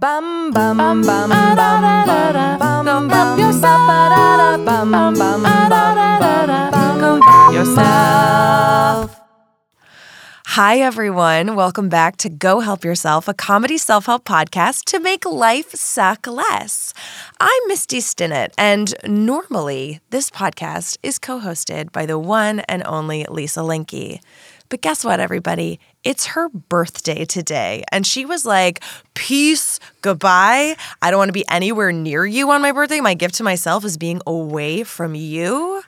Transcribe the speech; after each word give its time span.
Bum 0.00 0.52
bum 0.52 0.76
bum 0.76 1.02
bum 1.02 1.28
bum 1.28 1.56
bum 1.56 2.84
bum 2.84 3.08
bum 3.08 3.36
yourself. 3.36 3.80
Bum 4.64 4.92
bum 4.92 5.14
bum 5.14 5.42
bum 5.42 5.42
bum 7.20 7.52
yourself. 7.52 9.20
Hi 10.46 10.78
everyone, 10.78 11.56
welcome 11.56 11.88
back 11.88 12.16
to 12.18 12.28
Go 12.28 12.60
Help 12.60 12.84
Yourself, 12.84 13.26
a 13.26 13.34
comedy 13.34 13.76
self-help 13.76 14.24
podcast 14.24 14.84
to 14.84 15.00
make 15.00 15.24
life 15.24 15.74
suck 15.74 16.28
less. 16.28 16.94
I'm 17.40 17.62
Misty 17.66 17.98
Stinnett, 17.98 18.50
and 18.56 18.94
normally 19.04 19.98
this 20.10 20.30
podcast 20.30 20.96
is 21.02 21.18
co-hosted 21.18 21.90
by 21.90 22.06
the 22.06 22.20
one 22.20 22.60
and 22.60 22.84
only 22.86 23.24
Lisa 23.28 23.64
Linke. 23.64 24.20
But 24.68 24.80
guess 24.80 25.04
what, 25.04 25.18
everybody? 25.18 25.80
It's 26.04 26.26
her 26.26 26.48
birthday 26.48 27.24
today. 27.24 27.84
And 27.90 28.06
she 28.06 28.24
was 28.24 28.44
like, 28.44 28.82
Peace, 29.14 29.80
goodbye. 30.00 30.76
I 31.02 31.10
don't 31.10 31.18
want 31.18 31.28
to 31.28 31.32
be 31.32 31.48
anywhere 31.48 31.92
near 31.92 32.24
you 32.24 32.50
on 32.50 32.62
my 32.62 32.72
birthday. 32.72 33.00
My 33.00 33.14
gift 33.14 33.34
to 33.36 33.42
myself 33.42 33.84
is 33.84 33.96
being 33.96 34.20
away 34.26 34.84
from 34.84 35.14
you. 35.14 35.82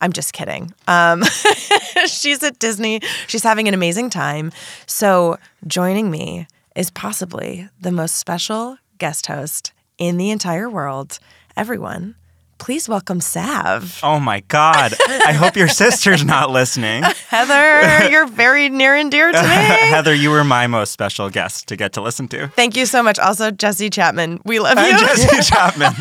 I'm 0.00 0.12
just 0.12 0.32
kidding. 0.32 0.72
Um, 0.88 1.22
she's 2.06 2.42
at 2.42 2.58
Disney. 2.58 3.00
She's 3.28 3.44
having 3.44 3.68
an 3.68 3.74
amazing 3.74 4.10
time. 4.10 4.50
So, 4.86 5.38
joining 5.66 6.10
me 6.10 6.48
is 6.74 6.90
possibly 6.90 7.68
the 7.80 7.92
most 7.92 8.16
special 8.16 8.78
guest 8.98 9.26
host 9.26 9.72
in 9.98 10.16
the 10.16 10.30
entire 10.30 10.68
world. 10.68 11.20
Everyone, 11.56 12.16
please 12.62 12.88
welcome 12.88 13.20
Sav. 13.20 13.98
Oh 14.04 14.20
my 14.20 14.38
God. 14.46 14.94
I 15.08 15.32
hope 15.32 15.56
your 15.56 15.66
sister's 15.82 16.24
not 16.24 16.50
listening. 16.50 17.02
Heather, 17.28 18.08
you're 18.08 18.28
very 18.28 18.68
near 18.68 18.94
and 18.94 19.10
dear 19.10 19.32
to 19.32 19.42
me. 19.42 19.48
Heather, 19.48 20.14
you 20.14 20.30
were 20.30 20.44
my 20.44 20.68
most 20.68 20.92
special 20.92 21.28
guest 21.28 21.66
to 21.66 21.76
get 21.76 21.92
to 21.94 22.00
listen 22.00 22.28
to. 22.28 22.46
Thank 22.54 22.76
you 22.76 22.86
so 22.86 23.02
much. 23.02 23.18
Also, 23.18 23.50
Jesse 23.50 23.90
Chapman, 23.90 24.40
we 24.44 24.60
love 24.60 24.78
you. 24.78 24.84
And 24.84 24.98
Jesse 25.00 25.42
Chapman. 25.52 25.92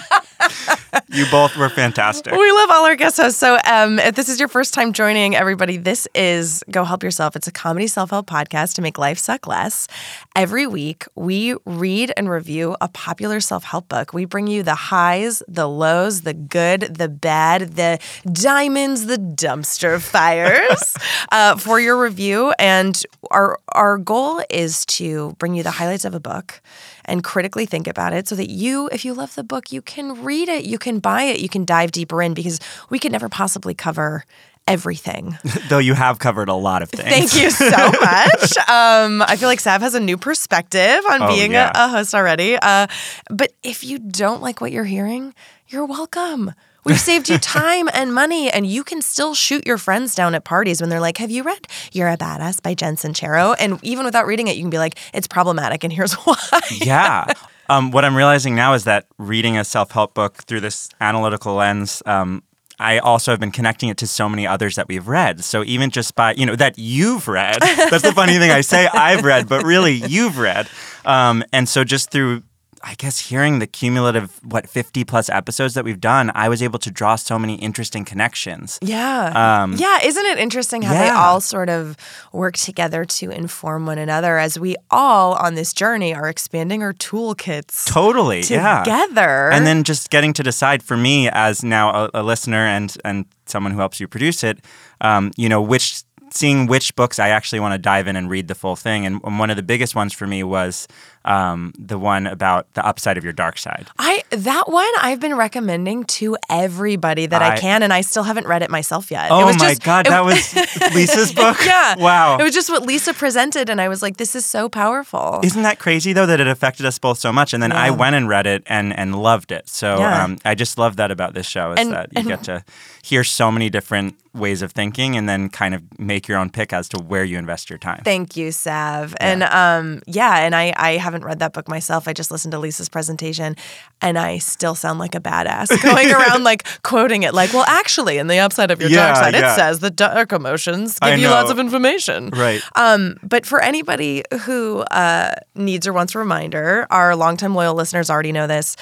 you 1.10 1.26
both 1.32 1.56
were 1.58 1.70
fantastic. 1.70 2.34
We 2.34 2.52
love 2.52 2.70
all 2.72 2.86
our 2.86 2.96
guest 2.96 3.18
hosts. 3.18 3.40
So, 3.40 3.58
um, 3.66 4.00
if 4.00 4.16
this 4.16 4.30
is 4.30 4.40
your 4.40 4.48
first 4.48 4.74
time 4.74 4.94
joining, 4.94 5.36
everybody, 5.36 5.78
this 5.78 6.08
is 6.14 6.64
Go 6.70 6.84
Help 6.84 7.04
Yourself. 7.04 7.36
It's 7.36 7.48
a 7.48 7.52
comedy 7.52 7.88
self 7.88 8.10
help 8.10 8.28
podcast 8.28 8.76
to 8.76 8.82
make 8.82 8.98
life 8.98 9.18
suck 9.18 9.48
less. 9.48 9.88
Every 10.36 10.68
week, 10.68 11.06
we 11.16 11.56
read 11.66 12.14
and 12.16 12.30
review 12.30 12.76
a 12.82 12.88
popular 12.88 13.40
self 13.40 13.64
help 13.64 13.90
book. 13.90 14.14
We 14.14 14.26
bring 14.26 14.48
you 14.48 14.64
the 14.64 14.76
highs, 14.76 15.44
the 15.48 15.68
lows, 15.68 16.22
the 16.22 16.34
good, 16.34 16.82
the 16.82 17.10
bad, 17.10 17.76
the 17.76 18.00
diamonds, 18.32 19.06
the 19.06 19.18
dumpster 19.18 20.02
fires 20.12 20.96
uh, 21.32 21.58
for 21.58 21.80
your 21.80 22.02
review. 22.02 22.54
And 22.60 23.02
our 23.32 23.60
our 23.70 23.98
goal 23.98 24.42
is 24.50 24.86
to 24.86 25.36
bring 25.40 25.56
you 25.56 25.64
the 25.64 25.72
highlights 25.72 26.06
of 26.06 26.14
a 26.14 26.20
book 26.20 26.62
and 27.06 27.24
critically 27.24 27.66
think 27.66 27.88
about 27.88 28.14
it 28.14 28.28
so 28.28 28.36
that 28.36 28.50
you, 28.50 28.90
if 28.92 29.04
you 29.04 29.14
love 29.14 29.36
the 29.36 29.44
book, 29.44 29.72
you 29.72 29.82
can 29.82 30.24
read 30.24 30.48
it, 30.52 30.66
you 30.66 30.78
can 30.78 31.00
buy 31.00 31.24
it, 31.24 31.40
you 31.40 31.50
can 31.50 31.66
dive 31.66 31.92
deeper 31.92 32.22
in 32.22 32.34
because 32.34 32.60
we 32.90 33.00
could 33.00 33.12
never 33.12 33.30
possibly 33.30 33.74
cover 33.74 34.24
everything. 34.68 35.38
Though 35.70 35.80
you 35.80 35.94
have 35.96 36.20
covered 36.20 36.48
a 36.50 36.54
lot 36.54 36.82
of 36.82 36.90
things. 36.90 37.10
Thank 37.10 37.36
you 37.44 37.50
so 37.50 37.66
much. 37.72 38.58
um, 38.70 39.22
I 39.24 39.36
feel 39.38 39.50
like 39.50 39.60
Sav 39.60 39.82
has 39.82 39.96
a 39.96 40.00
new 40.00 40.18
perspective 40.18 41.00
on 41.10 41.24
Oh, 41.24 41.28
being 41.36 41.52
yeah. 41.54 41.72
a, 41.74 41.86
a 41.86 41.88
host 41.90 42.14
already. 42.14 42.58
Uh, 42.62 42.88
but 43.30 43.54
if 43.64 43.84
you 43.84 43.98
don't 44.00 44.42
like 44.42 44.62
what 44.62 44.72
you're 44.72 44.84
hearing, 44.86 45.34
you're 45.68 45.86
welcome. 45.86 46.54
We've 46.84 47.00
saved 47.00 47.30
you 47.30 47.38
time 47.40 47.90
and 47.94 48.12
money, 48.14 48.50
and 48.50 48.66
you 48.66 48.84
can 48.84 49.02
still 49.04 49.36
shoot 49.36 49.68
your 49.68 49.78
friends 49.78 50.16
down 50.16 50.34
at 50.34 50.44
parties 50.44 50.82
when 50.82 50.90
they're 50.90 51.00
like, 51.00 51.18
Have 51.18 51.30
you 51.30 51.44
read 51.44 51.68
You're 51.92 52.10
a 52.10 52.18
Badass 52.18 52.62
by 52.64 52.74
Jen 52.74 52.96
Sincero? 52.96 53.56
And 53.60 53.78
even 53.84 54.04
without 54.06 54.26
reading 54.26 54.48
it, 54.48 54.56
you 54.56 54.64
can 54.64 54.72
be 54.72 54.80
like, 54.80 54.98
It's 55.14 55.28
problematic, 55.28 55.84
and 55.84 55.94
here's 55.94 56.14
why. 56.14 56.38
yeah. 56.72 57.26
Um, 57.72 57.92
what 57.92 58.04
I'm 58.04 58.18
realizing 58.18 58.54
now 58.54 58.74
is 58.74 58.84
that 58.84 59.06
reading 59.18 59.58
a 59.58 59.64
self 59.64 59.92
help 59.92 60.14
book 60.14 60.44
through 60.44 60.60
this 60.60 60.90
analytical 61.00 61.54
lens, 61.54 62.04
um, 62.06 62.44
I 62.80 63.00
also 63.00 63.32
have 63.32 63.40
been 63.40 63.52
connecting 63.52 63.88
it 63.88 63.96
to 64.00 64.08
so 64.08 64.28
many 64.28 64.46
others 64.46 64.76
that 64.76 64.90
we've 64.90 65.08
read. 65.08 65.42
So 65.46 65.64
even 65.64 65.90
just 65.90 66.14
by, 66.14 66.34
you 66.34 66.46
know, 66.46 66.58
that 66.58 66.78
you've 66.78 67.30
read, 67.30 67.62
that's 67.62 68.04
the 68.04 68.12
funny 68.12 68.38
thing 68.40 68.52
I 68.52 68.60
say 68.60 68.88
I've 68.88 69.24
read, 69.24 69.48
but 69.48 69.64
really 69.64 69.94
you've 69.94 70.38
read. 70.38 70.68
Um, 71.06 71.46
and 71.54 71.70
so 71.70 71.86
just 71.86 72.12
through, 72.12 72.44
I 72.84 72.96
guess, 72.96 73.20
hearing 73.20 73.60
the 73.60 73.68
cumulative, 73.68 74.40
what, 74.44 74.68
50 74.70 75.04
plus 75.04 75.30
episodes 75.30 75.74
that 75.76 75.84
we've 75.84 76.02
done, 76.02 76.32
I 76.36 76.50
was 76.50 76.64
able 76.64 76.80
to 76.80 76.92
draw 76.92 77.16
so 77.16 77.38
many 77.38 77.56
interesting 77.56 78.06
connections. 78.06 78.80
Yeah. 78.82 79.62
Um, 79.64 79.74
yeah. 79.78 80.00
Isn't 80.04 80.26
it 80.26 80.38
interesting 80.40 80.82
how 80.82 80.94
they 80.94 81.10
all 81.10 81.42
sort 81.42 81.70
of 81.70 81.96
work 82.34 82.58
together 82.58 83.06
to 83.06 83.30
inform 83.30 83.86
one 83.86 83.98
another 83.98 84.38
as 84.38 84.58
we 84.60 84.76
all 84.90 85.34
on 85.34 85.56
this 85.56 85.74
journey 85.74 86.14
are 86.14 86.28
expanding 86.28 86.82
our 86.84 86.94
toolkits 86.94 87.86
Totally. 87.86 88.42
Yeah. 88.42 88.80
together? 88.84 89.52
and 89.52 89.66
then 89.66 89.84
just 89.84 90.10
getting 90.10 90.34
to 90.34 90.44
decide 90.44 90.84
for 90.84 90.98
me 90.98 91.30
as 91.30 91.64
now 91.64 91.90
a, 92.06 92.10
a 92.16 92.24
listener 92.24 92.66
and 92.66 92.96
and 93.04 93.26
someone 93.46 93.72
who 93.74 93.80
helps 93.80 94.00
you 94.00 94.08
produce 94.08 94.44
it 94.44 94.60
um, 95.02 95.32
you 95.38 95.48
know 95.50 95.62
which 95.62 96.04
seeing 96.32 96.66
which 96.68 96.96
books 96.96 97.20
i 97.20 97.30
actually 97.30 97.60
want 97.60 97.74
to 97.74 97.78
dive 97.78 98.08
in 98.08 98.16
and 98.16 98.30
read 98.30 98.48
the 98.48 98.56
full 98.56 98.76
thing 98.76 99.06
and 99.06 99.22
one 99.38 99.50
of 99.50 99.58
the 99.58 99.64
biggest 99.64 99.96
ones 99.96 100.14
for 100.14 100.26
me 100.28 100.44
was 100.44 100.88
um, 101.26 101.74
the 101.78 101.98
one 102.00 102.26
about 102.28 102.72
the 102.74 102.86
upside 102.86 103.18
of 103.18 103.24
your 103.24 103.34
dark 103.34 103.58
side 103.58 103.88
I 104.00 104.24
that 104.32 104.70
one 104.70 104.90
I've 105.02 105.20
been 105.20 105.36
recommending 105.36 106.04
to 106.06 106.36
everybody 106.50 107.26
that 107.28 107.42
I, 107.42 107.54
I- 107.56 107.58
can, 107.60 107.84
and 107.84 107.94
I 107.94 108.02
still 108.02 108.24
haven't 108.24 108.48
read 108.48 108.62
it 108.64 108.70
myself 108.70 109.12
yet. 109.12 109.26
it 109.26 109.32
oh 109.32 109.46
my 109.46 109.52
just, 109.54 109.84
god 109.84 110.08
it- 110.08 110.10
that 110.10 110.24
was 110.26 110.56
lisa's 110.96 111.32
book 111.34 111.58
yeah. 111.66 111.96
wow 111.98 112.38
It 112.40 112.44
was 112.44 112.54
just 112.54 112.70
what 112.70 112.84
Lisa 112.84 113.14
presented, 113.14 113.70
and 113.70 113.80
I 113.82 113.88
was 113.88 114.02
like, 114.02 114.18
"This 114.18 114.36
is 114.36 114.46
so 114.46 114.68
powerful." 114.70 115.40
Isn't 115.44 115.64
that 115.64 115.80
crazy 115.80 116.14
though 116.14 116.26
that 116.26 116.40
it 116.40 116.48
affected 116.48 116.86
us 116.86 116.98
both 117.00 117.20
so 117.20 117.32
much? 117.32 117.54
And 117.54 117.62
then 117.62 117.72
I 117.72 117.90
went 117.92 118.16
and 118.16 118.28
read 118.28 118.48
it 118.48 118.64
and 118.66 118.92
and 118.98 119.16
loved 119.22 119.52
it. 119.52 119.70
So 119.70 120.00
Yeah. 120.00 120.24
um, 120.24 120.38
I 120.46 120.56
just 120.56 120.78
love 120.78 120.96
that 120.98 121.12
about 121.12 121.34
this 121.34 121.46
show 121.48 121.74
is 121.74 121.80
And- 121.80 121.92
that 121.94 122.08
you 122.14 122.20
and- 122.20 122.28
get 122.28 122.44
to 122.44 122.64
hear 123.04 123.24
so 123.24 123.52
many 123.52 123.70
different 123.70 124.16
ways 124.34 124.62
of 124.62 124.72
thinking 124.72 125.18
and 125.18 125.28
then 125.28 125.50
kind 125.50 125.74
of 125.76 125.82
make 126.00 126.28
your 126.28 126.38
own 126.38 126.50
pick 126.50 126.72
as 126.72 126.88
to 126.88 126.98
where 127.02 127.24
you 127.24 127.38
invest 127.38 127.70
your 127.70 127.80
time. 127.80 128.02
Thank 128.06 128.38
you, 128.38 128.52
Sav. 128.52 129.14
And 129.20 129.44
um, 129.44 130.02
yeah, 130.06 130.38
and 130.46 130.56
I, 130.56 130.72
I 130.78 130.98
haven't 131.12 131.26
read 131.26 131.40
that 131.40 131.54
book 131.54 131.68
myself. 131.68 132.08
I 132.08 132.14
just 132.14 132.32
listened 132.32 132.52
to 132.54 132.60
Lisa's 132.60 132.90
presentation 132.90 133.56
and 134.02 134.18
I 134.18 134.38
still 134.38 134.76
sound 134.76 135.00
like 135.00 135.16
a 135.16 135.20
badass 135.20 135.82
going 135.84 136.12
around 136.12 136.44
like 136.44 136.66
quoting 136.84 137.24
it 137.24 137.34
like, 137.34 137.54
well, 137.54 137.66
actually, 137.68 138.18
in 138.18 138.28
the 138.28 138.40
upside 138.40 138.72
of 138.72 138.80
your 138.80 138.90
dark 138.90 139.16
side, 139.18 139.34
yeah. 139.34 139.54
it 139.54 139.56
says 139.56 139.80
the 139.80 139.92
dark 139.92 140.32
emotions 140.32 140.98
I 141.02 141.12
give 141.12 141.20
you 141.20 141.30
lots 141.30 141.52
of 141.52 141.60
information. 141.60 142.30
Right. 142.30 142.62
Um, 142.76 143.18
but 143.24 143.46
for 143.46 143.62
anybody 143.62 144.24
who 144.42 144.80
uh, 144.92 145.34
needs 145.56 145.88
or 145.88 145.94
wants 145.94 146.16
a 146.16 146.20
reminder, 146.20 146.88
our 146.90 147.16
longtime 147.16 147.56
loyal 147.56 147.76
listeners 147.76 148.10
already 148.10 148.32
know 148.32 148.48
this. 148.48 148.76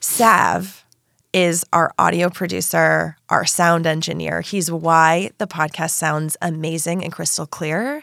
Sav 0.00 0.82
is 1.32 1.64
our 1.72 1.92
audio 1.98 2.28
producer, 2.28 3.16
our 3.28 3.46
sound 3.46 3.86
engineer. 3.86 4.42
He's 4.42 4.70
why 4.70 5.30
the 5.38 5.46
podcast 5.46 5.90
sounds 5.90 6.36
amazing 6.42 7.02
and 7.02 7.12
crystal 7.12 7.46
clear. 7.46 8.02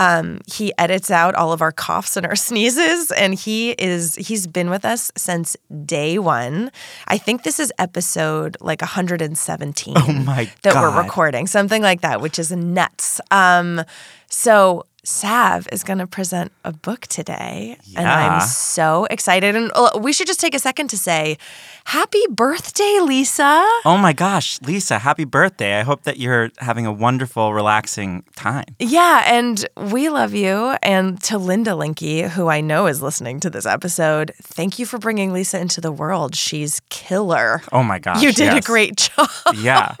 Um, 0.00 0.40
he 0.46 0.72
edits 0.78 1.10
out 1.10 1.34
all 1.34 1.52
of 1.52 1.60
our 1.60 1.72
coughs 1.72 2.16
and 2.16 2.24
our 2.24 2.34
sneezes, 2.48 3.10
and 3.10 3.34
he 3.34 3.72
is 3.72 4.14
he's 4.14 4.46
been 4.46 4.70
with 4.70 4.86
us 4.86 5.12
since 5.14 5.58
day 5.84 6.18
one. 6.18 6.72
I 7.06 7.18
think 7.18 7.42
this 7.42 7.60
is 7.60 7.70
episode 7.78 8.56
like 8.62 8.80
117 8.80 9.94
Oh 9.96 10.12
my 10.12 10.50
that 10.62 10.74
we're 10.74 11.02
recording, 11.02 11.46
something 11.46 11.82
like 11.82 12.00
that, 12.00 12.22
which 12.22 12.38
is 12.38 12.50
nuts. 12.50 13.20
Um, 13.30 13.84
so 14.30 14.86
Sav 15.02 15.66
is 15.72 15.82
going 15.82 15.98
to 15.98 16.06
present 16.06 16.52
a 16.64 16.72
book 16.72 17.02
today, 17.06 17.76
and 17.96 18.06
I'm 18.06 18.40
so 18.42 19.06
excited. 19.10 19.56
And 19.56 19.70
uh, 19.74 19.98
we 20.00 20.12
should 20.12 20.26
just 20.26 20.40
take 20.40 20.54
a 20.54 20.58
second 20.58 20.88
to 20.88 20.98
say, 20.98 21.38
"Happy 21.84 22.22
birthday, 22.30 22.98
Lisa!" 23.00 23.64
Oh 23.84 23.96
my 24.00 24.12
gosh, 24.12 24.60
Lisa, 24.62 24.98
happy 24.98 25.24
birthday. 25.24 25.78
I 25.78 25.82
hope 25.82 26.02
that 26.02 26.18
you're 26.18 26.50
having 26.58 26.84
a 26.86 26.92
wonderful, 26.92 27.54
relaxing 27.54 28.24
time. 28.36 28.64
Yeah, 28.78 29.22
and 29.26 29.66
we 29.76 30.10
love 30.10 30.34
you. 30.34 30.76
And 30.82 31.20
to 31.24 31.38
Linda 31.38 31.74
Linke, 31.74 32.28
who 32.32 32.48
I 32.48 32.60
know 32.60 32.86
is 32.86 33.00
listening 33.00 33.40
to 33.40 33.50
this 33.50 33.64
episode, 33.66 34.32
thank 34.42 34.78
you 34.78 34.84
for 34.86 34.98
bringing 34.98 35.32
Lisa 35.32 35.58
into 35.58 35.80
the 35.80 35.92
world. 35.92 36.34
She's 36.34 36.80
killer. 36.90 37.62
Oh 37.72 37.82
my 37.82 37.98
gosh. 37.98 38.22
you 38.22 38.32
did 38.32 38.52
a 38.54 38.60
great 38.60 38.96
job. 38.96 39.28
Yeah. 39.56 39.94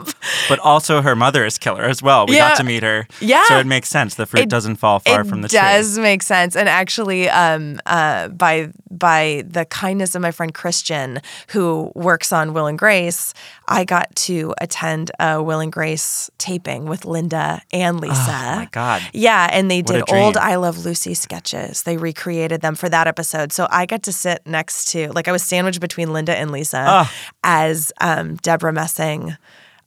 But 0.48 0.58
also 0.58 1.00
her 1.02 1.16
mother 1.16 1.44
is 1.46 1.56
killer 1.58 1.84
as 1.84 2.02
well. 2.02 2.26
We 2.26 2.36
Yeah. 2.36 2.50
got 2.50 2.56
to 2.58 2.64
meet 2.64 2.82
her. 2.82 3.06
Yeah. 3.20 3.44
So 3.48 3.58
it 3.58 3.66
makes 3.66 3.88
sense. 3.88 4.14
The 4.14 4.26
fruit 4.26 4.42
It- 4.42 4.48
doesn't 4.50 4.76
fall 4.76 4.89
far 4.98 5.20
it 5.20 5.26
from 5.26 5.42
the 5.42 5.48
tree. 5.48 5.58
does 5.58 5.98
make 5.98 6.22
sense 6.22 6.56
and 6.56 6.68
actually 6.68 7.28
um, 7.30 7.78
uh, 7.86 8.28
by 8.28 8.70
by 8.90 9.44
the 9.46 9.64
kindness 9.66 10.14
of 10.14 10.20
my 10.22 10.30
friend 10.32 10.52
christian 10.52 11.20
who 11.50 11.92
works 11.94 12.32
on 12.32 12.52
will 12.52 12.66
and 12.66 12.78
grace 12.78 13.32
i 13.68 13.84
got 13.84 14.14
to 14.16 14.52
attend 14.60 15.10
a 15.20 15.40
will 15.42 15.60
and 15.60 15.72
grace 15.72 16.28
taping 16.38 16.86
with 16.86 17.04
linda 17.04 17.62
and 17.72 18.00
lisa 18.00 18.14
Oh 18.20 18.56
my 18.56 18.68
God. 18.72 19.02
yeah 19.12 19.48
and 19.52 19.70
they 19.70 19.82
What 19.82 20.06
did 20.06 20.14
old 20.14 20.36
i 20.36 20.56
love 20.56 20.84
lucy 20.84 21.14
sketches 21.14 21.84
they 21.84 21.96
recreated 21.96 22.60
them 22.60 22.74
for 22.74 22.88
that 22.88 23.06
episode 23.06 23.52
so 23.52 23.68
i 23.70 23.86
got 23.86 24.02
to 24.04 24.12
sit 24.12 24.40
next 24.44 24.86
to 24.92 25.12
like 25.12 25.28
i 25.28 25.32
was 25.32 25.42
sandwiched 25.42 25.80
between 25.80 26.12
linda 26.12 26.36
and 26.36 26.50
lisa 26.50 26.82
Ah. 26.84 27.12
as 27.44 27.92
um, 28.00 28.36
Debra 28.36 28.72
Messing 28.72 29.36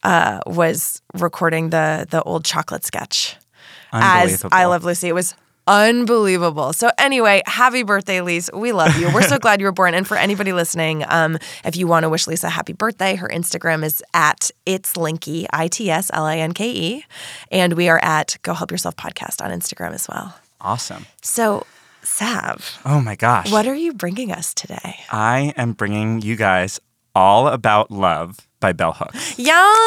uh, 0.04 0.40
was 0.46 1.02
recording 1.14 1.70
the 1.72 2.06
the 2.10 2.22
old 2.24 2.46
chocolate 2.46 2.84
sketch 2.86 3.36
as 3.94 4.44
I 4.52 4.66
Love 4.66 4.84
Lucy. 4.84 5.08
It 5.08 5.14
was 5.16 5.36
Unbelievable. 5.66 6.74
So 6.74 6.90
anyway, 6.98 7.42
happy 7.46 7.84
birthday, 7.84 8.20
Lise. 8.20 8.50
We 8.54 8.74
love 8.74 8.98
you. 8.98 9.10
We're 9.14 9.22
so 9.22 9.40
glad 9.40 9.62
you 9.62 9.66
were 9.66 9.72
born. 9.72 9.94
And 9.94 10.06
for 10.06 10.18
anybody 10.18 10.52
listening, 10.52 11.06
um, 11.08 11.38
if 11.64 11.78
you 11.78 11.88
want 11.88 12.04
to 12.04 12.10
wish 12.10 12.28
Lisa 12.28 12.48
a 12.48 12.50
happy 12.50 12.74
birthday, 12.74 13.16
her 13.16 13.30
Instagram 13.30 13.84
is 13.86 14.04
at 14.14 14.52
it's 14.66 14.94
Linky, 14.94 15.46
I 15.54 15.70
T 15.70 15.90
S 15.90 16.12
L 16.14 16.26
I 16.26 16.38
N 16.40 16.52
K 16.54 16.70
E, 16.70 17.06
and 17.50 17.74
we 17.74 17.88
are 17.88 18.00
at 18.04 18.38
Go 18.42 18.54
Help 18.54 18.72
Yourself 18.72 18.98
podcast 18.98 19.42
on 19.44 19.52
Instagram 19.58 19.94
as 19.94 20.06
well. 20.10 20.36
Awesome. 20.60 21.06
So, 21.22 21.66
Sav, 22.02 22.80
Oh 22.84 23.00
my 23.00 23.16
gosh. 23.16 23.50
what 23.50 23.66
are 23.66 23.76
you 23.76 23.94
bringing 23.94 24.32
us 24.34 24.54
today? 24.54 24.98
I 25.12 25.54
am 25.56 25.72
bringing 25.72 26.22
you 26.22 26.36
guys 26.36 26.80
All 27.16 27.48
About 27.48 27.90
Love 27.90 28.38
by 28.64 28.72
Bell 28.74 28.94
Hooks. 28.94 29.38
Yes. 29.38 29.78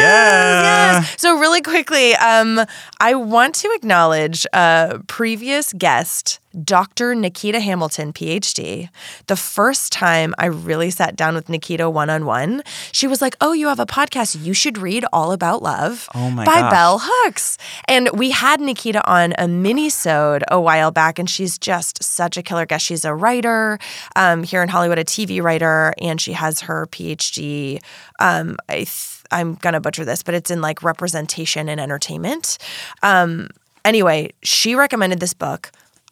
Yeah. 0.00 1.00
Yes. 1.00 1.20
So 1.20 1.38
really 1.38 1.60
quickly, 1.60 2.14
um, 2.14 2.64
I 3.00 3.14
want 3.14 3.56
to 3.56 3.70
acknowledge 3.74 4.46
a 4.54 5.00
previous 5.08 5.72
guest, 5.72 6.39
Dr. 6.64 7.14
Nikita 7.14 7.60
Hamilton, 7.60 8.12
PhD. 8.12 8.88
The 9.26 9.36
first 9.36 9.92
time 9.92 10.34
I 10.38 10.46
really 10.46 10.90
sat 10.90 11.14
down 11.14 11.34
with 11.34 11.48
Nikita 11.48 11.88
one 11.88 12.10
on 12.10 12.26
one, 12.26 12.62
she 12.90 13.06
was 13.06 13.22
like, 13.22 13.36
"Oh, 13.40 13.52
you 13.52 13.68
have 13.68 13.78
a 13.78 13.86
podcast. 13.86 14.44
You 14.44 14.52
should 14.52 14.76
read 14.78 15.04
All 15.12 15.30
About 15.32 15.62
Love 15.62 16.08
Oh 16.14 16.30
my 16.30 16.44
by 16.44 16.60
gosh. 16.60 16.70
Bell 16.70 16.98
Hooks." 17.02 17.56
And 17.86 18.08
we 18.12 18.30
had 18.30 18.60
Nikita 18.60 19.06
on 19.08 19.32
a 19.38 19.46
mini-sode 19.46 20.42
a 20.48 20.60
while 20.60 20.90
back, 20.90 21.18
and 21.18 21.30
she's 21.30 21.56
just 21.58 22.02
such 22.02 22.36
a 22.36 22.42
killer 22.42 22.66
guest. 22.66 22.84
She's 22.84 23.04
a 23.04 23.14
writer 23.14 23.78
um, 24.16 24.42
here 24.42 24.62
in 24.62 24.68
Hollywood, 24.68 24.98
a 24.98 25.04
TV 25.04 25.40
writer, 25.42 25.94
and 26.00 26.20
she 26.20 26.32
has 26.32 26.60
her 26.62 26.86
PhD. 26.88 27.80
Um, 28.18 28.56
I 28.68 28.78
th- 28.78 29.22
I'm 29.30 29.54
gonna 29.54 29.80
butcher 29.80 30.04
this, 30.04 30.24
but 30.24 30.34
it's 30.34 30.50
in 30.50 30.60
like 30.60 30.82
representation 30.82 31.68
and 31.68 31.80
entertainment. 31.80 32.58
Um, 33.02 33.48
anyway, 33.84 34.30
she 34.42 34.74
recommended 34.74 35.20
this 35.20 35.34
book. 35.34 35.70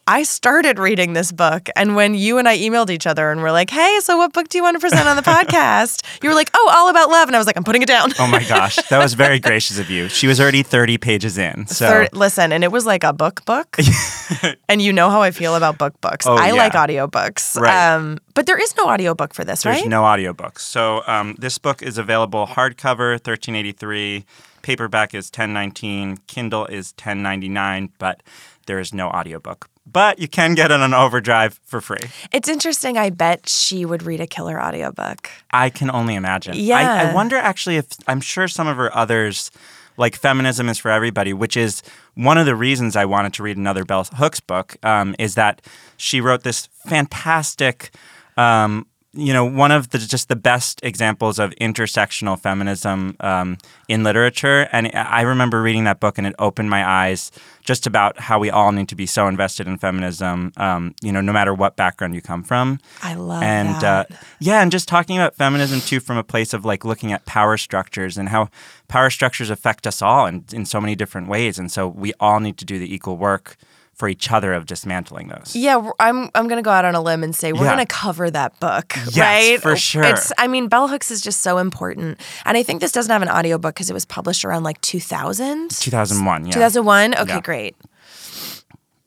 I 0.08 0.22
started 0.22 0.78
reading 0.78 1.12
this 1.12 1.32
book, 1.32 1.68
and 1.76 1.94
when 1.94 2.14
you 2.14 2.38
and 2.38 2.48
I 2.48 2.56
emailed 2.56 2.88
each 2.88 3.06
other 3.06 3.30
and 3.30 3.42
we're 3.42 3.52
like, 3.52 3.68
"Hey, 3.68 4.00
so 4.00 4.16
what 4.16 4.32
book 4.32 4.48
do 4.48 4.56
you 4.56 4.64
want 4.64 4.74
to 4.74 4.80
present 4.80 5.06
on 5.06 5.16
the 5.16 5.22
podcast?" 5.36 6.02
You 6.22 6.30
were 6.30 6.34
like, 6.34 6.48
"Oh, 6.54 6.72
all 6.74 6.88
about 6.88 7.10
love," 7.10 7.28
and 7.28 7.36
I 7.36 7.38
was 7.38 7.46
like, 7.46 7.58
"I'm 7.58 7.62
putting 7.62 7.82
it 7.82 7.88
down." 7.88 8.12
Oh 8.18 8.26
my 8.26 8.42
gosh. 8.48 8.76
That 8.88 9.02
was 9.02 9.12
very 9.12 9.38
gracious 9.38 9.78
of 9.78 9.90
you. 9.90 10.08
She 10.08 10.26
was 10.26 10.40
already 10.40 10.62
30 10.62 10.96
pages 10.96 11.36
in. 11.36 11.66
So 11.66 11.86
Third, 11.86 12.08
listen, 12.14 12.52
and 12.52 12.64
it 12.64 12.72
was 12.72 12.86
like 12.86 13.04
a 13.04 13.12
book 13.12 13.44
book. 13.44 13.76
and 14.68 14.80
you 14.80 14.94
know 14.94 15.10
how 15.10 15.20
I 15.20 15.30
feel 15.30 15.54
about 15.54 15.76
book 15.76 16.00
books. 16.00 16.26
Oh, 16.26 16.36
I 16.36 16.46
yeah. 16.46 16.52
like 16.54 16.72
audiobooks. 16.72 17.60
Right. 17.60 17.94
Um, 17.94 18.16
but 18.32 18.46
there 18.46 18.58
is 18.58 18.74
no 18.78 18.86
audiobook 18.88 19.34
for 19.34 19.44
this, 19.44 19.64
There's 19.64 19.82
right? 19.82 19.88
no 19.88 20.04
audiobooks. 20.04 20.60
So 20.60 21.02
um, 21.06 21.36
this 21.38 21.58
book 21.58 21.82
is 21.82 21.98
available 21.98 22.46
hardcover, 22.46 23.12
1383. 23.12 24.24
Paperback 24.62 25.14
is 25.14 25.26
1019. 25.26 26.18
Kindle 26.26 26.64
is 26.66 26.92
1099, 26.92 27.90
but 27.98 28.22
there 28.68 28.78
is 28.78 28.94
no 28.94 29.08
audiobook. 29.08 29.68
But 29.90 30.20
you 30.20 30.28
can 30.28 30.54
get 30.54 30.70
it 30.70 30.80
on 30.80 30.94
Overdrive 30.94 31.58
for 31.64 31.80
free. 31.80 31.96
it's 32.30 32.48
interesting. 32.48 32.96
I 32.96 33.10
bet 33.10 33.48
she 33.48 33.84
would 33.84 34.04
read 34.04 34.20
a 34.20 34.26
killer 34.26 34.62
audiobook. 34.62 35.28
I 35.50 35.70
can 35.70 35.90
only 35.90 36.14
imagine. 36.14 36.54
I, 36.54 36.58
Yeah. 36.58 37.10
I 37.10 37.14
wonder 37.14 37.36
actually 37.36 37.78
if 37.78 37.86
I'm 38.06 38.20
sure 38.20 38.46
some 38.46 38.68
of 38.68 38.76
her 38.76 38.94
others, 38.96 39.50
like 39.96 40.14
Feminism 40.14 40.68
is 40.68 40.78
for 40.78 40.90
Everybody, 40.90 41.32
which 41.32 41.56
is 41.56 41.82
one 42.14 42.38
of 42.38 42.46
the 42.46 42.54
reasons 42.54 42.94
I 42.94 43.06
wanted 43.06 43.32
to 43.34 43.42
read 43.42 43.56
another 43.56 43.84
Bell 43.84 44.04
Hooks 44.04 44.40
book, 44.40 44.76
um, 44.84 45.16
is 45.18 45.34
that 45.34 45.62
she 45.96 46.20
wrote 46.20 46.42
this 46.44 46.68
fantastic. 46.86 47.90
Um, 48.36 48.86
you 49.18 49.32
know, 49.32 49.44
one 49.44 49.72
of 49.72 49.90
the 49.90 49.98
just 49.98 50.28
the 50.28 50.36
best 50.36 50.78
examples 50.84 51.40
of 51.40 51.50
intersectional 51.60 52.38
feminism 52.38 53.16
um, 53.18 53.58
in 53.88 54.04
literature, 54.04 54.68
and 54.70 54.90
I 54.94 55.22
remember 55.22 55.60
reading 55.60 55.84
that 55.84 55.98
book, 55.98 56.18
and 56.18 56.26
it 56.26 56.36
opened 56.38 56.70
my 56.70 56.88
eyes 56.88 57.32
just 57.62 57.84
about 57.84 58.20
how 58.20 58.38
we 58.38 58.48
all 58.48 58.70
need 58.70 58.88
to 58.90 58.94
be 58.94 59.06
so 59.06 59.26
invested 59.26 59.66
in 59.66 59.76
feminism. 59.76 60.52
Um, 60.56 60.94
you 61.02 61.10
know, 61.10 61.20
no 61.20 61.32
matter 61.32 61.52
what 61.52 61.74
background 61.74 62.14
you 62.14 62.22
come 62.22 62.44
from 62.44 62.78
I 63.02 63.14
love 63.14 63.42
and 63.42 63.74
that. 63.82 64.10
Uh, 64.10 64.14
yeah, 64.38 64.62
and 64.62 64.70
just 64.70 64.86
talking 64.86 65.18
about 65.18 65.34
feminism 65.34 65.80
too 65.80 65.98
from 65.98 66.16
a 66.16 66.24
place 66.24 66.54
of 66.54 66.64
like 66.64 66.84
looking 66.84 67.12
at 67.12 67.26
power 67.26 67.56
structures 67.56 68.16
and 68.16 68.28
how 68.28 68.48
power 68.86 69.10
structures 69.10 69.50
affect 69.50 69.86
us 69.86 70.00
all 70.00 70.26
in, 70.26 70.44
in 70.52 70.64
so 70.64 70.80
many 70.80 70.94
different 70.94 71.26
ways, 71.28 71.58
and 71.58 71.72
so 71.72 71.88
we 71.88 72.12
all 72.20 72.38
need 72.38 72.56
to 72.58 72.64
do 72.64 72.78
the 72.78 72.94
equal 72.94 73.16
work 73.16 73.56
for 73.98 74.08
each 74.08 74.30
other 74.30 74.54
of 74.54 74.64
dismantling 74.64 75.26
those. 75.28 75.54
Yeah, 75.56 75.90
I'm 75.98 76.30
I'm 76.34 76.46
gonna 76.48 76.62
go 76.62 76.70
out 76.70 76.84
on 76.84 76.94
a 76.94 77.00
limb 77.02 77.24
and 77.24 77.34
say 77.34 77.52
we're 77.52 77.64
Yeah. 77.64 77.72
gonna 77.72 77.84
cover 77.86 78.30
that 78.30 78.58
book, 78.60 78.94
Yes, 79.10 79.16
right? 79.18 79.60
for 79.60 79.76
sure. 79.76 80.04
It's 80.04 80.32
I 80.38 80.46
mean, 80.46 80.68
Bell 80.68 80.86
Hooks 80.86 81.10
is 81.10 81.20
just 81.20 81.40
so 81.40 81.58
important, 81.58 82.18
and 82.46 82.56
I 82.56 82.62
think 82.62 82.80
this 82.80 82.92
doesn't 82.92 83.10
have 83.10 83.22
an 83.22 83.28
audiobook 83.28 83.74
because 83.74 83.90
it 83.90 83.94
was 83.94 84.04
published 84.06 84.44
around 84.44 84.62
like 84.62 84.80
2000. 84.82 85.70
2001, 85.72 86.46
yeah. 86.46 86.52
2001. 86.52 87.14
Okay, 87.18 87.34
Yeah. 87.34 87.40
great. 87.40 87.76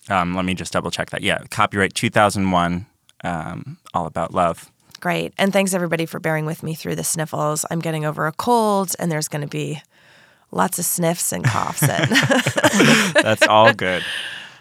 Um, 0.10 0.34
let 0.36 0.44
me 0.46 0.54
just 0.56 0.74
double 0.74 0.92
check 0.92 1.10
that. 1.12 1.22
Yeah, 1.22 1.40
copyright 1.50 1.94
2001, 1.94 2.86
um, 3.24 3.78
all 3.94 4.06
about 4.06 4.34
love. 4.34 4.70
Great. 5.00 5.34
And 5.38 5.54
thanks 5.54 5.74
everybody 5.74 6.06
for 6.06 6.20
bearing 6.20 6.46
with 6.46 6.64
me 6.64 6.76
through 6.76 6.96
the 6.96 7.04
sniffles. 7.04 7.66
I'm 7.72 7.80
getting 7.80 8.06
over 8.06 8.28
a 8.28 8.32
cold 8.34 8.94
and 9.00 9.12
there's 9.12 9.28
going 9.28 9.42
to 9.42 9.48
be 9.48 9.82
lots 10.52 10.78
of 10.80 10.86
sniffs 10.86 11.32
and 11.32 11.44
coughs. 11.44 11.82
And 11.82 12.10
That's 13.24 13.48
all 13.48 13.74
good. 13.74 14.04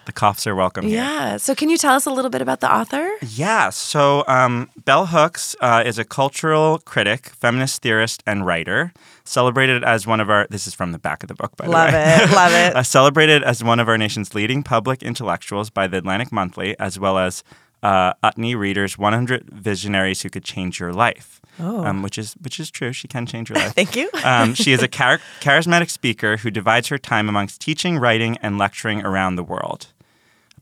The 0.07 0.13
coughs 0.13 0.47
are 0.47 0.55
welcome 0.57 0.87
here. 0.87 0.97
yeah. 0.97 1.37
So 1.37 1.55
can 1.55 1.69
you 1.71 1.77
tell 1.79 1.95
us 1.95 2.07
a 2.07 2.11
little 2.11 2.31
bit 2.31 2.43
about 2.43 2.61
the 2.61 2.73
author? 2.75 3.09
Yeah, 3.23 3.71
so 3.71 4.25
um, 4.27 4.69
Bell 4.85 5.07
Hooks 5.07 5.55
uh, 5.61 5.83
is 5.87 5.99
a 5.99 6.05
cultural 6.05 6.79
critic, 6.79 7.27
feminist 7.29 7.83
theorist, 7.83 8.23
and 8.27 8.45
writer. 8.45 8.93
Celebrated 9.25 9.85
as 9.85 10.07
one 10.07 10.19
of 10.19 10.29
our, 10.29 10.47
this 10.51 10.67
is 10.67 10.75
from 10.75 10.91
the 10.93 10.99
back 10.99 11.23
of 11.23 11.29
the 11.29 11.35
book, 11.35 11.57
by 11.57 11.67
the 11.67 11.71
Love 11.71 11.93
way. 11.93 12.17
it. 12.23 12.31
Love 12.33 12.53
it. 12.53 12.75
Uh, 12.81 12.83
celebrated 12.83 13.43
as 13.45 13.63
one 13.63 13.79
of 13.79 13.89
our 13.89 13.99
nation's 13.99 14.35
leading 14.35 14.63
public 14.63 15.03
intellectuals 15.03 15.71
by 15.71 15.87
the 15.87 15.99
Atlantic 15.99 16.33
Monthly, 16.33 16.77
as 16.81 16.99
well 16.99 17.19
as 17.19 17.45
uh, 17.83 18.13
Utne 18.23 18.57
Reader's 18.57 18.99
100 18.99 19.49
Visionaries 19.51 20.23
Who 20.23 20.31
Could 20.31 20.45
Change 20.45 20.81
Your 20.81 20.93
Life, 20.93 21.41
Oh. 21.59 21.85
um, 21.85 22.03
which 22.03 22.17
is 22.19 22.35
which 22.41 22.59
is 22.61 22.71
true. 22.71 22.93
She 22.93 23.09
can 23.09 23.27
change 23.27 23.51
your 23.51 23.59
life. 23.63 23.75
Thank 23.75 23.97
you. 23.97 24.09
Um, 24.25 24.55
she 24.55 24.73
is 24.73 24.83
a 24.83 24.89
char- 24.99 25.21
charismatic 25.41 25.91
speaker 25.91 26.39
who 26.39 26.51
divides 26.51 26.89
her 26.89 26.99
time 26.99 27.29
amongst 27.29 27.61
teaching, 27.61 27.99
writing, 27.99 28.37
and 28.43 28.57
lecturing 28.59 29.03
around 29.03 29.37
the 29.37 29.43
world. 29.45 29.89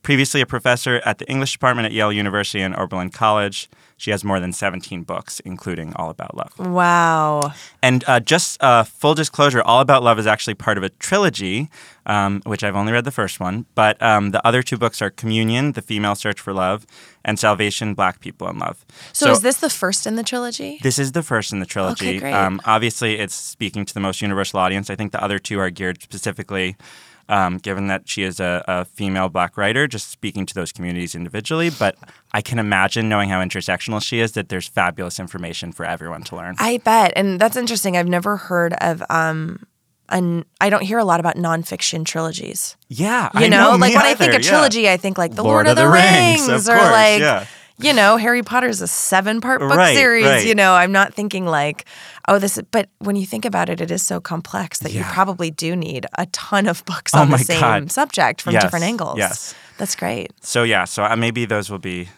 Previously 0.03 0.41
a 0.41 0.47
professor 0.47 1.01
at 1.05 1.19
the 1.19 1.29
English 1.29 1.53
department 1.53 1.87
at 1.87 1.93
Yale 1.93 2.13
University 2.13 2.61
and 2.63 2.75
Oberlin 2.77 3.11
College, 3.11 3.69
she 3.99 4.13
has 4.13 4.25
more 4.25 4.39
than 4.41 4.53
17 4.53 5.03
books, 5.03 5.41
including 5.41 5.93
All 5.97 6.09
About 6.09 6.35
Love. 6.35 6.57
Wow. 6.59 7.53
And 7.83 8.05
uh, 8.07 8.21
just 8.21 8.63
uh, 8.63 8.85
full 8.85 9.15
disclosure, 9.15 9.61
All 9.61 9.81
About 9.81 10.05
Love 10.05 10.21
is 10.21 10.27
actually 10.27 10.55
part 10.55 10.79
of 10.79 10.85
a 10.85 10.89
trilogy, 10.89 11.69
um, 12.07 12.41
which 12.47 12.63
I've 12.63 12.77
only 12.77 12.93
read 12.93 13.05
the 13.05 13.11
first 13.11 13.41
one. 13.41 13.67
But 13.75 14.01
um, 14.01 14.31
the 14.31 14.45
other 14.47 14.63
two 14.63 14.79
books 14.79 15.03
are 15.03 15.11
Communion, 15.11 15.73
The 15.73 15.83
Female 15.83 16.15
Search 16.15 16.41
for 16.41 16.53
Love, 16.53 16.87
and 17.25 17.41
Salvation, 17.41 17.95
Black 17.95 18.21
People 18.21 18.49
in 18.49 18.59
Love. 18.61 18.87
So, 19.13 19.33
is 19.33 19.41
this 19.43 19.59
the 19.59 19.69
first 19.69 20.07
in 20.07 20.15
the 20.15 20.23
trilogy? 20.23 20.79
This 20.81 20.99
is 20.99 21.13
the 21.13 21.25
first 21.25 21.53
in 21.53 21.59
the 21.59 21.67
trilogy. 21.67 22.09
Okay, 22.09 22.19
great. 22.21 22.33
Um, 22.33 22.61
obviously, 22.65 23.19
it's 23.19 23.35
speaking 23.35 23.85
to 23.85 23.93
the 23.93 24.01
most 24.01 24.23
universal 24.23 24.61
audience. 24.61 24.91
I 24.91 24.95
think 24.95 25.11
the 25.11 25.23
other 25.23 25.41
two 25.41 25.59
are 25.59 25.71
geared 25.71 26.01
specifically, 26.01 26.77
um, 27.29 27.59
given 27.59 27.89
that 27.89 28.09
she 28.09 28.23
is 28.23 28.41
a, 28.41 28.65
a 28.67 28.85
female 28.85 29.29
black 29.29 29.57
writer, 29.57 29.87
just 29.87 30.11
speaking 30.11 30.47
to 30.47 30.55
those 30.55 30.73
communities 30.73 31.15
individually. 31.15 31.71
But 31.71 31.97
I 32.33 32.41
can 32.41 32.59
imagine, 32.59 33.09
knowing 33.09 33.29
how 33.29 33.41
intersectional 33.41 34.03
she 34.03 34.21
is, 34.21 34.33
that 34.33 34.49
there's 34.49 34.69
fabulous 34.69 35.19
information 35.21 35.73
for 35.73 35.85
everyone 35.85 36.23
to 36.25 36.37
learn. 36.37 36.55
I 36.59 36.79
bet. 36.79 37.13
And 37.17 37.41
that's 37.41 37.57
interesting. 37.57 37.97
I've 37.97 38.09
never 38.09 38.37
heard 38.37 38.73
of 38.81 39.03
um 39.11 39.67
an 40.11 40.45
I 40.61 40.71
don't 40.71 40.83
hear 40.83 40.99
a 40.99 41.05
lot 41.05 41.21
about 41.21 41.37
nonfiction 41.37 42.05
trilogies. 42.05 42.77
yeah, 42.89 43.29
You 43.35 43.47
I 43.47 43.49
know, 43.49 43.73
know. 43.73 43.77
like 43.77 43.95
when 43.95 44.07
I 44.07 44.15
think 44.15 44.31
either, 44.31 44.39
of 44.39 44.45
yeah. 44.45 44.51
trilogy, 44.51 44.89
I 44.89 44.97
think 44.97 45.19
like 45.19 45.35
The 45.35 45.45
Lord, 45.45 45.67
of 45.69 45.77
the, 45.77 45.87
Rings, 45.89 46.49
of 46.49 46.67
or 46.67 46.79
course, 46.79 46.91
like 46.93 47.21
yeah. 47.21 47.45
you 47.79 47.93
know, 47.93 48.17
Harry 48.17 48.43
Potter's 48.43 48.81
a 48.81 48.89
seven 48.89 49.43
part 49.43 49.61
book 49.61 49.77
Right, 49.77 49.95
series. 49.95 50.25
right. 50.25 50.47
You 50.47 50.55
know, 50.55 50.73
I'm 50.73 50.93
not 50.93 51.13
thinking 51.13 51.45
like, 51.45 51.85
oh, 52.29 52.39
this. 52.39 52.57
Is, 52.59 52.65
But 52.71 52.89
when 52.99 53.17
you 53.17 53.27
think 53.27 53.45
about 53.45 53.69
it, 53.69 53.81
it 53.81 53.91
is 53.91 54.03
so 54.03 54.21
complex 54.21 54.79
that 54.81 54.93
you 54.93 55.03
probably 55.05 55.51
do 55.51 55.75
need 55.75 56.07
a 56.17 56.27
ton 56.27 56.67
of 56.69 56.85
books 56.85 57.13
Oh 57.15 57.21
on 57.23 57.31
the 57.31 57.39
same 57.39 57.61
God. 57.61 57.91
subject 57.93 58.41
from 58.43 58.53
Yes, 58.53 58.63
different 58.63 58.85
angles. 58.85 59.19
yes. 59.19 59.55
that's 59.79 59.97
great. 59.97 60.33
So 60.41 60.63
yeah, 60.63 60.85
so 60.85 61.03
uh, 61.05 61.17
maybe 61.17 61.45
those 61.47 61.71
will 61.71 61.79
be 61.81 62.09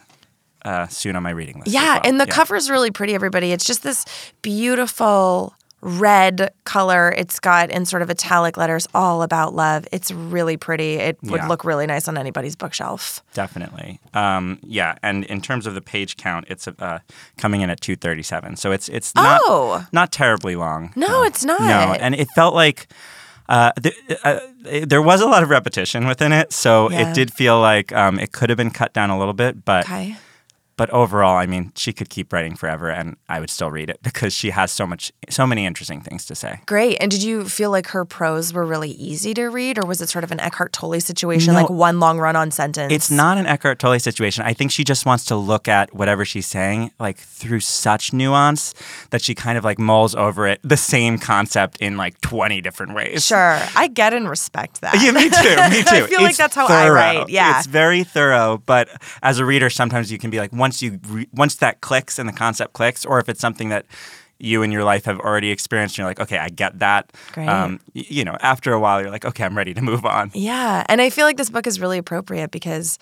uh, 0.64 0.86
soon 0.88 1.16
on 1.16 1.22
my 1.22 1.30
reading 1.30 1.58
list. 1.60 1.68
Yeah, 1.72 1.94
well. 1.94 2.00
and 2.04 2.20
the 2.20 2.26
Yeah. 2.26 2.34
cover's 2.34 2.68
really 2.68 2.90
pretty, 2.90 3.14
everybody. 3.14 3.52
It's 3.52 3.64
just 3.64 3.82
this 3.82 4.04
beautiful 4.42 5.54
red 5.82 6.50
color. 6.64 7.12
It's 7.16 7.40
got 7.40 7.70
in 7.70 7.84
sort 7.86 8.02
of 8.02 8.10
italic 8.10 8.56
letters 8.56 8.86
all 8.94 9.22
about 9.22 9.54
love. 9.54 9.86
It's 9.92 10.10
really 10.10 10.56
pretty. 10.56 10.94
It 10.94 11.18
would 11.22 11.40
Yeah. 11.40 11.48
look 11.48 11.64
really 11.64 11.86
nice 11.86 12.06
on 12.08 12.18
anybody's 12.18 12.54
bookshelf. 12.56 13.22
Definitely. 13.34 13.98
Um, 14.14 14.58
yeah, 14.62 14.96
and 15.02 15.24
in 15.24 15.40
terms 15.40 15.66
of 15.66 15.74
the 15.74 15.80
page 15.80 16.16
count, 16.16 16.46
it's 16.48 16.68
uh, 16.68 16.98
coming 17.38 17.60
in 17.62 17.70
at 17.70 17.80
237. 17.80 18.56
So 18.56 18.72
it's 18.72 18.88
it's 18.88 19.14
not 19.14 19.40
Oh. 19.44 19.86
not 19.92 20.12
terribly 20.12 20.56
long. 20.56 20.92
No, 20.96 21.22
it's 21.24 21.44
not. 21.44 21.60
No, 21.60 21.94
and 21.98 22.14
it 22.14 22.28
felt 22.34 22.54
like 22.54 22.88
uh, 23.48 23.72
th- 23.82 23.96
uh, 24.22 24.38
there 24.86 25.02
was 25.02 25.20
a 25.20 25.26
lot 25.26 25.42
of 25.42 25.50
repetition 25.50 26.06
within 26.06 26.30
it, 26.32 26.52
so 26.52 26.88
Yeah. 26.90 27.10
it 27.10 27.14
did 27.14 27.32
feel 27.32 27.58
like 27.60 27.92
um, 27.92 28.18
it 28.20 28.30
could 28.32 28.48
have 28.48 28.56
been 28.56 28.70
cut 28.70 28.92
down 28.92 29.10
a 29.10 29.18
little 29.18 29.34
bit, 29.34 29.64
but 29.64 29.84
Okay. 29.86 30.16
But 30.80 30.88
overall, 30.94 31.36
I 31.36 31.44
mean, 31.44 31.72
she 31.76 31.92
could 31.92 32.08
keep 32.08 32.32
writing 32.32 32.56
forever, 32.56 32.88
and 32.88 33.16
I 33.28 33.38
would 33.38 33.50
still 33.50 33.70
read 33.70 33.90
it 33.90 33.98
because 34.02 34.32
she 34.32 34.48
has 34.48 34.72
so 34.72 34.86
much, 34.86 35.12
so 35.28 35.46
many 35.46 35.66
interesting 35.66 36.00
things 36.00 36.24
to 36.24 36.34
say. 36.34 36.60
Great. 36.64 36.96
And 37.02 37.10
did 37.10 37.22
you 37.22 37.44
feel 37.44 37.70
like 37.70 37.88
her 37.88 38.06
prose 38.06 38.54
were 38.54 38.64
really 38.64 38.92
easy 38.92 39.34
to 39.34 39.48
read, 39.48 39.76
or 39.76 39.86
was 39.86 40.00
it 40.00 40.08
sort 40.08 40.24
of 40.24 40.32
an 40.32 40.40
Eckhart 40.40 40.72
Tolle 40.72 40.98
situation, 41.00 41.52
No. 41.52 41.60
like 41.60 41.68
one 41.68 42.00
long 42.00 42.18
run-on 42.18 42.50
sentence? 42.50 42.90
It's 42.94 43.10
not 43.10 43.36
an 43.36 43.44
Eckhart 43.44 43.78
Tolle 43.78 43.98
situation. 44.00 44.42
I 44.46 44.54
think 44.54 44.70
she 44.70 44.82
just 44.82 45.04
wants 45.04 45.26
to 45.26 45.36
look 45.36 45.68
at 45.68 45.92
whatever 45.94 46.24
she's 46.24 46.46
saying 46.46 46.92
like 46.98 47.18
through 47.18 47.60
such 47.60 48.14
nuance 48.14 48.72
that 49.10 49.20
she 49.20 49.34
kind 49.34 49.58
of 49.58 49.64
like 49.64 49.78
mulls 49.78 50.14
over 50.14 50.46
it, 50.46 50.60
the 50.64 50.78
same 50.78 51.18
concept 51.18 51.76
in 51.82 51.98
like 51.98 52.18
20 52.22 52.62
different 52.62 52.94
ways. 52.94 53.26
Sure, 53.26 53.58
I 53.76 53.86
get 53.92 54.14
and 54.14 54.30
respect 54.30 54.80
that. 54.80 54.94
Yeah, 54.94 55.10
me 55.10 55.28
too. 55.28 55.76
Me 55.76 55.82
too. 55.98 56.04
I 56.04 56.08
feel 56.08 56.22
like 56.22 56.36
that's 56.38 56.54
how 56.54 56.64
I 56.64 56.68
thorough. 56.84 56.94
write. 56.94 57.28
Yeah. 57.28 57.58
it's 57.58 57.66
very 57.66 58.02
thorough. 58.02 58.62
But 58.64 58.88
as 59.22 59.38
a 59.38 59.44
reader, 59.44 59.68
sometimes 59.68 60.10
you 60.10 60.16
can 60.18 60.30
be 60.30 60.38
like, 60.38 60.54
once 60.70 60.82
you 60.82 61.00
re- 61.08 61.28
once 61.34 61.56
that 61.56 61.80
clicks 61.80 62.16
and 62.16 62.28
the 62.28 62.32
concept 62.32 62.72
clicks, 62.74 63.04
or 63.04 63.18
if 63.18 63.28
it's 63.28 63.40
something 63.40 63.70
that 63.70 63.84
you 64.38 64.62
in 64.62 64.70
your 64.70 64.84
life 64.84 65.04
have 65.04 65.18
already 65.18 65.50
experienced, 65.50 65.94
and 65.94 65.98
you're 65.98 66.06
like, 66.10 66.20
okay, 66.20 66.38
I 66.38 66.48
get 66.48 66.78
that. 66.78 67.12
Great. 67.32 67.48
Um, 67.48 67.80
y- 67.94 68.04
you 68.08 68.24
know, 68.24 68.36
after 68.40 68.72
a 68.72 68.78
while, 68.78 69.00
you're 69.00 69.10
like, 69.10 69.24
okay, 69.24 69.42
I'm 69.44 69.56
ready 69.56 69.74
to 69.74 69.82
move 69.82 70.04
on. 70.06 70.30
Yeah, 70.32 70.84
and 70.88 71.00
I 71.00 71.10
feel 71.10 71.26
like 71.26 71.36
this 71.36 71.50
book 71.50 71.66
is 71.66 71.80
really 71.80 71.98
appropriate 71.98 72.52
because 72.52 72.98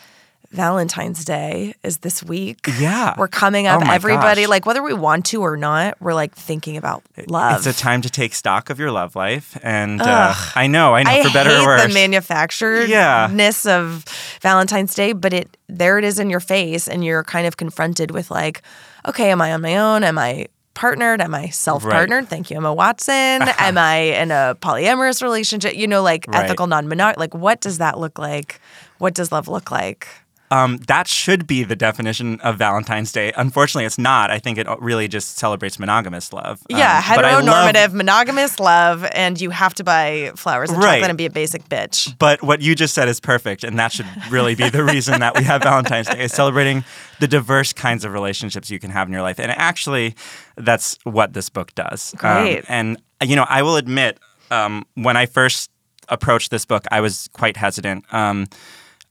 Valentine's 0.51 1.25
Day 1.27 1.75
is 1.83 1.99
this 1.99 2.23
week. 2.23 2.61
Yeah. 2.79 3.15
We're 3.19 3.29
coming 3.29 3.67
up. 3.67 3.83
Oh 3.85 3.91
Everybody, 3.91 4.43
gosh. 4.43 4.49
like 4.49 4.67
whether 4.67 4.83
we 4.83 4.95
want 4.95 5.27
to 5.27 5.43
or 5.43 5.57
not, 5.57 6.01
we're 6.01 6.15
like 6.15 6.35
thinking 6.35 6.77
about 6.79 7.03
love. 7.27 7.67
It's 7.67 7.79
a 7.79 7.79
time 7.79 8.01
to 8.03 8.11
take 8.11 8.35
stock 8.35 8.71
of 8.71 8.79
your 8.79 8.91
love 8.91 9.15
life, 9.15 9.59
and 9.63 10.01
uh, 10.01 10.35
I 10.55 10.67
know, 10.67 10.95
I 10.95 11.03
know, 11.03 11.11
I 11.11 11.23
for 11.23 11.33
better 11.33 11.51
or 11.51 11.67
worse. 11.67 11.83
the 11.83 11.89
manufacturedness 11.93 13.69
of 13.71 14.05
Valentine's 14.41 14.95
Day, 14.95 15.13
but 15.13 15.33
it 15.33 15.57
there 15.69 15.99
it 15.99 16.05
is 16.05 16.19
in 16.19 16.31
your 16.31 16.41
face, 16.41 16.89
and 16.89 17.05
you're 17.05 17.25
kind 17.25 17.47
of 17.47 17.57
confronted 17.57 18.11
with 18.11 18.31
like, 18.31 18.63
okay, 19.07 19.31
am 19.31 19.43
I 19.43 19.53
on 19.53 19.61
my 19.61 19.77
own? 19.77 20.03
Am 20.05 20.19
I 20.19 20.47
partnered? 20.75 21.21
Am 21.21 21.35
I 21.35 21.49
self 21.49 21.83
partnered? 21.83 22.29
Thank 22.29 22.51
you, 22.51 22.57
Emma 22.57 22.73
Watson. 22.73 23.15
am 23.59 23.77
I 23.77 23.97
in 23.97 24.31
a 24.31 24.57
polyamorous 24.61 25.23
relationship? 25.23 25.75
You 25.77 25.87
know, 25.89 26.03
like 26.03 26.25
Right. 26.29 26.45
ethical 26.45 26.67
non 26.69 26.89
monogamy. 26.89 27.21
Like, 27.21 27.35
what 27.35 27.61
does 27.61 27.79
that 27.79 27.99
look 27.99 28.19
like? 28.19 28.61
What 28.99 29.15
does 29.15 29.31
love 29.31 29.47
look 29.49 29.71
like? 29.71 30.09
Um, 30.51 30.79
that 30.87 31.07
should 31.09 31.47
be 31.47 31.63
the 31.65 31.77
definition 31.77 32.41
of 32.41 32.57
Valentine's 32.57 33.13
Day. 33.13 33.33
Unfortunately, 33.37 33.85
it's 33.85 33.99
not. 33.99 34.31
I 34.31 34.39
think 34.39 34.57
it 34.59 34.67
really 34.81 35.07
just 35.09 35.37
celebrates 35.39 35.79
monogamous 35.79 36.33
love. 36.33 36.61
Yeah, 36.69 37.03
Um, 37.07 37.25
I 37.25 37.41
love- 37.41 37.93
monogamous 37.95 38.59
love, 38.59 39.05
and 39.13 39.41
you 39.41 39.51
have 39.51 39.75
to 39.75 39.85
buy 39.85 40.33
flowers 40.37 40.71
and 40.71 40.79
Right. 40.79 40.95
chocolate 40.97 41.11
and 41.11 41.19
be 41.19 41.27
a 41.27 41.31
basic 41.31 41.69
bitch. 41.69 42.17
But 42.19 42.43
what 42.43 42.61
you 42.63 42.75
just 42.75 42.95
said 42.95 43.09
is 43.09 43.21
perfect, 43.21 43.63
and 43.65 43.79
that 43.79 43.93
should 43.93 44.07
really 44.31 44.55
be 44.55 44.69
the 44.71 44.85
reason 44.85 45.21
that 45.21 45.37
we 45.37 45.45
have 45.45 45.63
Valentine's 45.63 46.07
Day 46.09 46.21
is 46.25 46.33
celebrating 46.33 46.85
the 47.21 47.29
diverse 47.29 47.73
kinds 47.73 48.05
of 48.05 48.13
relationships 48.13 48.71
you 48.71 48.79
can 48.79 48.91
have 48.91 49.07
in 49.09 49.13
your 49.13 49.23
life. 49.23 49.39
And 49.39 49.51
actually, 49.53 50.15
that's 50.57 50.99
what 51.05 51.35
this 51.35 51.49
book 51.49 51.75
does. 51.75 52.15
Um, 52.23 52.43
Great. 52.45 52.65
and 52.69 52.97
you 53.23 53.35
know, 53.37 53.47
I 53.49 53.63
will 53.63 53.77
admit, 53.77 54.19
um, 54.51 54.87
when 54.95 55.17
I 55.17 55.27
first 55.27 55.71
approached 56.09 56.51
this 56.51 56.65
book, 56.65 56.85
I 56.91 57.01
was 57.01 57.29
quite 57.33 57.57
hesitant. 57.57 58.05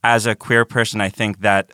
As 0.03 0.25
a 0.25 0.35
queer 0.35 0.63
person, 0.65 1.01
I 1.01 1.09
think 1.09 1.41
that 1.41 1.71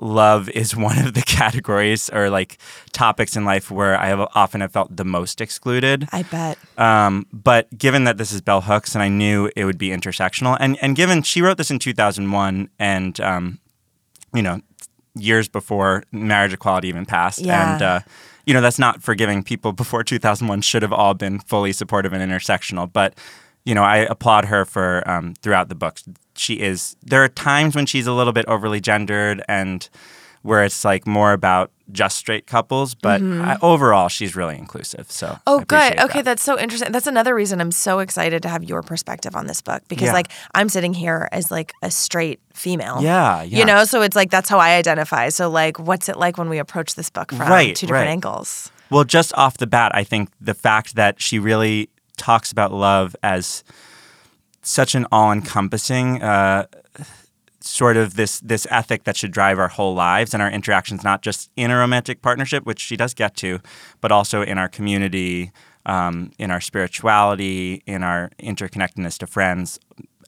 love 0.00 0.48
is 0.50 0.76
one 0.88 0.98
of 0.98 1.14
the 1.14 1.22
categories 1.22 2.10
or 2.10 2.30
like 2.30 2.58
topics 2.92 3.36
in 3.36 3.44
life 3.44 3.70
where 3.70 3.98
I 3.98 4.06
have 4.06 4.20
often 4.34 4.60
have 4.60 4.72
felt 4.72 4.94
the 4.96 5.04
most 5.04 5.40
excluded. 5.40 6.08
I 6.12 6.22
bet. 6.24 6.58
Um, 6.76 7.26
but 7.32 7.76
given 7.76 8.04
that 8.04 8.18
this 8.18 8.32
is 8.32 8.40
Bell 8.40 8.60
Hooks, 8.62 8.94
and 8.94 9.02
I 9.02 9.08
knew 9.08 9.50
it 9.56 9.64
would 9.64 9.78
be 9.78 9.88
intersectional, 9.90 10.56
and 10.60 10.76
and 10.82 10.94
given 10.96 11.22
she 11.22 11.40
wrote 11.42 11.56
this 11.56 11.70
in 11.70 11.78
2001, 11.78 12.68
and 12.78 13.20
um, 13.20 13.58
you 14.34 14.42
know, 14.42 14.60
years 15.14 15.48
before 15.48 16.04
marriage 16.12 16.52
equality 16.52 16.88
even 16.88 17.06
passed, 17.06 17.40
Yeah. 17.40 17.72
and 17.74 17.82
uh, 17.82 18.00
you 18.46 18.54
know, 18.54 18.60
that's 18.60 18.78
not 18.78 19.02
forgiving. 19.02 19.42
People 19.42 19.72
before 19.84 20.04
2001 20.04 20.60
should 20.62 20.82
have 20.82 20.92
all 20.92 21.14
been 21.14 21.38
fully 21.38 21.72
supportive 21.72 22.12
and 22.12 22.22
intersectional, 22.32 22.90
but 22.92 23.14
you 23.64 23.74
know, 23.74 23.82
I 23.82 23.98
applaud 23.98 24.46
her 24.46 24.64
for 24.64 25.02
um, 25.10 25.34
throughout 25.42 25.68
the 25.68 25.74
book. 25.74 25.98
She 26.38 26.54
is. 26.60 26.96
There 27.02 27.22
are 27.24 27.28
times 27.28 27.74
when 27.74 27.86
she's 27.86 28.06
a 28.06 28.12
little 28.12 28.32
bit 28.32 28.46
overly 28.46 28.80
gendered 28.80 29.42
and 29.48 29.88
where 30.42 30.64
it's 30.64 30.84
like 30.84 31.06
more 31.06 31.32
about 31.32 31.70
just 31.90 32.16
straight 32.16 32.46
couples, 32.46 32.94
but 32.94 33.20
I, 33.22 33.56
overall 33.60 34.08
she's 34.08 34.36
really 34.36 34.56
inclusive. 34.56 35.10
So 35.10 35.26
Mm-hmm. 35.26 35.40
Oh, 35.46 35.58
good. 35.60 35.98
Okay, 35.98 36.18
that. 36.20 36.24
that's 36.24 36.42
so 36.42 36.58
interesting. 36.58 36.92
That's 36.92 37.06
another 37.08 37.34
reason 37.34 37.60
I'm 37.60 37.72
so 37.72 37.98
excited 37.98 38.42
to 38.42 38.48
have 38.48 38.62
your 38.62 38.82
perspective 38.82 39.34
on 39.34 39.46
this 39.46 39.60
book 39.62 39.82
because, 39.88 40.06
Yeah. 40.06 40.12
like, 40.12 40.30
I'm 40.54 40.68
sitting 40.68 40.94
here 40.94 41.28
as 41.32 41.50
like 41.50 41.72
a 41.82 41.90
straight 41.90 42.40
female. 42.54 43.02
Yeah, 43.02 43.42
yeah. 43.42 43.58
You 43.58 43.64
know, 43.64 43.84
so 43.84 44.02
it's 44.02 44.14
like 44.14 44.30
that's 44.30 44.48
how 44.48 44.58
I 44.58 44.76
identify. 44.76 45.28
So, 45.30 45.50
like, 45.50 45.78
what's 45.78 46.08
it 46.08 46.16
like 46.16 46.38
when 46.38 46.48
we 46.48 46.58
approach 46.58 46.94
this 46.94 47.10
book 47.10 47.30
from 47.32 47.40
Right, 47.48 47.74
two 47.74 47.86
different 47.86 48.06
right. 48.06 48.12
angles? 48.12 48.70
Well, 48.90 49.04
just 49.04 49.34
off 49.36 49.56
the 49.58 49.66
bat, 49.66 49.92
I 49.94 50.04
think 50.04 50.30
the 50.40 50.54
fact 50.54 50.94
that 50.94 51.20
she 51.20 51.38
really 51.38 51.88
talks 52.16 52.52
about 52.52 52.72
love 52.72 53.16
as 53.22 53.64
such 54.68 54.94
an 54.94 55.06
all-encompassing 55.10 56.22
uh, 56.22 56.66
sort 57.60 57.96
of 57.96 58.14
this 58.14 58.40
this 58.40 58.66
ethic 58.70 59.04
that 59.04 59.16
should 59.16 59.32
drive 59.32 59.58
our 59.58 59.68
whole 59.68 59.94
lives 59.94 60.34
and 60.34 60.42
our 60.42 60.50
interactions, 60.50 61.02
not 61.02 61.22
just 61.22 61.50
in 61.56 61.70
a 61.70 61.76
romantic 61.76 62.20
partnership, 62.22 62.66
which 62.66 62.80
she 62.80 62.96
does 62.96 63.14
get 63.14 63.34
to, 63.36 63.60
but 64.00 64.12
also 64.12 64.42
in 64.42 64.58
our 64.58 64.68
community, 64.68 65.52
um, 65.86 66.30
in 66.38 66.50
our 66.50 66.60
spirituality, 66.60 67.82
in 67.86 68.02
our 68.02 68.30
interconnectedness 68.38 69.18
to 69.18 69.26
friends, 69.26 69.78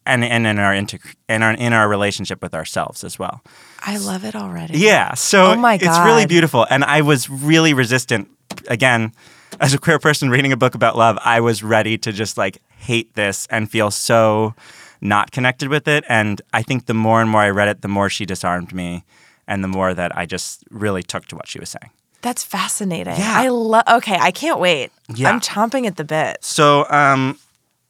and 0.06 0.24
and 0.24 0.46
in 0.46 0.58
our 0.58 0.74
inter- 0.74 0.98
and 1.28 1.44
our, 1.44 1.52
in 1.52 1.72
our 1.72 1.88
relationship 1.88 2.42
with 2.42 2.54
ourselves 2.54 3.04
as 3.04 3.18
well. 3.18 3.42
I 3.80 3.98
love 3.98 4.24
it 4.24 4.34
already. 4.34 4.78
Yeah. 4.78 5.14
So 5.14 5.52
Oh 5.52 5.56
my 5.56 5.74
it's 5.74 5.98
really 6.00 6.26
beautiful. 6.26 6.66
And 6.70 6.82
I 6.84 7.02
was 7.02 7.28
really 7.28 7.74
resistant. 7.74 8.28
Again, 8.68 9.12
as 9.60 9.74
a 9.74 9.78
queer 9.78 9.98
person 9.98 10.30
reading 10.30 10.52
a 10.52 10.56
book 10.56 10.74
about 10.74 10.96
love, 10.96 11.18
I 11.24 11.40
was 11.40 11.62
ready 11.62 11.98
to 11.98 12.12
just 12.12 12.36
like 12.36 12.60
hate 12.80 13.14
this 13.14 13.46
and 13.50 13.70
feel 13.70 13.90
so 13.90 14.54
not 15.00 15.30
connected 15.30 15.68
with 15.68 15.88
it. 15.88 16.04
And 16.08 16.42
I 16.52 16.62
think 16.62 16.86
the 16.86 16.94
more 16.94 17.20
and 17.20 17.30
more 17.30 17.42
I 17.42 17.50
read 17.50 17.68
it, 17.68 17.82
the 17.82 17.88
more 17.88 18.10
she 18.10 18.26
disarmed 18.26 18.72
me 18.72 19.04
and 19.46 19.64
the 19.64 19.68
more 19.68 19.94
that 19.94 20.16
I 20.16 20.26
just 20.26 20.64
really 20.70 21.02
took 21.02 21.26
to 21.26 21.36
what 21.36 21.48
she 21.48 21.58
was 21.58 21.70
saying. 21.70 21.90
That's 22.22 22.44
fascinating. 22.44 23.16
Yeah. 23.16 23.34
I 23.34 23.48
love. 23.48 23.84
Okay, 23.90 24.16
I 24.20 24.30
can't 24.30 24.60
wait. 24.60 24.92
Yeah. 25.14 25.30
I'm 25.30 25.40
chomping 25.40 25.86
at 25.86 25.96
the 25.96 26.04
bit. 26.04 26.36
So 26.42 26.86
um, 26.90 27.38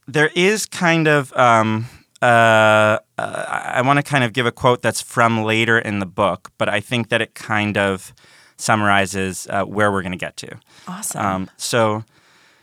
there 0.07 0.31
is 0.37 0.67
kind 0.67 1.09
of 1.09 1.33
um, 1.37 1.87
uh, 2.23 2.99
uh, 3.19 3.45
I 3.49 3.83
want 3.83 3.99
to 3.99 4.03
kind 4.03 4.25
of 4.25 4.33
give 4.33 4.47
a 4.47 4.53
quote 4.53 4.83
that's 4.83 5.01
from 5.01 5.43
later 5.43 5.79
in 5.79 5.99
the 5.99 6.07
book, 6.07 6.53
but 6.59 6.69
I 6.69 6.81
think 6.81 7.09
that 7.09 7.21
it 7.21 7.35
kind 7.35 7.77
of 7.77 8.13
summarizes 8.57 9.47
uh, 9.51 9.65
where 9.65 9.91
we're 9.91 10.03
going 10.03 10.13
to 10.13 10.19
get 10.19 10.37
to. 10.39 10.57
Awesome. 10.87 11.21
Um, 11.21 11.51
so 11.57 12.05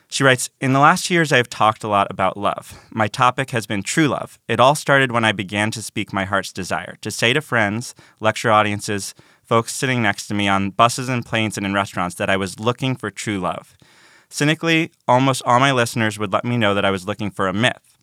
she 0.09 0.23
writes 0.23 0.49
In 0.61 0.73
the 0.73 0.79
last 0.79 1.09
years, 1.09 1.31
I 1.31 1.37
have 1.37 1.49
talked 1.49 1.83
a 1.83 1.87
lot 1.87 2.07
about 2.09 2.37
love. 2.37 2.79
My 2.91 3.07
topic 3.07 3.51
has 3.51 3.67
been 3.67 3.83
true 3.83 4.07
love. 4.07 4.39
It 4.47 4.59
all 4.59 4.75
started 4.75 5.11
when 5.11 5.25
I 5.25 5.31
began 5.31 5.71
to 5.71 5.81
speak 5.81 6.13
my 6.13 6.25
heart's 6.25 6.53
desire, 6.53 6.97
to 7.01 7.11
say 7.11 7.33
to 7.33 7.41
friends, 7.41 7.93
lecture 8.19 8.51
audiences, 8.51 9.13
folks 9.43 9.75
sitting 9.75 10.01
next 10.01 10.27
to 10.27 10.33
me 10.33 10.47
on 10.47 10.71
buses 10.71 11.09
and 11.09 11.25
planes 11.25 11.57
and 11.57 11.65
in 11.65 11.73
restaurants 11.73 12.15
that 12.15 12.29
I 12.29 12.37
was 12.37 12.59
looking 12.59 12.95
for 12.95 13.11
true 13.11 13.39
love. 13.39 13.75
Cynically, 14.29 14.91
almost 15.07 15.43
all 15.45 15.59
my 15.59 15.71
listeners 15.71 16.19
would 16.19 16.33
let 16.33 16.45
me 16.45 16.57
know 16.57 16.73
that 16.73 16.85
I 16.85 16.91
was 16.91 17.07
looking 17.07 17.31
for 17.31 17.47
a 17.47 17.53
myth. 17.53 17.97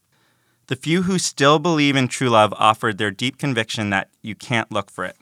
The 0.67 0.77
few 0.77 1.03
who 1.03 1.19
still 1.19 1.59
believe 1.59 1.97
in 1.97 2.09
true 2.09 2.31
love 2.31 2.55
offered 2.57 2.97
their 2.97 3.11
deep 3.11 3.37
conviction 3.37 3.91
that 3.91 4.09
you 4.23 4.35
can't 4.35 4.73
look 4.73 4.91
for 4.91 5.05
it, 5.05 5.17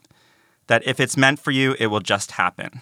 that 0.68 0.86
if 0.86 1.00
it's 1.00 1.16
meant 1.16 1.40
for 1.40 1.50
you, 1.50 1.74
it 1.80 1.88
will 1.88 2.00
just 2.00 2.32
happen. 2.32 2.80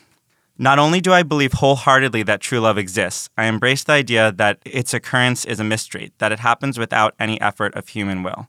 Not 0.62 0.78
only 0.78 1.00
do 1.00 1.14
I 1.14 1.22
believe 1.22 1.54
wholeheartedly 1.54 2.22
that 2.24 2.42
true 2.42 2.60
love 2.60 2.76
exists, 2.76 3.30
I 3.38 3.46
embrace 3.46 3.82
the 3.82 3.94
idea 3.94 4.30
that 4.32 4.58
its 4.66 4.92
occurrence 4.92 5.46
is 5.46 5.58
a 5.58 5.64
mystery, 5.64 6.12
that 6.18 6.32
it 6.32 6.40
happens 6.40 6.78
without 6.78 7.14
any 7.18 7.40
effort 7.40 7.74
of 7.74 7.88
human 7.88 8.22
will. 8.22 8.46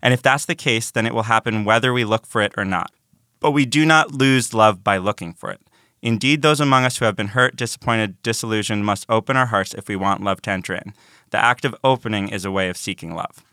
And 0.00 0.14
if 0.14 0.22
that's 0.22 0.46
the 0.46 0.54
case, 0.54 0.90
then 0.90 1.04
it 1.04 1.12
will 1.12 1.24
happen 1.24 1.66
whether 1.66 1.92
we 1.92 2.06
look 2.06 2.24
for 2.24 2.40
it 2.40 2.54
or 2.56 2.64
not. 2.64 2.92
But 3.40 3.50
we 3.50 3.66
do 3.66 3.84
not 3.84 4.10
lose 4.10 4.54
love 4.54 4.82
by 4.82 4.96
looking 4.96 5.34
for 5.34 5.50
it. 5.50 5.60
Indeed, 6.00 6.40
those 6.40 6.60
among 6.60 6.86
us 6.86 6.96
who 6.96 7.04
have 7.04 7.14
been 7.14 7.36
hurt, 7.36 7.56
disappointed, 7.56 8.22
disillusioned 8.22 8.86
must 8.86 9.04
open 9.10 9.36
our 9.36 9.44
hearts 9.44 9.74
if 9.74 9.86
we 9.86 9.96
want 9.96 10.24
love 10.24 10.40
to 10.42 10.50
enter 10.50 10.72
in. 10.72 10.94
The 11.28 11.44
act 11.44 11.66
of 11.66 11.76
opening 11.84 12.30
is 12.30 12.46
a 12.46 12.50
way 12.50 12.70
of 12.70 12.78
seeking 12.78 13.14
love. 13.14 13.44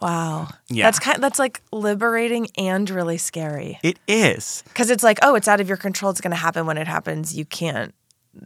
Wow. 0.00 0.48
Yeah. 0.68 0.86
That's 0.86 0.98
kind. 0.98 1.22
That's 1.22 1.38
like 1.38 1.62
liberating 1.72 2.48
and 2.56 2.88
really 2.88 3.18
scary. 3.18 3.78
It 3.82 3.98
is. 4.06 4.62
because 4.68 4.90
it's 4.90 5.02
like, 5.02 5.18
oh, 5.22 5.34
it's 5.34 5.48
out 5.48 5.60
of 5.60 5.68
your 5.68 5.76
control. 5.76 6.10
It's 6.10 6.20
going 6.20 6.30
to 6.30 6.36
happen 6.36 6.66
when 6.66 6.78
it 6.78 6.86
happens. 6.86 7.36
You 7.36 7.44
can't, 7.44 7.94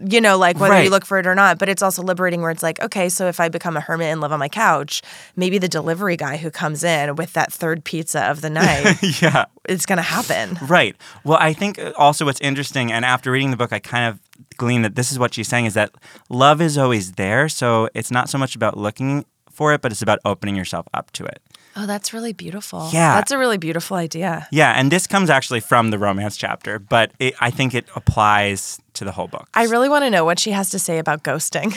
you 0.04 0.20
know, 0.20 0.38
like 0.38 0.58
whether 0.60 0.82
you 0.82 0.90
look 0.90 1.04
for 1.04 1.18
it 1.18 1.26
or 1.26 1.34
not. 1.34 1.58
But 1.58 1.68
it's 1.68 1.82
also 1.82 2.02
liberating 2.02 2.42
where 2.42 2.50
it's 2.50 2.62
like, 2.62 2.80
okay, 2.80 3.08
so 3.08 3.26
if 3.26 3.40
I 3.40 3.48
become 3.48 3.76
a 3.76 3.80
hermit 3.80 4.08
and 4.08 4.20
live 4.20 4.32
on 4.32 4.38
my 4.38 4.48
couch, 4.48 5.02
maybe 5.36 5.58
the 5.58 5.68
delivery 5.68 6.16
guy 6.16 6.36
who 6.36 6.50
comes 6.50 6.84
in 6.84 7.16
with 7.16 7.32
that 7.32 7.52
third 7.52 7.84
pizza 7.84 8.30
of 8.30 8.40
the 8.40 8.50
night, 8.50 8.96
yeah. 9.22 9.46
it's 9.68 9.86
going 9.86 9.96
to 9.96 10.02
happen. 10.02 10.58
Right. 10.66 10.96
Well, 11.24 11.38
I 11.40 11.52
think 11.52 11.78
uh, 11.78 11.92
also 11.96 12.24
what's 12.24 12.40
interesting, 12.40 12.92
and 12.92 13.04
after 13.04 13.32
reading 13.32 13.50
the 13.50 13.56
book, 13.56 13.72
I 13.72 13.78
kind 13.78 14.08
of 14.08 14.20
gleaned 14.56 14.84
that 14.84 14.94
this 14.94 15.10
is 15.10 15.18
what 15.18 15.34
she's 15.34 15.48
saying 15.48 15.66
is 15.66 15.74
that 15.74 15.90
love 16.28 16.60
is 16.60 16.78
always 16.78 17.12
there. 17.12 17.48
So 17.48 17.88
it's 17.94 18.10
not 18.10 18.28
so 18.28 18.38
much 18.38 18.54
about 18.54 18.76
looking 18.76 19.24
for 19.60 19.74
it, 19.74 19.82
but 19.82 19.92
it's 19.92 20.00
about 20.00 20.20
opening 20.24 20.56
yourself 20.56 20.86
up 20.94 21.10
to 21.10 21.22
it. 21.22 21.42
Oh, 21.76 21.84
that's 21.84 22.14
really 22.14 22.32
beautiful. 22.32 22.88
Yeah. 22.94 23.14
That's 23.16 23.30
a 23.30 23.36
really 23.36 23.58
beautiful 23.58 23.98
idea. 23.98 24.48
Yeah, 24.50 24.72
and 24.72 24.90
this 24.90 25.06
comes 25.06 25.28
actually 25.28 25.60
from 25.60 25.90
the 25.90 25.98
romance 25.98 26.38
chapter, 26.38 26.78
but 26.78 27.12
it, 27.18 27.34
I 27.42 27.50
think 27.50 27.74
it 27.74 27.84
applies 27.94 28.80
to 29.00 29.04
the 29.06 29.12
whole 29.12 29.28
book. 29.28 29.48
I 29.54 29.64
really 29.64 29.88
want 29.88 30.04
to 30.04 30.10
know 30.10 30.24
what 30.26 30.38
she 30.38 30.52
has 30.52 30.70
to 30.70 30.78
say 30.78 30.98
about 30.98 31.22
ghosting. 31.24 31.74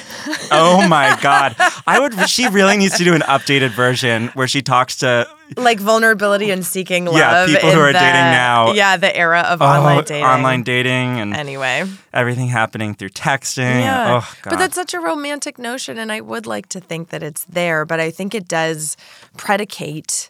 oh 0.52 0.86
my 0.88 1.18
god, 1.22 1.56
I 1.88 2.00
would. 2.00 2.14
She 2.30 2.48
really 2.48 2.78
needs 2.78 2.98
to 2.98 3.04
do 3.04 3.16
an 3.16 3.22
updated 3.22 3.70
version 3.72 4.28
where 4.30 4.48
she 4.48 4.62
talks 4.62 4.98
to 4.98 5.28
like 5.56 5.80
vulnerability 5.80 6.52
and 6.52 6.66
seeking 6.66 7.06
love. 7.06 7.16
Yeah, 7.16 7.46
people 7.46 7.72
who 7.72 7.80
are 7.80 7.94
the- 7.94 8.00
dating 8.00 8.14
now. 8.14 8.74
Yeah, 8.74 8.98
the 8.98 9.16
era 9.16 9.40
of 9.40 9.62
oh, 9.62 9.66
online 9.66 10.04
dating. 10.04 10.24
online 10.24 10.64
dating, 10.64 11.20
and 11.22 11.34
Anyway. 11.34 11.86
everything 12.14 12.50
happening 12.50 12.94
through 12.94 13.10
texting. 13.10 13.82
Yeah. 13.82 14.20
Oh 14.22 14.36
god, 14.42 14.50
but 14.50 14.60
that's 14.60 14.76
such 14.76 14.94
a 14.94 15.00
romantic 15.00 15.58
notion, 15.58 15.98
and 15.98 16.12
I 16.12 16.20
would 16.20 16.46
like 16.46 16.68
to 16.70 16.82
think 16.82 17.10
that 17.10 17.24
it's 17.24 17.46
there, 17.46 17.86
but 17.86 18.02
I 18.02 18.12
think 18.12 18.36
it 18.36 18.50
does 18.50 18.98
predicate 19.38 20.30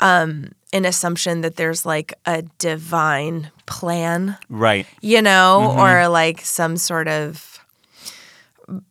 um, 0.00 0.52
an 0.72 0.84
assumption 0.84 1.40
that 1.40 1.56
there's 1.56 1.86
like 1.86 2.12
a 2.26 2.42
divine 2.58 3.50
plan, 3.66 4.36
right. 4.48 4.86
you 5.00 5.22
know, 5.22 5.68
Mm-hmm. 5.70 5.80
or 5.80 6.08
like 6.08 6.40
some 6.42 6.76
sort 6.76 7.08
of 7.08 7.58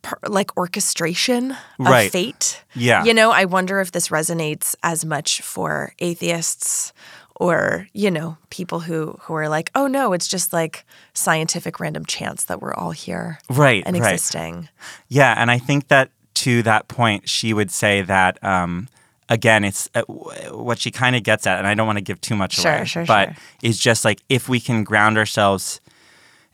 per- 0.02 0.18
like 0.26 0.56
orchestration 0.56 1.52
of 1.52 1.58
Right. 1.86 2.10
fate. 2.10 2.62
Yeah. 2.74 3.04
You 3.04 3.14
know, 3.14 3.30
I 3.30 3.44
wonder 3.44 3.80
if 3.80 3.92
this 3.92 4.08
resonates 4.08 4.74
as 4.82 5.04
much 5.04 5.40
for 5.40 5.94
atheists 6.00 6.92
or, 7.36 7.86
you 7.92 8.10
know, 8.10 8.36
people 8.50 8.80
who 8.80 9.16
who 9.22 9.34
are 9.34 9.48
like, 9.48 9.70
"Oh 9.76 9.86
no, 9.86 10.12
it's 10.12 10.26
just 10.26 10.52
like 10.52 10.84
scientific 11.14 11.78
random 11.78 12.04
chance 12.04 12.44
that 12.46 12.60
we're 12.60 12.74
all 12.74 12.90
here 12.90 13.38
Right, 13.48 13.84
and 13.86 13.96
right. 13.96 14.14
existing." 14.14 14.68
Yeah, 15.06 15.34
and 15.36 15.48
I 15.48 15.58
think 15.58 15.86
that 15.88 16.10
to 16.34 16.62
that 16.64 16.88
point, 16.88 17.28
she 17.28 17.52
would 17.54 17.70
say 17.70 18.02
that 18.02 18.42
um, 18.42 18.88
again, 19.28 19.64
it's 19.64 19.88
uh, 19.94 20.02
what 20.50 20.78
she 20.78 20.90
kind 20.90 21.14
of 21.16 21.22
gets 21.22 21.46
at, 21.46 21.58
and 21.58 21.66
I 21.66 21.74
don't 21.74 21.86
want 21.86 21.98
to 21.98 22.04
give 22.04 22.20
too 22.20 22.36
much 22.36 22.54
Sure, 22.56 22.72
away, 22.76 22.84
sure, 22.84 23.04
but 23.06 23.28
sure. 23.28 23.36
it's 23.62 23.78
just 23.78 24.04
like 24.04 24.22
if 24.28 24.48
we 24.48 24.60
can 24.60 24.84
ground 24.84 25.18
ourselves 25.18 25.80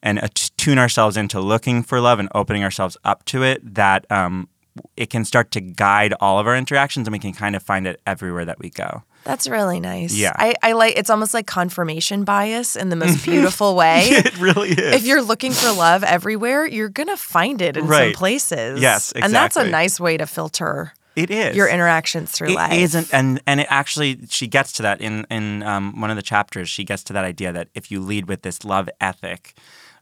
and 0.02 0.18
attune 0.18 0.78
ourselves 0.78 1.16
into 1.16 1.40
looking 1.40 1.82
for 1.82 2.00
love 2.00 2.18
and 2.18 2.28
opening 2.34 2.62
ourselves 2.62 2.96
up 3.04 3.24
to 3.26 3.42
it, 3.42 3.74
that 3.74 4.10
um, 4.10 4.48
it 4.96 5.08
can 5.10 5.24
start 5.24 5.50
to 5.52 5.60
guide 5.60 6.12
all 6.20 6.38
of 6.38 6.46
our 6.46 6.56
interactions, 6.56 7.06
and 7.06 7.12
we 7.12 7.18
can 7.18 7.32
kind 7.32 7.56
of 7.56 7.62
find 7.62 7.86
it 7.86 8.00
everywhere 8.06 8.44
that 8.44 8.58
we 8.58 8.70
go. 8.70 9.02
That's 9.24 9.48
really 9.48 9.80
nice. 9.80 10.12
Yeah. 10.14 10.34
I, 10.36 10.52
I 10.62 10.72
like 10.72 10.98
it's 10.98 11.08
almost 11.08 11.32
like 11.32 11.46
confirmation 11.46 12.24
bias 12.24 12.76
in 12.76 12.90
the 12.90 12.96
most 12.96 13.24
beautiful 13.30 13.74
way. 13.74 14.08
It 14.10 14.38
really 14.38 14.68
is. 14.72 14.96
if 14.96 15.06
you're 15.06 15.22
looking 15.22 15.52
for 15.52 15.72
love 15.72 16.04
everywhere, 16.04 16.66
you're 16.66 16.90
gonna 16.90 17.16
find 17.16 17.62
it 17.62 17.78
in 17.78 17.86
Right. 17.86 18.12
some 18.14 18.18
places. 18.18 18.82
Yes, 18.82 19.12
exactly. 19.12 19.22
And 19.22 19.32
that's 19.34 19.56
a 19.56 19.64
nice 19.66 19.98
way 19.98 20.18
to 20.18 20.26
filter 20.26 20.92
it 21.16 21.30
is 21.30 21.56
your 21.56 21.68
interactions 21.68 22.30
through 22.32 22.50
It 22.50 22.54
life. 22.56 22.72
isn't, 22.72 23.12
and 23.12 23.40
and 23.46 23.60
it 23.60 23.66
actually 23.70 24.20
she 24.28 24.46
gets 24.46 24.72
to 24.72 24.82
that 24.82 25.00
in 25.00 25.26
in 25.30 25.62
um, 25.62 26.00
one 26.00 26.10
of 26.10 26.16
the 26.16 26.22
chapters. 26.22 26.68
She 26.68 26.84
gets 26.84 27.02
to 27.04 27.12
that 27.12 27.24
idea 27.24 27.52
that 27.52 27.68
if 27.74 27.90
you 27.90 28.00
lead 28.00 28.28
with 28.28 28.42
this 28.42 28.64
love 28.64 28.88
ethic, 29.00 29.54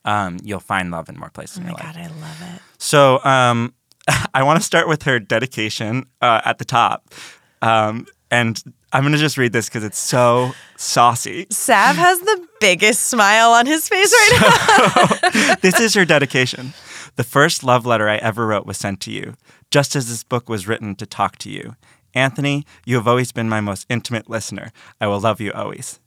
um, 0.04 0.38
you'll 0.42 0.61
find 0.61 0.90
love 0.90 1.09
in 1.09 1.19
more 1.19 1.31
places 1.31 1.59
in 1.59 1.64
Oh 1.64 1.66
my 1.66 1.71
your 1.71 1.76
life. 1.78 1.95
god, 1.95 2.02
I 2.02 2.07
love 2.09 2.54
it. 2.57 2.62
So 2.78 3.25
um, 3.25 3.75
I 4.35 4.42
want 4.42 4.59
to 4.59 4.64
start 4.64 4.88
with 4.88 5.02
her 5.04 5.19
dedication 5.21 6.07
uh, 6.21 6.40
at 6.45 6.59
the 6.59 6.64
top, 6.64 7.12
um, 7.61 8.07
and 8.31 8.62
I'm 8.95 9.02
going 9.02 9.12
to 9.12 9.19
just 9.19 9.38
read 9.38 9.52
this 9.52 9.69
because 9.69 9.85
it's 9.85 9.99
so 9.99 10.52
saucy. 10.76 11.47
Sav 11.50 11.97
has 11.97 12.21
the 12.21 12.47
biggest 12.61 13.04
smile 13.04 13.50
on 13.52 13.64
his 13.66 13.88
face 13.88 14.12
right 14.12 15.21
now. 15.33 15.54
this 15.62 15.81
is 15.81 15.95
her 15.95 16.04
dedication. 16.04 16.75
The 17.16 17.25
first 17.25 17.62
love 17.64 17.85
letter 17.87 18.09
I 18.09 18.16
ever 18.16 18.47
wrote 18.47 18.66
was 18.66 18.76
sent 18.78 19.00
to 19.02 19.11
you, 19.11 19.35
just 19.72 19.96
as 19.96 20.08
this 20.08 20.22
book 20.22 20.50
was 20.50 20.68
written 20.68 20.94
to 20.94 21.06
talk 21.06 21.38
to 21.38 21.50
you. 21.50 21.74
Anthony, 22.14 22.66
you 22.84 22.96
have 22.96 23.08
always 23.08 23.32
been 23.32 23.48
my 23.48 23.62
most 23.62 23.86
intimate 23.88 24.28
listener. 24.28 24.70
I 25.00 25.06
will 25.06 25.18
love 25.18 25.40
you 25.40 25.50
always. 25.52 25.98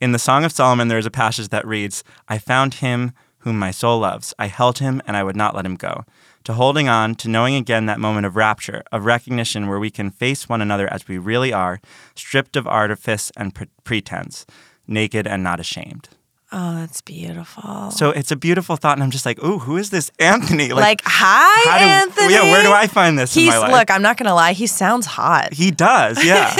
In 0.00 0.12
the 0.12 0.18
Song 0.18 0.42
of 0.42 0.52
Solomon, 0.52 0.88
there 0.88 0.98
is 0.98 1.04
a 1.04 1.10
passage 1.10 1.50
that 1.50 1.66
reads, 1.66 2.02
I 2.28 2.38
found 2.38 2.74
him 2.74 3.12
whom 3.40 3.58
my 3.58 3.70
soul 3.70 3.98
loves. 3.98 4.32
I 4.38 4.46
held 4.46 4.78
him 4.78 5.02
and 5.06 5.18
I 5.18 5.22
would 5.22 5.36
not 5.36 5.54
let 5.54 5.66
him 5.66 5.76
go. 5.76 6.04
To 6.44 6.54
holding 6.54 6.88
on, 6.88 7.14
to 7.16 7.28
knowing 7.28 7.54
again 7.56 7.84
that 7.86 8.00
moment 8.00 8.24
of 8.24 8.36
rapture, 8.36 8.82
of 8.90 9.04
recognition 9.04 9.68
where 9.68 9.78
we 9.78 9.90
can 9.90 10.10
face 10.10 10.48
one 10.48 10.62
another 10.62 10.90
as 10.90 11.06
we 11.06 11.18
really 11.18 11.52
are, 11.52 11.78
stripped 12.14 12.56
of 12.56 12.66
artifice 12.66 13.30
and 13.36 13.54
pre- 13.54 13.68
pretense, 13.84 14.46
naked 14.86 15.26
and 15.26 15.42
not 15.42 15.60
ashamed. 15.60 16.08
Oh, 16.52 16.74
that's 16.74 17.00
beautiful. 17.00 17.90
So 17.92 18.10
it's 18.10 18.32
a 18.32 18.36
beautiful 18.36 18.74
thought, 18.76 18.94
and 18.96 19.04
I'm 19.04 19.10
just 19.12 19.24
like, 19.24 19.42
ooh, 19.44 19.58
who 19.60 19.76
is 19.76 19.90
this 19.90 20.10
Anthony? 20.18 20.70
Like, 20.72 21.00
hi, 21.04 21.62
do- 21.78 21.84
Anthony. 21.84 22.34
Yeah, 22.34 22.42
where 22.50 22.62
do 22.64 22.72
I 22.72 22.86
find 22.88 23.16
this 23.18 23.36
in 23.36 23.42
He's 23.42 23.50
my 23.50 23.58
life? 23.58 23.72
look. 23.72 23.90
I'm 23.90 24.02
not 24.02 24.16
gonna 24.16 24.34
lie. 24.34 24.52
He 24.52 24.66
sounds 24.66 25.06
hot. 25.06 25.52
he 25.52 25.70
does, 25.70 26.24
yeah. 26.24 26.54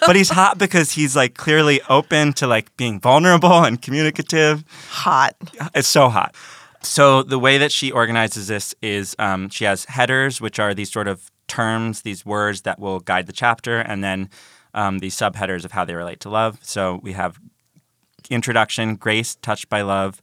but 0.06 0.16
he's 0.16 0.30
hot 0.30 0.58
because 0.58 0.90
he's 0.92 1.14
like 1.14 1.34
clearly 1.34 1.80
open 1.88 2.32
to 2.34 2.46
like 2.48 2.76
being 2.76 2.98
vulnerable 3.00 3.62
and 3.64 3.80
communicative. 3.80 4.64
Hot. 4.88 5.36
It's 5.74 5.88
so 5.88 6.08
hot. 6.08 6.34
So 6.82 7.22
the 7.22 7.38
way 7.38 7.58
that 7.58 7.72
she 7.72 7.90
organizes 7.92 8.48
this 8.48 8.74
is 8.82 9.14
um, 9.18 9.48
she 9.48 9.64
has 9.64 9.84
headers, 9.86 10.40
which 10.40 10.58
are 10.58 10.74
these 10.74 10.90
sort 10.92 11.08
of 11.08 11.30
terms, 11.48 12.02
these 12.02 12.26
words 12.26 12.62
that 12.62 12.78
will 12.80 12.98
guide 13.00 13.26
the 13.26 13.32
chapter, 13.32 13.78
and 13.78 14.02
then 14.02 14.28
um, 14.74 14.98
these 14.98 15.16
subheaders 15.16 15.64
of 15.64 15.72
how 15.72 15.84
they 15.84 15.94
relate 15.94 16.20
to 16.20 16.28
love. 16.30 16.58
So 16.62 17.00
we 17.02 17.12
have 17.12 17.38
introduction, 18.30 18.96
grace, 18.96 19.36
touched 19.36 19.68
by 19.68 19.82
love. 19.82 20.22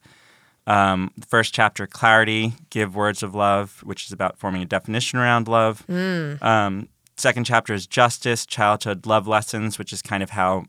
Um, 0.65 1.11
the 1.17 1.25
first 1.27 1.53
chapter, 1.53 1.85
clarity, 1.87 2.53
give 2.69 2.95
words 2.95 3.21
of 3.23 3.35
love, 3.35 3.81
which 3.83 4.05
is 4.05 4.11
about 4.11 4.37
forming 4.37 4.61
a 4.61 4.65
definition 4.65 5.19
around 5.19 5.47
love. 5.49 5.83
Um, 5.89 6.87
second 7.17 7.43
chapter 7.45 7.73
is 7.73 7.85
justice, 7.85 8.45
childhood 8.45 9.05
love 9.05 9.27
lessons, 9.27 9.77
which 9.77 9.91
is 9.91 10.01
kind 10.01 10.23
of 10.23 10.29
how 10.31 10.65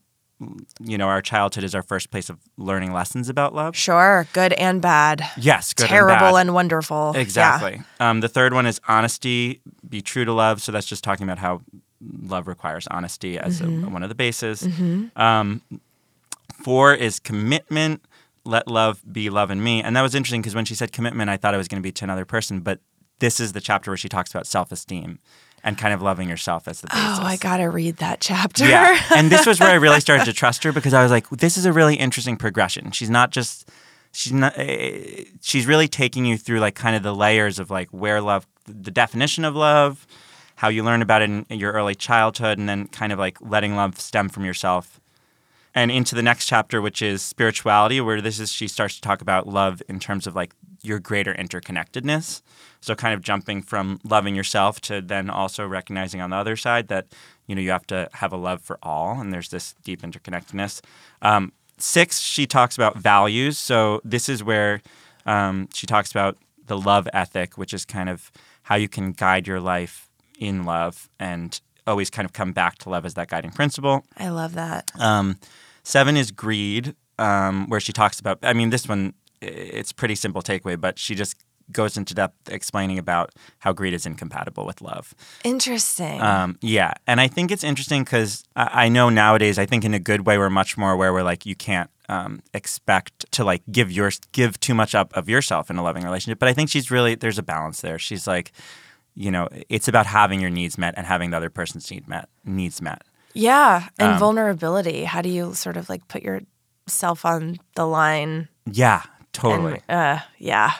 you 0.81 0.99
know 0.99 1.07
our 1.07 1.23
childhood 1.23 1.63
is 1.63 1.77
our 1.77 1.83
first 1.83 2.11
place 2.11 2.29
of 2.29 2.39
learning 2.59 2.93
lessons 2.93 3.29
about 3.29 3.55
love. 3.55 3.77
Sure. 3.77 4.27
Good 4.33 4.53
and 4.55 4.83
bad. 4.83 5.25
Yes, 5.39 5.73
good 5.73 5.87
Terrible 5.87 6.13
and, 6.27 6.35
bad. 6.35 6.41
and 6.41 6.55
wonderful. 6.55 7.13
Yeah. 7.15 7.21
Exactly. 7.21 7.81
Um, 8.01 8.19
the 8.21 8.29
third 8.29 8.53
one 8.53 8.67
is 8.67 8.81
honesty, 8.89 9.61
be 9.89 10.03
true 10.03 10.25
to 10.25 10.33
love. 10.33 10.61
So 10.61 10.73
that's 10.73 10.87
just 10.87 11.05
talking 11.05 11.23
about 11.25 11.39
how 11.39 11.61
love 12.21 12.49
requires 12.49 12.89
honesty 12.89 13.39
as 13.39 13.61
Mm-hmm. 13.63 13.93
one 13.93 14.03
of 14.03 14.09
the 14.09 14.15
bases. 14.17 14.67
Um, 15.15 15.63
four 16.65 16.95
is 16.95 17.21
commitment, 17.21 18.05
let 18.45 18.67
love 18.67 19.03
be 19.11 19.31
love 19.31 19.51
in 19.51 19.63
me. 19.63 19.83
And 19.83 19.95
that 19.97 20.03
was 20.03 20.15
interesting 20.15 20.41
because 20.41 20.55
when 20.55 20.65
she 20.65 20.75
said 20.75 20.93
commitment, 20.93 21.31
I 21.31 21.37
thought 21.37 21.55
it 21.55 21.59
was 21.59 21.69
going 21.69 21.81
to 21.81 21.87
be 21.87 21.93
to 21.93 22.05
another 22.05 22.25
person. 22.25 22.61
But 22.61 22.81
this 23.21 23.39
is 23.39 23.53
the 23.53 23.61
chapter 23.61 23.91
where 23.91 23.99
she 23.99 24.09
talks 24.09 24.31
about 24.31 24.47
self 24.47 24.73
esteem 24.73 25.19
and 25.63 25.79
kind 25.79 25.95
of 25.95 26.03
loving 26.03 26.29
yourself 26.29 26.69
as 26.69 26.81
the 26.81 26.89
basis. 26.89 27.19
Oh, 27.19 27.23
I 27.23 27.37
gotta 27.37 27.71
read 27.71 27.97
that 27.97 28.21
chapter. 28.21 28.67
Yeah. 28.67 29.01
and 29.17 29.31
this 29.31 29.47
was 29.47 29.59
where 29.61 29.71
I 29.71 29.75
really 29.75 30.01
started 30.01 30.27
to 30.27 30.33
trust 30.43 30.63
her 30.65 30.73
because 30.73 30.93
I 30.93 31.03
was 31.03 31.11
like, 31.11 31.29
this 31.31 31.57
is 31.57 31.65
a 31.65 31.73
really 31.73 31.97
interesting 31.97 32.37
progression. 32.37 32.91
She's 32.91 33.11
not 33.11 33.31
just 33.31 33.71
she's 34.13 34.33
not 34.33 34.53
eh, 34.57 35.25
she's 35.41 35.67
really 35.67 35.89
taking 35.89 36.25
you 36.27 36.37
through 36.37 36.61
like 36.61 36.75
kind 36.75 36.95
of 36.95 37.03
the 37.03 37.15
layers 37.15 37.59
of 37.59 37.71
like 37.71 37.89
where 37.91 38.21
love 38.21 38.47
the 38.67 38.91
definition 38.91 39.45
of 39.45 39.57
love, 39.57 40.07
how 40.57 40.69
you 40.69 40.83
learn 40.83 41.03
about 41.03 41.23
it 41.23 41.31
in 41.31 41.47
your 41.51 41.73
early 41.73 41.95
childhood 41.95 42.59
and 42.59 42.69
then 42.69 42.87
kind 42.89 43.13
of 43.13 43.19
like 43.19 43.39
letting 43.41 43.75
love 43.75 43.99
stem 43.99 44.29
from 44.29 44.45
yourself. 44.45 45.01
And 45.75 45.91
into 45.91 46.15
the 46.15 46.23
next 46.23 46.47
chapter 46.47 46.81
which 46.81 47.03
is 47.03 47.23
spirituality 47.23 48.01
where 48.01 48.21
this 48.21 48.39
is 48.39 48.53
she 48.53 48.69
starts 48.69 48.95
to 48.95 49.01
talk 49.01 49.21
about 49.21 49.49
love 49.49 49.83
in 49.89 49.99
terms 49.99 50.27
of 50.27 50.35
like 50.37 50.55
your 50.83 51.01
greater 51.01 51.35
interconnectedness. 51.35 52.43
So 52.81 52.95
kind 52.95 53.15
of 53.15 53.23
jumping 53.23 53.63
from 53.63 53.99
loving 54.05 54.35
yourself 54.35 54.81
to 54.83 55.01
then 55.01 55.31
also 55.31 55.67
recognizing 55.67 56.21
on 56.21 56.31
the 56.31 56.37
other 56.37 56.57
side 56.57 56.89
that 56.89 57.07
you 57.47 57.55
know 57.55 57.63
you 57.63 57.71
have 57.71 57.87
to 57.89 58.09
have 58.13 58.33
a 58.33 58.37
love 58.37 58.61
for 58.61 58.79
all, 58.83 59.19
and 59.21 59.33
there's 59.33 59.49
this 59.49 59.75
deep 59.83 60.03
interconnectedness. 60.03 60.83
Um, 61.23 61.53
six, 61.79 62.21
she 62.21 62.47
talks 62.47 62.77
about 62.77 62.97
values. 62.97 63.59
So 63.59 64.01
this 64.05 64.29
is 64.29 64.45
where 64.45 64.83
um, 65.27 65.69
she 65.73 65.87
talks 65.87 66.11
about 66.11 66.37
the 66.67 66.79
love 66.79 67.09
ethic, 67.13 67.57
which 67.57 67.75
is 67.75 67.85
kind 67.85 68.09
of 68.09 68.31
how 68.65 68.77
you 68.77 68.89
can 68.89 69.13
guide 69.13 69.47
your 69.47 69.61
life 69.61 70.09
in 70.39 70.65
love 70.65 71.09
and 71.19 71.61
always 71.87 72.11
kind 72.11 72.27
of 72.27 72.33
come 72.33 72.53
back 72.53 72.79
to 72.79 72.91
love 72.91 73.05
as 73.05 73.15
that 73.15 73.29
guiding 73.29 73.51
principle. 73.51 74.05
I 74.17 74.29
love 74.29 74.55
that. 74.55 74.91
Um, 74.99 75.39
seven 75.83 76.17
is 76.17 76.31
greed, 76.31 76.95
um, 77.19 77.69
where 77.69 77.81
she 77.81 77.93
talks 77.93 78.21
about. 78.21 78.39
I 78.43 78.53
mean, 78.53 78.71
this 78.71 78.89
one 78.89 79.15
it's 79.41 79.93
pretty 79.93 80.15
simple 80.15 80.43
takeaway, 80.43 80.81
but 80.81 80.99
she 80.99 81.15
just 81.15 81.37
goes 81.73 81.97
into 81.97 82.15
depth 82.15 82.51
explaining 82.51 82.99
about 82.99 83.33
how 83.61 83.73
greed 83.73 83.95
is 83.95 84.05
incompatible 84.05 84.67
with 84.67 84.83
love. 84.83 85.15
Interesting. 85.45 86.21
Um, 86.21 86.59
yeah, 86.61 86.93
and 87.07 87.21
I 87.21 87.29
think 87.29 87.51
it's 87.51 87.65
interesting 87.65 88.05
because 88.05 88.45
I, 88.55 88.85
I 88.85 88.89
know 88.89 89.09
nowadays, 89.09 89.59
I 89.59 89.67
think 89.67 89.85
in 89.85 89.95
a 89.95 89.99
good 89.99 90.27
way, 90.27 90.37
we're 90.37 90.51
much 90.51 90.77
more 90.77 90.93
aware. 90.93 91.13
We're 91.13 91.23
like, 91.23 91.47
you 91.47 91.55
can't 91.55 91.91
um, 92.09 92.43
expect 92.53 93.31
to 93.33 93.45
like 93.45 93.63
give 93.71 93.91
your 93.91 94.11
give 94.33 94.61
too 94.61 94.75
much 94.75 94.95
up 94.95 95.17
of 95.17 95.29
yourself 95.29 95.71
in 95.71 95.77
a 95.77 95.83
loving 95.83 96.05
relationship. 96.05 96.39
But 96.39 96.49
I 96.49 96.53
think 96.53 96.69
she's 96.69 96.91
really 96.91 97.15
there's 97.15 97.39
a 97.39 97.43
balance 97.43 97.81
there. 97.81 97.99
She's 97.99 98.27
like, 98.27 98.53
you 99.15 99.31
know, 99.31 99.49
it's 99.69 99.89
about 99.89 100.07
having 100.07 100.41
your 100.41 100.51
needs 100.51 100.77
met 100.77 100.95
and 100.97 101.07
having 101.07 101.31
the 101.31 101.37
other 101.37 101.51
person's 101.51 101.91
need 101.91 102.09
met 102.09 102.29
needs 102.45 102.83
met. 102.83 103.03
yeah. 103.33 103.89
And 103.99 104.13
um, 104.13 104.19
vulnerability. 104.19 105.05
How 105.05 105.23
do 105.23 105.29
you 105.29 105.55
sort 105.55 105.77
of 105.77 105.89
like 105.89 106.07
put 106.09 106.23
yourself 106.23 107.25
on 107.25 107.59
the 107.75 107.87
line? 107.87 108.49
Yeah, 108.71 109.03
totally. 109.33 109.81
And, 109.89 110.19
uh, 110.19 110.23
yeah. 110.39 110.73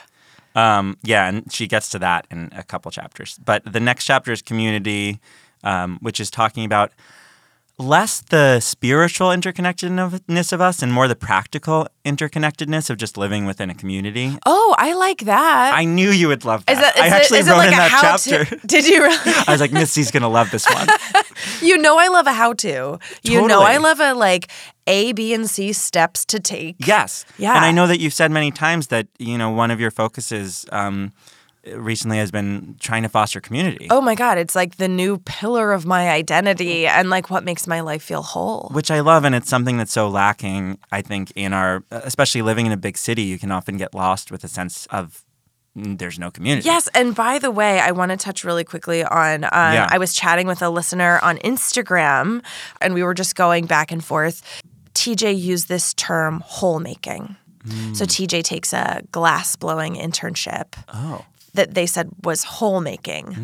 Um, 0.55 0.97
yeah, 1.03 1.27
and 1.27 1.51
she 1.51 1.67
gets 1.67 1.89
to 1.89 1.99
that 1.99 2.27
in 2.31 2.49
a 2.55 2.63
couple 2.63 2.89
chapters. 2.91 3.37
But 3.43 3.61
the 3.71 3.81
next 3.81 4.05
chapter 4.05 4.31
is 4.31 4.41
community, 4.41 5.19
um, 5.63 5.99
which 6.01 6.19
is 6.19 6.31
talking 6.31 6.63
about 6.63 6.91
less 7.77 8.21
the 8.21 8.59
spiritual 8.61 9.27
interconnectedness 9.29 10.53
of 10.53 10.61
us 10.61 10.81
and 10.81 10.93
more 10.93 11.07
the 11.09 11.15
practical 11.15 11.87
interconnectedness 12.05 12.89
of 12.89 12.97
just 12.97 13.17
living 13.17 13.45
within 13.45 13.69
a 13.69 13.75
community. 13.75 14.37
Oh, 14.45 14.75
I 14.77 14.93
like 14.93 15.25
that. 15.25 15.73
I 15.75 15.83
knew 15.83 16.09
you 16.11 16.29
would 16.29 16.45
love 16.45 16.65
that. 16.65 16.71
Is 16.73 16.79
that- 16.79 16.97
I 16.97 17.07
is 17.07 17.11
it- 17.11 17.15
actually 17.15 17.39
it 17.39 17.45
wrote 17.47 17.57
like 17.57 17.71
in 17.71 17.77
that 17.77 17.91
how 17.91 18.15
to- 18.15 18.29
chapter. 18.45 18.55
Did 18.67 18.87
you 18.87 19.01
really? 19.03 19.17
I 19.47 19.51
was 19.51 19.59
like, 19.59 19.73
Missy's 19.73 20.09
gonna 20.11 20.29
love 20.29 20.51
this 20.51 20.65
one. 20.69 20.87
You 21.61 21.77
know 21.77 21.97
I 21.99 22.07
love 22.07 22.27
a 22.27 22.33
how 22.33 22.53
to. 22.53 22.97
You 23.23 23.47
know 23.47 23.61
I 23.61 23.77
love 23.77 23.99
a 23.99 24.13
like 24.13 24.49
A, 24.87 25.11
B, 25.11 25.33
and 25.33 25.49
C 25.49 25.73
steps 25.73 26.23
to 26.25 26.39
take. 26.39 26.75
Yes. 26.87 27.25
Yeah. 27.37 27.55
And 27.55 27.65
I 27.65 27.71
know 27.71 27.87
that 27.87 27.99
you've 27.99 28.13
said 28.13 28.31
many 28.31 28.51
times 28.51 28.87
that, 28.87 29.07
you 29.19 29.37
know, 29.37 29.49
one 29.49 29.69
of 29.69 29.79
your 29.79 29.91
focuses 29.91 30.65
um, 30.71 31.11
recently 31.73 32.17
has 32.17 32.31
been 32.31 32.75
trying 32.79 33.03
to 33.03 33.09
foster 33.09 33.41
community. 33.41 33.87
Oh 33.89 34.01
my 34.01 34.15
God, 34.15 34.37
it's 34.37 34.55
like 34.55 34.77
the 34.77 34.87
new 34.87 35.17
pillar 35.19 35.71
of 35.73 35.85
my 35.85 36.09
identity 36.09 36.85
and 36.87 37.09
like 37.09 37.29
what 37.29 37.43
makes 37.43 37.65
my 37.67 37.81
life 37.81 38.03
feel 38.03 38.21
whole. 38.21 38.69
Which 38.73 38.91
I 38.91 38.99
love, 38.99 39.23
and 39.25 39.33
it's 39.33 39.49
something 39.49 39.77
that's 39.77 39.91
so 39.93 40.07
lacking, 40.07 40.77
I 40.91 41.01
think, 41.01 41.31
in 41.35 41.53
our, 41.53 41.83
especially 41.91 42.41
living 42.41 42.65
in 42.65 42.71
a 42.71 42.77
big 42.77 42.97
city, 42.97 43.23
you 43.23 43.39
can 43.39 43.51
often 43.51 43.77
get 43.77 43.93
lost 43.95 44.31
with 44.31 44.43
a 44.43 44.47
sense 44.47 44.85
of 44.87 45.23
mm, 45.77 45.97
there's 45.97 46.19
no 46.19 46.29
community. 46.31 46.65
Yes, 46.65 46.87
and 46.93 47.15
by 47.15 47.39
the 47.39 47.51
way, 47.51 47.79
I 47.79 47.91
want 47.91 48.11
to 48.11 48.17
touch 48.17 48.43
really 48.43 48.63
quickly 48.63 49.03
on. 49.03 49.43
Um, 49.45 49.49
Yeah. 49.51 49.87
I 49.89 49.97
was 49.97 50.13
chatting 50.13 50.47
with 50.47 50.61
a 50.61 50.69
listener 50.69 51.19
on 51.23 51.37
Instagram, 51.39 52.43
and 52.81 52.93
we 52.93 53.03
were 53.03 53.13
just 53.13 53.35
going 53.35 53.65
back 53.65 53.91
and 53.91 54.03
forth. 54.03 54.41
TJ 54.93 55.37
used 55.37 55.67
this 55.67 55.93
term 55.95 56.41
"hole 56.45 56.79
making." 56.79 57.35
So 57.93 58.05
TJ 58.05 58.43
takes 58.43 58.73
a 58.73 59.01
glass 59.11 59.55
blowing 59.55 59.95
internship 59.95 60.75
Oh. 60.93 61.25
That 61.55 61.73
they 61.73 61.85
said 61.85 62.09
was 62.23 62.43
hole 62.43 62.81
making, 62.81 63.35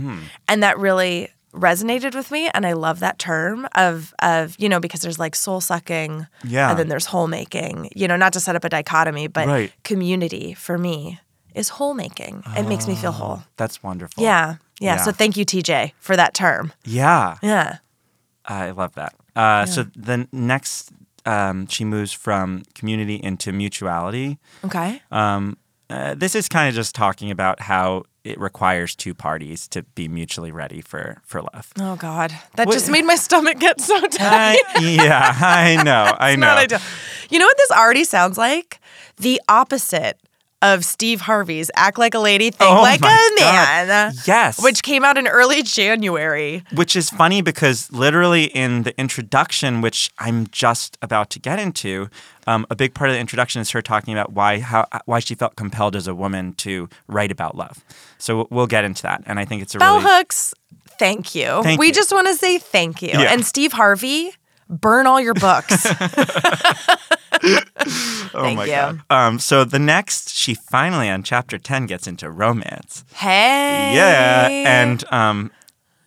and 0.47 0.63
that 0.63 0.77
really 0.77 1.29
resonated 1.53 2.15
with 2.15 2.31
me. 2.31 2.49
And 2.53 2.65
I 2.65 2.73
love 2.73 2.99
that 3.01 3.19
term 3.19 3.67
of 3.75 4.13
of 4.21 4.55
you 4.59 4.69
know 4.69 4.79
because 4.79 5.01
there's 5.01 5.19
like 5.19 5.35
soul 5.35 5.59
sucking, 5.61 6.27
Yeah. 6.45 6.69
and 6.69 6.79
then 6.79 6.87
there's 6.87 7.07
hole 7.07 7.27
making. 7.27 7.89
You 7.95 8.07
know, 8.07 8.15
not 8.17 8.33
to 8.33 8.39
set 8.39 8.55
up 8.55 8.63
a 8.63 8.69
dichotomy, 8.69 9.27
but 9.27 9.47
Right. 9.47 9.73
community 9.83 10.53
for 10.53 10.77
me 10.77 11.19
is 11.53 11.69
whole 11.69 11.93
making. 11.93 12.43
It 12.57 12.65
makes 12.67 12.87
me 12.87 12.95
feel 12.95 13.11
whole. 13.11 13.43
That's 13.57 13.83
wonderful. 13.83 14.23
Yeah, 14.23 14.55
yeah. 14.79 14.97
So 14.97 15.11
thank 15.11 15.35
you, 15.35 15.43
TJ, 15.45 15.91
for 15.99 16.15
that 16.15 16.33
term. 16.33 16.71
Yeah. 16.85 17.35
Yeah. 17.43 17.77
I 18.45 18.71
love 18.71 18.93
that. 18.95 19.13
Uh, 19.35 19.65
So 19.65 19.83
the 19.95 20.27
next, 20.31 20.91
um, 21.25 21.67
she 21.67 21.83
moves 21.85 22.13
from 22.13 22.63
community 22.73 23.15
into 23.21 23.51
mutuality. 23.51 24.39
Okay. 24.63 25.01
Um, 25.11 25.57
uh, 25.91 26.15
this 26.15 26.35
is 26.35 26.47
kind 26.47 26.69
of 26.69 26.75
just 26.75 26.95
talking 26.95 27.29
about 27.31 27.59
how 27.61 28.03
it 28.23 28.39
requires 28.39 28.95
two 28.95 29.13
parties 29.15 29.67
to 29.69 29.81
be 29.95 30.07
mutually 30.07 30.51
ready 30.51 30.81
for 30.81 31.21
for 31.25 31.41
love. 31.41 31.71
Oh 31.79 31.95
God, 31.95 32.31
that 32.55 32.67
What- 32.67 32.73
just 32.73 32.89
made 32.89 33.05
my 33.05 33.15
stomach 33.15 33.59
get 33.59 33.81
so 33.81 33.99
tight. 34.07 34.61
I, 34.75 34.79
yeah, 34.79 35.33
I 35.39 35.81
know, 35.83 36.15
I 36.19 36.35
know. 36.35 36.65
You 37.29 37.39
know 37.39 37.45
what 37.45 37.57
this 37.57 37.71
already 37.71 38.03
sounds 38.03 38.37
like? 38.37 38.79
The 39.17 39.41
opposite 39.49 40.19
of 40.61 40.85
Steve 40.85 41.21
Harvey's 41.21 41.71
"Act 41.75 41.97
Like 41.97 42.13
a 42.13 42.19
Lady, 42.19 42.51
Think 42.51 42.71
Oh 42.71 42.81
Like 42.81 42.99
a 42.99 43.03
God. 43.03 43.31
Man." 43.39 44.13
Yes. 44.25 44.61
Which 44.61 44.83
came 44.83 45.03
out 45.03 45.17
in 45.17 45.27
early 45.27 45.63
January. 45.63 46.63
Which 46.73 46.95
is 46.95 47.09
funny 47.09 47.41
because 47.41 47.91
literally 47.91 48.45
in 48.45 48.83
the 48.83 48.97
introduction, 48.99 49.81
which 49.81 50.11
I'm 50.19 50.47
just 50.47 50.97
about 51.01 51.29
to 51.31 51.39
get 51.39 51.59
into, 51.59 52.09
um, 52.47 52.65
a 52.69 52.75
big 52.75 52.93
part 52.93 53.09
of 53.09 53.15
the 53.15 53.19
introduction 53.19 53.61
is 53.61 53.71
her 53.71 53.81
talking 53.81 54.13
about 54.13 54.33
why 54.33 54.59
how 54.59 54.87
why 55.05 55.19
she 55.19 55.35
felt 55.35 55.55
compelled 55.55 55.95
as 55.95 56.07
a 56.07 56.15
woman 56.15 56.53
to 56.53 56.89
write 57.07 57.31
about 57.31 57.55
love. 57.55 57.83
So 58.17 58.47
we'll 58.49 58.67
get 58.67 58.83
into 58.83 59.01
that, 59.03 59.23
and 59.25 59.39
I 59.39 59.45
think 59.45 59.61
it's 59.61 59.75
a 59.75 59.79
Bell 59.79 59.97
really 59.97 60.09
hooks. 60.09 60.53
Thank 60.99 61.33
you. 61.33 61.63
Thank 61.63 61.79
we 61.79 61.87
you. 61.87 61.93
just 61.93 62.11
want 62.11 62.27
to 62.27 62.35
say 62.35 62.59
thank 62.59 63.01
you. 63.01 63.09
Yeah. 63.09 63.33
And 63.33 63.43
Steve 63.43 63.73
Harvey, 63.73 64.35
burn 64.71 65.05
all 65.05 65.19
your 65.19 65.33
books. 65.35 65.85
oh 65.85 65.95
Thank 68.31 68.57
my 68.57 68.65
you. 68.65 68.71
god. 68.71 69.01
Um, 69.09 69.39
so 69.39 69.63
the 69.63 69.79
next, 69.79 70.29
she 70.35 70.53
finally 70.53 71.09
on 71.09 71.23
chapter 71.23 71.57
ten 71.57 71.85
gets 71.85 72.07
into 72.07 72.29
romance. 72.29 73.03
hey. 73.15 73.93
Yeah, 73.95 74.47
and 74.49 75.03
um, 75.11 75.51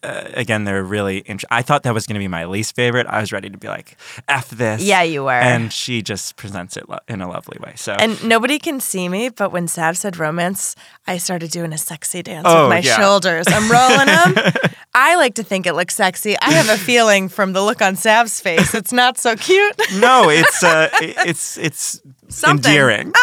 uh, 0.05 0.31
again, 0.35 0.65
they're 0.65 0.83
really. 0.85 1.23
Int- 1.27 1.45
I 1.51 1.63
thought 1.63 1.83
that 1.85 1.95
was 1.95 2.07
going 2.07 2.15
to 2.15 2.21
be 2.21 2.29
my 2.29 2.45
least 2.45 2.77
favorite. 2.77 3.07
I 3.09 3.21
was 3.21 3.33
ready 3.33 3.49
to 3.51 3.59
be 3.59 3.69
like, 3.69 3.97
"F 4.29 4.51
this." 4.51 4.83
Yeah, 4.83 5.03
you 5.03 5.25
were. 5.25 5.31
And 5.33 5.73
she 5.73 6.03
just 6.03 6.37
presents 6.37 6.77
it 6.77 6.89
lo- 6.89 6.99
in 7.09 7.21
a 7.21 7.29
lovely 7.29 7.59
way. 7.65 7.73
So 7.77 7.93
And 7.95 8.23
nobody 8.25 8.59
can 8.59 8.81
see 8.81 9.09
me, 9.09 9.31
but 9.31 9.51
when 9.53 9.67
Sav 9.69 9.97
said 9.97 10.19
romance, 10.19 10.77
I 11.07 11.19
started 11.19 11.51
doing 11.51 11.73
a 11.73 11.79
sexy 11.79 12.23
dance 12.23 12.47
Oh, 12.49 12.65
with 12.65 12.71
my 12.71 12.79
yeah. 12.81 12.97
shoulders. 12.97 13.47
I'm 13.49 13.71
rolling 13.71 14.07
them. 14.07 14.53
I 14.95 15.17
like 15.17 15.35
to 15.37 15.43
think 15.43 15.67
it 15.67 15.73
looks 15.75 15.95
sexy. 15.97 16.37
I 16.41 16.53
have 16.53 16.69
a 16.69 16.77
feeling 16.79 17.29
from 17.29 17.53
the 17.53 17.63
look 17.63 17.83
on 17.83 17.97
Sav's 17.97 18.39
face, 18.41 18.75
it's 18.75 18.93
not 18.93 19.19
so 19.19 19.35
cute. 19.35 19.75
no, 19.97 20.29
it's 20.31 20.63
uh, 20.63 20.89
it's 21.01 21.57
it's 21.59 22.01
Something. 22.29 22.71
endearing. 22.73 23.13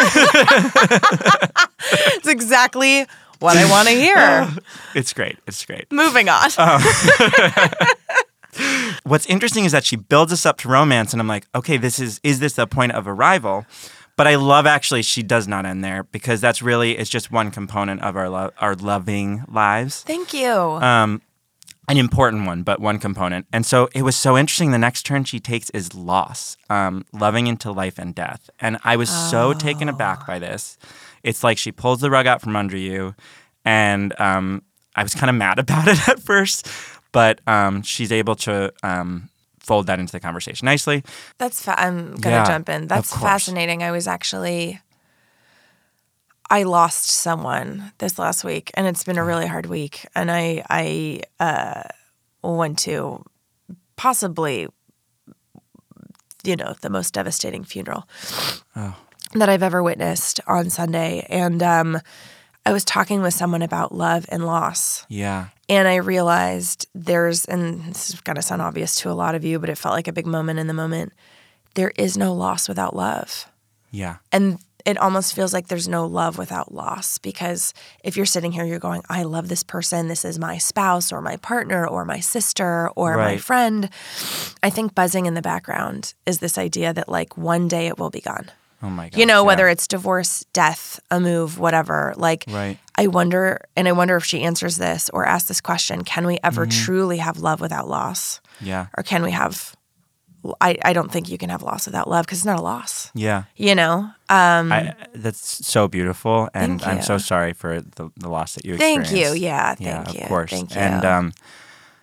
it's 2.13 2.28
exactly 2.28 3.06
what 3.41 3.58
I 3.58 3.69
want 3.69 3.88
to 3.88 3.93
hear. 3.93 4.49
it's 4.95 5.13
great. 5.13 5.38
It's 5.47 5.65
great. 5.65 5.91
Moving 5.91 6.30
on. 6.30 6.49
What's 9.04 9.25
interesting 9.27 9.65
is 9.65 9.71
that 9.71 9.86
she 9.86 9.95
builds 9.95 10.32
us 10.34 10.45
up 10.45 10.58
to 10.60 10.67
romance, 10.67 11.13
and 11.13 11.21
I'm 11.21 11.27
like, 11.27 11.47
okay, 11.56 11.77
this 11.77 11.99
is 11.99 12.19
is 12.23 12.39
this 12.39 12.54
the 12.54 12.67
point 12.67 12.91
of 12.91 13.08
arrival? 13.08 13.65
But 14.17 14.27
I 14.27 14.36
love 14.36 14.67
actually 14.67 15.01
she 15.01 15.23
does 15.23 15.47
not 15.47 15.65
end 15.65 15.84
there 15.84 16.04
because 16.04 16.41
that's 16.41 16.62
really 16.62 16.97
it's 16.97 17.10
just 17.10 17.32
one 17.32 17.49
component 17.49 18.01
of 18.01 18.15
our 18.15 18.30
lo- 18.30 18.51
our 18.60 18.75
loving 18.75 19.43
lives. 19.47 20.01
Thank 20.04 20.34
you. 20.34 20.51
um, 20.51 21.21
an 21.88 21.98
important 21.98 22.46
one, 22.46 22.63
but 22.63 22.80
one 22.80 23.00
component. 23.00 23.46
And 23.52 23.65
so 23.65 23.89
it 23.94 24.04
was 24.04 24.15
so 24.15 24.38
interesting. 24.38 24.72
The 24.72 24.78
next 24.78 25.04
turn 25.06 25.24
she 25.24 25.39
takes 25.39 25.70
is 25.72 25.94
loss, 25.94 26.56
um, 26.70 27.06
loving 27.12 27.48
into 27.48 27.72
life 27.72 27.98
and 28.00 28.13
death. 28.15 28.50
And 28.60 28.78
I 28.84 28.96
was 28.96 29.10
so 29.10 29.54
taken 29.54 29.89
aback 29.89 30.26
by 30.26 30.39
this. 30.39 30.78
It's 31.24 31.44
like 31.44 31.58
she 31.58 31.72
pulls 31.72 32.00
the 32.02 32.10
rug 32.10 32.28
out 32.28 32.41
from 32.41 32.56
under 32.56 32.78
you, 32.78 33.13
and 33.65 34.17
um, 34.20 34.63
I 34.96 35.04
was 35.04 35.13
kind 35.15 35.30
of 35.30 35.36
mad 35.36 35.60
about 35.65 35.88
it 35.88 36.08
at 36.08 36.20
first, 36.20 36.67
but 37.12 37.41
um, 37.48 37.82
she's 37.84 38.12
able 38.12 38.36
to. 38.38 38.72
Um, 38.84 39.28
Fold 39.63 39.86
that 39.86 40.00
into 40.00 40.12
the 40.12 40.20
conversation 40.20 40.65
nicely. 40.65 41.04
That's 41.38 41.63
fa- 41.63 41.80
I'm 41.80 42.15
gonna 42.15 42.38
Yeah, 42.38 42.48
jump 42.48 42.67
in. 42.67 42.88
That's 42.88 43.15
fascinating. 43.15 43.84
I 43.84 43.91
was 43.91 44.08
actually 44.08 44.82
I 46.51 46.63
lost 46.63 47.05
someone 47.05 47.93
this 47.99 48.19
last 48.19 48.43
week, 48.43 48.71
and 48.73 48.85
it's 48.85 49.05
been 49.05 49.17
a 49.17 49.23
really 49.23 49.47
hard 49.47 49.67
week. 49.67 50.05
And 50.13 50.29
I 50.29 50.63
I 50.69 51.21
uh, 51.39 51.83
went 52.43 52.77
to 52.79 53.23
possibly 53.95 54.67
you 56.43 56.55
know 56.57 56.75
the 56.81 56.89
most 56.89 57.13
devastating 57.13 57.63
funeral 57.63 58.07
that 58.75 59.47
I've 59.47 59.63
ever 59.63 59.81
witnessed 59.81 60.41
on 60.45 60.69
Sunday, 60.69 61.25
and 61.29 61.63
um, 61.63 62.01
I 62.65 62.73
was 62.73 62.83
talking 62.83 63.21
with 63.21 63.33
someone 63.33 63.61
about 63.61 63.93
love 63.93 64.25
and 64.29 64.45
loss. 64.45 65.05
Yeah. 65.07 65.47
And 65.69 65.87
I 65.87 65.95
realized 65.95 66.85
there's, 66.93 67.45
and 67.45 67.85
this 67.85 68.09
is 68.09 68.21
going 68.21 68.35
to 68.35 68.41
sound 68.41 68.61
obvious 68.61 68.95
to 68.97 69.09
a 69.09 69.13
lot 69.13 69.35
of 69.35 69.45
you, 69.45 69.57
but 69.57 69.69
it 69.69 69.77
felt 69.77 69.95
like 69.95 70.07
a 70.07 70.13
big 70.13 70.27
moment 70.27 70.59
in 70.59 70.67
the 70.67 70.73
moment. 70.73 71.13
There 71.75 71.93
is 71.95 72.17
no 72.17 72.33
loss 72.33 72.67
without 72.67 72.95
love. 72.95 73.49
Yeah. 73.89 74.17
And 74.31 74.59
it 74.86 74.98
almost 74.98 75.34
feels 75.36 75.54
like 75.54 75.67
there's 75.67 75.88
no 75.88 76.06
love 76.06 76.38
without 76.38 76.74
loss 76.74 77.17
because 77.17 77.74
if 78.04 78.15
you're 78.17 78.26
sitting 78.26 78.52
here, 78.52 78.65
you're 78.65 78.80
going, 78.80 79.02
I 79.10 79.24
love 79.24 79.48
this 79.50 79.63
person. 79.63 80.08
This 80.08 80.26
is 80.26 80.39
my 80.39 80.58
spouse 80.58 81.12
or 81.12 81.22
my 81.22 81.38
partner 81.38 81.88
or 81.88 82.06
my 82.06 82.20
sister 82.20 82.89
or 82.96 83.17
my 83.17 83.38
friend. 83.38 83.89
I 84.63 84.70
think 84.70 84.96
buzzing 84.96 85.26
in 85.26 85.34
the 85.34 85.41
background 85.41 86.13
is 86.26 86.39
this 86.39 86.58
idea 86.58 86.94
that 86.94 87.10
like 87.10 87.38
one 87.38 87.67
day 87.67 87.88
it 87.88 87.98
will 87.98 88.10
be 88.10 88.22
gone. 88.22 88.52
Oh 88.84 88.89
my 88.89 89.10
god. 89.10 89.20
You 89.20 89.26
know, 89.28 89.41
yeah. 89.41 89.48
whether 89.48 89.67
it's 89.67 89.88
divorce, 89.88 90.44
death, 90.54 91.00
a 91.12 91.20
move, 91.20 91.60
whatever. 91.60 92.13
Like, 92.17 92.46
Right. 92.48 92.80
I 92.96 93.08
wonder, 93.08 93.62
and 93.76 93.88
I 93.88 93.91
wonder 93.91 94.15
if 94.15 94.26
she 94.26 94.41
answers 94.41 94.78
this 94.78 95.10
or 95.12 95.26
asks 95.26 95.48
this 95.48 95.62
question 95.62 96.04
can 96.04 96.26
we 96.26 96.39
ever 96.44 96.65
Mm-hmm. 96.65 96.84
truly 96.86 97.17
have 97.17 97.38
love 97.39 97.62
without 97.62 97.88
loss? 97.88 98.41
Yeah. 98.60 98.88
Or 98.98 99.04
can 99.04 99.22
we 99.22 99.32
have, 99.32 99.76
I, 100.60 100.77
I 100.84 100.93
don't 100.93 101.12
think 101.12 101.30
you 101.30 101.38
can 101.38 101.49
have 101.49 101.62
loss 101.62 101.86
without 101.86 102.10
love 102.10 102.25
because 102.25 102.39
it's 102.39 102.45
not 102.45 102.60
a 102.60 102.62
loss, 102.62 103.12
Yeah. 103.13 103.43
you 103.56 103.75
know? 103.75 104.10
Um, 104.30 104.71
I, 104.71 104.95
that's 105.13 105.65
so 105.67 105.88
beautiful, 105.88 106.49
and 106.54 106.82
Thank 106.82 106.97
I'm 106.97 107.01
so 107.04 107.17
sorry 107.17 107.54
for 107.54 107.82
the, 107.82 108.10
the 108.17 108.30
loss 108.30 108.56
that 108.56 108.65
you 108.65 108.77
Thank 108.77 109.01
experienced. 109.01 109.36
you. 109.36 109.41
Yeah, 109.41 109.75
yeah, 109.80 110.04
thank 110.04 110.17
you. 110.17 110.21
of 110.23 110.27
course. 110.27 110.49
Thank 110.51 110.73
you. 110.73 110.82
And 110.82 111.06
um, 111.06 111.34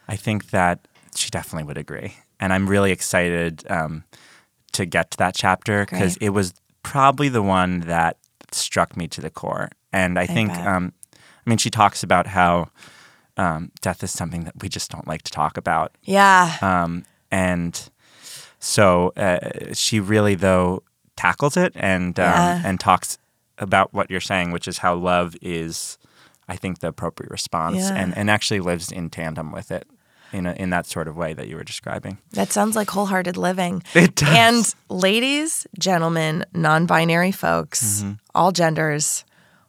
I 0.07 0.17
think 0.17 0.51
that 0.51 0.87
she 1.15 1.31
definitely 1.31 1.65
would 1.65 1.79
agree, 1.79 2.15
and 2.39 2.53
I'm 2.53 2.69
really 2.69 2.93
excited 2.93 3.65
um, 3.71 4.05
to 4.73 4.85
get 4.87 5.11
to 5.13 5.17
that 5.19 5.35
chapter 5.35 5.85
because 5.85 6.17
it 6.19 6.31
was 6.31 6.55
probably 6.83 7.29
the 7.29 7.43
one 7.43 7.81
that 7.81 8.19
struck 8.53 8.97
me 8.97 9.09
to 9.09 9.21
the 9.21 9.31
core. 9.31 9.71
And 9.93 10.19
I, 10.19 10.27
think, 10.27 10.53
um, 10.53 10.93
I 11.15 11.51
mean, 11.51 11.59
she 11.59 11.71
talks 11.71 12.03
about 12.03 12.27
how 12.27 12.69
um, 13.37 13.73
death 13.81 14.03
is 14.03 14.11
something 14.13 14.45
that 14.45 14.55
we 14.63 14.69
just 14.69 14.91
don't 14.91 15.07
like 15.09 15.23
to 15.23 15.33
talk 15.33 15.57
about, 15.57 15.97
yeah. 16.03 16.57
um, 16.61 17.05
and 17.31 17.89
so 18.59 19.13
uh, 19.17 19.73
she 19.75 20.01
really 20.01 20.35
though 20.35 20.83
tackles 21.17 21.57
it 21.57 21.73
and 21.77 22.19
um, 22.19 22.25
Yeah. 22.25 22.63
and 22.65 22.79
talks 22.81 23.19
about 23.59 23.93
what 23.93 24.11
you're 24.11 24.21
saying, 24.21 24.53
which 24.53 24.69
is 24.69 24.79
how 24.79 24.95
love 24.95 25.37
is, 25.43 25.99
I 26.49 26.57
think, 26.57 26.79
the 26.79 26.89
appropriate 26.89 27.31
response, 27.31 27.77
Yeah. 27.79 27.95
and 27.97 28.17
and 28.17 28.31
actually 28.31 28.61
lives 28.61 28.93
in 28.93 29.11
tandem 29.11 29.53
with 29.53 29.71
it. 29.71 29.87
in 30.31 30.45
a, 30.45 30.53
in 30.53 30.69
that 30.69 30.85
sort 30.87 31.09
of 31.09 31.17
way 31.17 31.33
that 31.33 31.49
you 31.49 31.57
were 31.57 31.65
describing. 31.65 32.19
That 32.33 32.53
sounds 32.53 32.77
like 32.77 32.91
wholehearted 32.91 33.39
living. 33.39 33.83
It 33.95 34.15
does. 34.15 34.29
And 34.29 34.75
ladies, 34.91 35.67
gentlemen, 35.79 36.45
non 36.53 36.85
binary 36.85 37.33
folks, 37.33 38.03
Mm-hmm. 38.03 38.13
all 38.35 38.53
genders, 38.53 39.25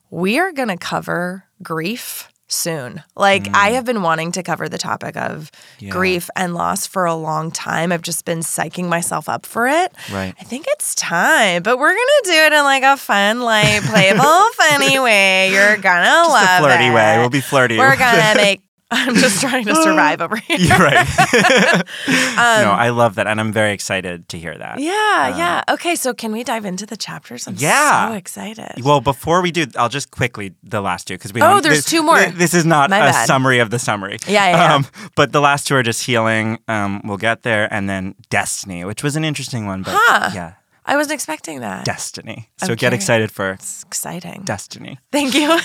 we 0.10 0.38
are 0.38 0.52
going 0.52 0.67
to 0.67 0.75
cover 0.78 1.45
grief 1.63 2.28
soon. 2.49 3.03
Like, 3.15 3.43
Mm. 3.43 3.55
I 3.55 3.71
have 3.71 3.85
been 3.85 4.01
wanting 4.01 4.31
to 4.33 4.43
cover 4.43 4.67
the 4.67 4.77
topic 4.77 5.15
of 5.15 5.51
grief 5.89 6.29
and 6.35 6.53
loss 6.55 6.85
for 6.88 7.05
a 7.05 7.13
long 7.15 7.51
time. 7.51 7.91
I've 7.91 8.01
just 8.01 8.25
been 8.25 8.39
psyching 8.39 8.89
myself 8.89 9.29
up 9.29 9.45
for 9.45 9.67
it. 9.67 9.93
Right. 10.12 10.33
I 10.39 10.43
think 10.43 10.65
it's 10.69 10.93
time, 10.95 11.63
but 11.63 11.77
we're 11.79 11.93
going 11.93 12.07
to 12.23 12.29
do 12.31 12.33
it 12.33 12.53
in 12.53 12.63
like 12.63 12.83
a 12.83 12.97
fun, 12.97 13.41
light, 13.41 13.81
playful, 13.83 14.45
funny 14.55 14.99
way. 14.99 15.51
You're 15.53 15.77
going 15.77 16.03
to 16.03 16.09
Just 16.09 16.29
love 16.29 16.49
a 16.49 16.57
flirty 16.67 16.85
it. 16.88 16.93
way. 16.93 17.17
We'll 17.19 17.29
be 17.29 17.41
flirty. 17.41 17.77
We're 17.77 17.95
going 17.95 18.15
to 18.33 18.33
make. 18.35 18.62
I'm 18.91 19.13
just 19.15 19.39
trying 19.39 19.65
to 19.65 19.75
survive 19.75 20.19
over 20.19 20.36
here. 20.47 20.58
You're 20.58 20.78
right. 20.80 21.08
no, 22.08 22.71
I 22.71 22.89
love 22.89 23.15
that, 23.15 23.28
and 23.28 23.39
I'm 23.39 23.54
very 23.54 23.71
excited 23.71 24.28
to 24.30 24.38
hear 24.39 24.58
that. 24.58 24.78
Um, 24.78 24.84
Yeah, 24.84 25.38
yeah. 25.38 25.63
Okay, 25.69 25.95
so 25.95 26.13
can 26.13 26.32
we 26.32 26.43
dive 26.43 26.65
into 26.65 26.86
the 26.88 26.97
chapters? 26.97 27.47
I'm 27.47 27.54
Yeah. 27.58 28.10
so 28.10 28.15
excited. 28.15 28.84
Well, 28.84 28.99
before 29.02 29.41
we 29.43 29.52
do, 29.52 29.67
I'll 29.78 29.89
just 29.89 30.10
quickly 30.10 30.56
the 30.63 30.82
last 30.82 31.06
two 31.08 31.13
because 31.15 31.34
we. 31.34 31.41
Oh, 31.41 31.62
there's 31.62 31.78
this- 31.84 31.86
two 31.86 32.02
more. 32.02 32.19
This 32.32 32.54
is 32.56 32.65
not 32.65 32.89
My 32.89 32.97
a 32.97 33.12
bad. 33.12 33.28
summary 33.28 33.60
of 33.60 33.69
the 33.69 33.78
summary. 33.80 34.17
Yeah, 34.28 34.49
yeah, 34.49 34.58
yeah. 34.58 34.73
Um, 34.75 34.86
but 35.15 35.32
the 35.34 35.41
last 35.41 35.67
two 35.67 35.75
are 35.75 35.84
just 35.84 36.04
healing. 36.06 36.58
Um, 36.67 37.02
we'll 37.04 37.17
get 37.17 37.43
there, 37.43 37.71
and 37.71 37.88
then 37.88 38.15
destiny, 38.30 38.86
which 38.86 39.04
was 39.04 39.15
an 39.15 39.23
interesting 39.23 39.67
one. 39.67 39.84
But 39.84 39.93
Huh. 39.97 40.32
yeah, 40.34 40.54
I 40.86 40.95
wasn't 40.95 41.13
expecting 41.13 41.60
that. 41.60 41.86
destiny. 41.86 42.49
So 42.58 42.69
I'm 42.71 42.75
get 42.75 42.93
excited 42.93 43.32
for 43.32 43.52
It's 43.52 43.84
exciting. 43.84 44.41
destiny. 44.45 44.97
Thank 45.12 45.36
you. 45.36 45.60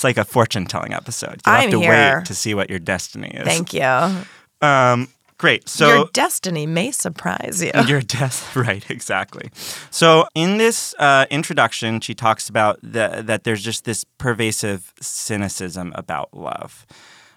It's 0.00 0.04
like 0.04 0.16
a 0.16 0.24
fortune 0.24 0.64
telling 0.64 0.94
episode. 0.94 1.42
I'm 1.44 1.64
have 1.64 1.70
to 1.72 1.80
here. 1.80 2.16
wait 2.16 2.24
to 2.24 2.34
see 2.34 2.54
what 2.54 2.70
your 2.70 2.78
destiny 2.78 3.32
is. 3.34 3.44
Thank 3.44 3.74
you. 3.74 4.66
Um, 4.66 5.08
great. 5.36 5.68
So 5.68 5.94
Your 5.94 6.08
destiny 6.14 6.64
may 6.64 6.90
surprise 6.90 7.62
you. 7.62 7.70
Your 7.86 8.00
death, 8.00 8.56
right? 8.56 8.82
Exactly. 8.90 9.50
So 9.90 10.26
in 10.34 10.56
this 10.56 10.94
uh, 10.98 11.26
introduction, 11.30 12.00
she 12.00 12.14
talks 12.14 12.48
about 12.48 12.78
the, 12.82 13.22
that 13.26 13.44
there's 13.44 13.62
just 13.62 13.84
this 13.84 14.04
pervasive 14.16 14.94
cynicism 15.02 15.92
about 15.94 16.32
love. 16.32 16.86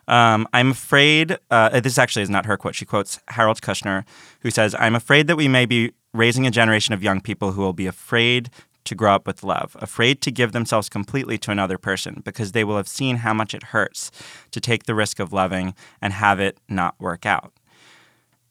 Um, 0.08 0.48
I'm 0.54 0.72
afraid. 0.72 1.38
Uh, 1.52 1.82
this 1.82 1.98
actually 1.98 2.24
is 2.24 2.30
not 2.30 2.46
her 2.46 2.56
quote. 2.56 2.76
She 2.76 2.86
quotes 2.86 3.20
Harold 3.28 3.60
Kushner, 3.60 4.06
who 4.40 4.52
says, 4.52 4.74
"I'm 4.80 4.96
afraid 4.96 5.28
that 5.28 5.36
we 5.36 5.50
may 5.50 5.66
be 5.66 5.92
raising 6.14 6.48
a 6.48 6.52
generation 6.52 6.94
of 6.94 7.04
young 7.04 7.20
people 7.20 7.52
who 7.52 7.62
will 7.62 7.74
be 7.74 7.88
afraid." 7.88 8.50
To 8.86 8.96
grow 8.96 9.16
up 9.16 9.26
with 9.26 9.44
love, 9.44 9.78
afraid 9.80 10.22
to 10.22 10.32
give 10.32 10.52
themselves 10.52 10.90
completely 10.90 11.38
to 11.38 11.52
another 11.52 11.78
person 11.78 12.22
because 12.26 12.52
they 12.52 12.66
will 12.66 12.76
have 12.76 12.88
seen 12.88 13.18
how 13.18 13.34
much 13.34 13.54
it 13.54 13.64
hurts 13.64 14.12
to 14.52 14.60
take 14.60 14.84
the 14.84 14.94
risk 14.94 15.20
of 15.20 15.32
loving 15.32 15.74
and 16.02 16.12
have 16.12 16.40
it 16.42 16.58
not 16.68 16.96
work 17.00 17.26
out. 17.26 17.54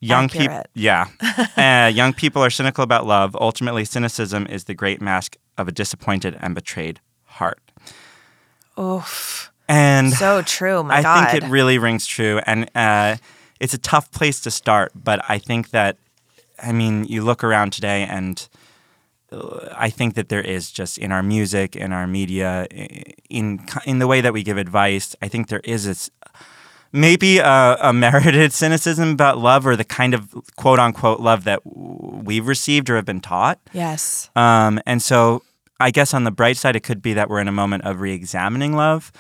Young 0.01 0.29
people, 0.29 0.63
yeah. 0.75 1.07
uh, 1.57 1.91
young 1.95 2.13
people 2.13 2.43
are 2.43 2.51
cynical 2.51 2.83
about 2.83 3.07
love. 3.07 3.37
Ultimately, 3.37 3.85
cynicism 3.85 4.47
is 4.49 4.65
the 4.65 4.75
great 4.75 5.01
mask 5.01 5.37
of 5.57 5.69
a 5.69 5.73
disappointed 5.73 6.37
and 6.41 6.55
betrayed 6.55 7.01
heart. 7.25 7.61
Oof. 8.79 9.53
And 9.69 10.13
So 10.13 10.43
true. 10.43 10.83
My 10.83 10.97
I 10.97 11.03
God. 11.03 11.31
think 11.31 11.45
it 11.45 11.49
really 11.49 11.79
rings 11.79 12.07
true. 12.07 12.41
And 12.47 12.69
uh, 12.75 13.17
it's 13.61 13.75
a 13.75 13.79
tough 13.79 14.11
place 14.11 14.41
to 14.41 14.51
start, 14.51 14.93
but 14.95 15.21
I 15.29 15.39
think 15.39 15.71
that, 15.71 15.97
I 16.61 16.73
mean, 16.73 17.05
you 17.05 17.23
look 17.23 17.45
around 17.45 17.73
today 17.73 18.03
and 18.03 18.49
I 19.77 19.91
think 19.91 20.15
that 20.15 20.29
there 20.29 20.41
is 20.41 20.71
just 20.71 20.99
in 20.99 21.13
our 21.13 21.23
music, 21.23 21.77
in 21.77 21.93
our 21.93 22.07
media, 22.07 22.67
in 23.29 23.67
in 23.87 23.99
the 23.99 24.07
way 24.07 24.21
that 24.21 24.33
we 24.33 24.43
give 24.43 24.59
advice. 24.59 25.17
I 25.23 25.29
think 25.29 25.49
there 25.49 25.61
is 25.65 25.85
this 25.87 26.11
maybe 26.93 27.39
a, 27.39 27.77
a 27.81 27.93
merited 27.93 28.53
cynicism 28.63 29.11
about 29.11 29.39
love, 29.39 29.67
or 29.67 29.77
the 29.77 29.85
kind 29.85 30.15
of 30.15 30.35
quote 30.57 30.79
unquote 30.79 31.21
love 31.21 31.45
that 31.45 31.61
we've 31.65 32.47
received 32.47 32.91
or 32.91 32.97
have 32.97 33.05
been 33.05 33.21
taught. 33.21 33.59
yes. 33.73 34.31
Um, 34.37 34.81
and 34.87 35.03
so, 35.03 35.43
I 35.81 35.91
guess 35.91 36.15
on 36.15 36.25
the 36.25 36.31
bright 36.31 36.57
side, 36.57 36.77
it 36.77 36.83
could 36.83 37.03
be 37.03 37.15
that 37.15 37.29
we're 37.29 37.41
in 37.41 37.49
a 37.49 37.53
moment 37.53 37.85
of 37.85 38.01
re-examining 38.01 38.75
love. 38.75 39.11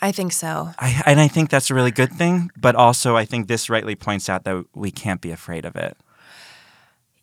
I 0.00 0.12
think 0.12 0.32
so. 0.32 0.70
I, 0.78 1.02
and 1.06 1.20
I 1.20 1.28
think 1.28 1.50
that's 1.50 1.70
a 1.70 1.74
really 1.74 1.90
good 1.90 2.12
thing. 2.12 2.50
But 2.56 2.76
also, 2.76 3.16
I 3.16 3.24
think 3.24 3.48
this 3.48 3.68
rightly 3.68 3.96
points 3.96 4.28
out 4.28 4.44
that 4.44 4.64
we 4.74 4.90
can't 4.90 5.20
be 5.20 5.32
afraid 5.32 5.64
of 5.64 5.76
it. 5.76 5.96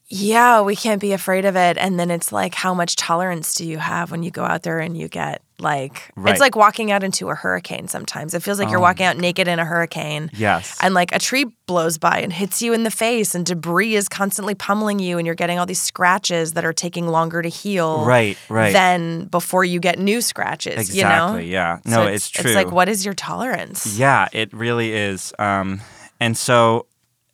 Yeah, 0.10 0.62
we 0.62 0.76
can't 0.78 1.02
be 1.02 1.12
afraid 1.12 1.43
of 1.43 1.58
it. 1.58 1.78
And 1.78 2.00
then 2.00 2.10
it's 2.12 2.32
like, 2.32 2.56
how 2.56 2.74
much 2.74 2.96
tolerance 2.96 3.56
do 3.56 3.65
you 3.65 3.78
have 3.78 4.10
when 4.10 4.24
you 4.24 4.32
go 4.32 4.43
out 4.46 4.63
there 4.63 4.80
and 4.80 4.98
you 4.98 5.10
get 5.10 5.41
like, 5.60 6.12
Right. 6.15 6.30
Oh. 6.30 6.32
it's 6.32 6.39
like 6.39 6.56
walking 6.56 6.91
out 6.91 7.04
into 7.04 7.28
a 7.30 7.36
hurricane 7.36 7.89
sometimes. 7.89 8.34
It 8.34 8.41
feels 8.41 8.58
like 8.58 8.70
you're 8.70 8.80
walking 8.80 9.06
out 9.06 9.17
naked 9.17 9.50
in 9.50 9.60
a 9.60 9.65
hurricane. 9.65 10.30
Yes. 10.34 10.78
And 10.82 10.93
like 10.93 11.13
a 11.13 11.20
tree 11.20 11.46
blows 11.65 11.98
by 11.98 12.20
and 12.20 12.32
hits 12.32 12.62
you 12.62 12.72
in 12.74 12.84
the 12.84 12.91
face, 12.91 13.36
and 13.36 13.46
debris 13.46 13.96
is 13.96 14.08
constantly 14.08 14.56
pummeling 14.56 15.00
you, 15.00 15.17
and 15.17 15.26
you're 15.26 15.36
getting 15.36 15.60
all 15.60 15.65
these 15.65 15.82
scratches 15.82 16.54
that 16.54 16.63
are 16.63 16.74
taking 16.74 17.08
longer 17.08 17.41
to 17.41 17.50
heal. 17.50 18.06
Right, 18.06 18.38
right. 18.48 18.72
Than 18.72 19.26
before 19.26 19.65
you 19.65 19.82
get 19.82 20.00
new 20.00 20.22
scratches. 20.22 20.96
You 20.96 21.04
know? 21.04 21.10
Exactly, 21.36 21.52
yeah. 21.52 21.80
So 21.86 21.89
No, 21.89 22.08
it's 22.08 22.30
true. 22.30 22.50
It's 22.50 22.56
like, 22.56 22.72
what 22.72 22.88
is 22.88 23.04
your 23.04 23.13
tolerance? 23.15 23.98
Yeah, 23.98 24.28
it 24.32 24.54
really 24.54 24.93
is. 24.93 25.34
Um, 25.38 25.82
and 26.20 26.38
so 26.38 26.86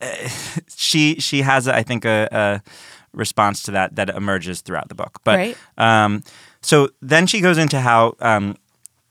she 0.75 1.15
she 1.19 1.41
has, 1.41 1.67
I 1.67 1.83
think, 1.83 2.05
a, 2.05 2.27
a 2.31 2.61
response 3.13 3.63
to 3.63 3.71
that 3.71 3.95
that 3.95 4.09
emerges 4.09 4.61
throughout 4.61 4.89
the 4.89 4.95
book. 4.95 5.19
But 5.23 5.37
Right. 5.37 5.57
um, 5.77 6.23
so 6.61 6.89
then 7.01 7.27
she 7.27 7.41
goes 7.41 7.57
into 7.57 7.79
how. 7.79 8.15
Um, 8.19 8.55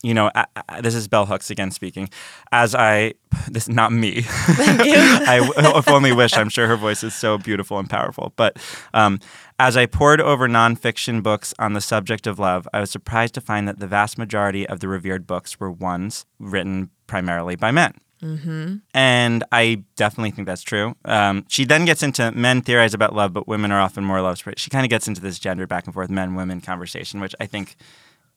you 0.05 0.14
know, 0.14 0.33
I, 0.35 0.46
I- 0.68 0.81
this 0.81 0.96
is 0.96 1.07
Bell 1.07 1.26
Hooks 1.26 1.48
again 1.48 1.70
speaking. 1.70 2.09
As 2.50 2.74
I, 2.74 3.14
this 3.48 3.68
not 3.68 3.92
me. 3.92 4.24
I 4.48 5.38
w- 5.48 5.78
if 5.78 5.87
only 5.88 6.11
wish. 6.12 6.37
I'm 6.37 6.48
sure 6.48 6.66
her 6.66 6.76
voice 6.76 7.05
is 7.05 7.14
so 7.14 7.38
beautiful 7.38 7.78
and 7.78 7.88
powerful. 7.88 8.33
But 8.35 8.57
um, 8.94 9.20
as 9.61 9.76
I 9.76 9.87
pored 9.87 10.20
over 10.20 10.48
nonfiction 10.48 11.22
books 11.22 11.55
on 11.61 11.74
the 11.74 11.81
subject 11.81 12.26
of 12.26 12.40
love, 12.40 12.66
I 12.72 12.81
was 12.81 12.90
surprised 12.90 13.35
to 13.35 13.40
find 13.40 13.68
that 13.68 13.78
the 13.78 13.87
vast 13.87 14.18
majority 14.18 14.68
of 14.68 14.81
the 14.81 14.88
revered 14.88 15.24
books 15.24 15.61
were 15.61 15.70
ones 15.70 16.26
written 16.40 16.90
primarily 17.07 17.55
by 17.55 17.70
men. 17.70 17.94
Mm-hmm. 18.23 18.77
And 18.95 19.45
I 19.51 19.83
definitely 19.97 20.31
think 20.31 20.47
that's 20.47 20.63
true. 20.63 20.95
Um, 21.05 21.45
she 21.49 21.65
then 21.65 21.85
gets 21.85 22.03
into 22.03 22.31
men 22.33 22.63
theorize 22.63 22.95
about 22.95 23.15
love, 23.15 23.33
but 23.33 23.49
women 23.49 23.73
are 23.73 23.81
often 23.81 24.05
more 24.05 24.21
love. 24.21 24.43
She 24.57 24.71
kind 24.71 24.85
of 24.85 24.91
gets 24.91 25.09
into 25.09 25.21
this 25.21 25.39
gender 25.39 25.67
back 25.67 25.87
and 25.87 25.95
forth 25.95 26.11
men 26.11 26.35
women 26.35 26.61
conversation, 26.61 27.21
which 27.21 27.35
I 27.41 27.47
think 27.47 27.77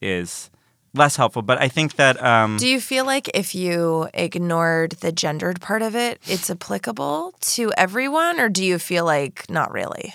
is 0.00 0.50
less 0.92 1.16
helpful. 1.16 1.42
But 1.42 1.60
I 1.60 1.68
think 1.68 1.96
that 1.96 2.22
um, 2.22 2.56
Do 2.56 2.66
you 2.66 2.80
feel 2.80 3.04
like 3.04 3.30
if 3.34 3.54
you 3.54 4.08
ignored 4.12 4.92
the 4.92 5.12
gendered 5.12 5.60
part 5.60 5.82
of 5.82 5.94
it, 5.94 6.20
it's 6.26 6.50
applicable 6.50 7.34
to 7.40 7.72
everyone, 7.76 8.40
or 8.40 8.48
do 8.48 8.64
you 8.64 8.78
feel 8.78 9.04
like 9.04 9.48
not 9.48 9.72
really? 9.72 10.14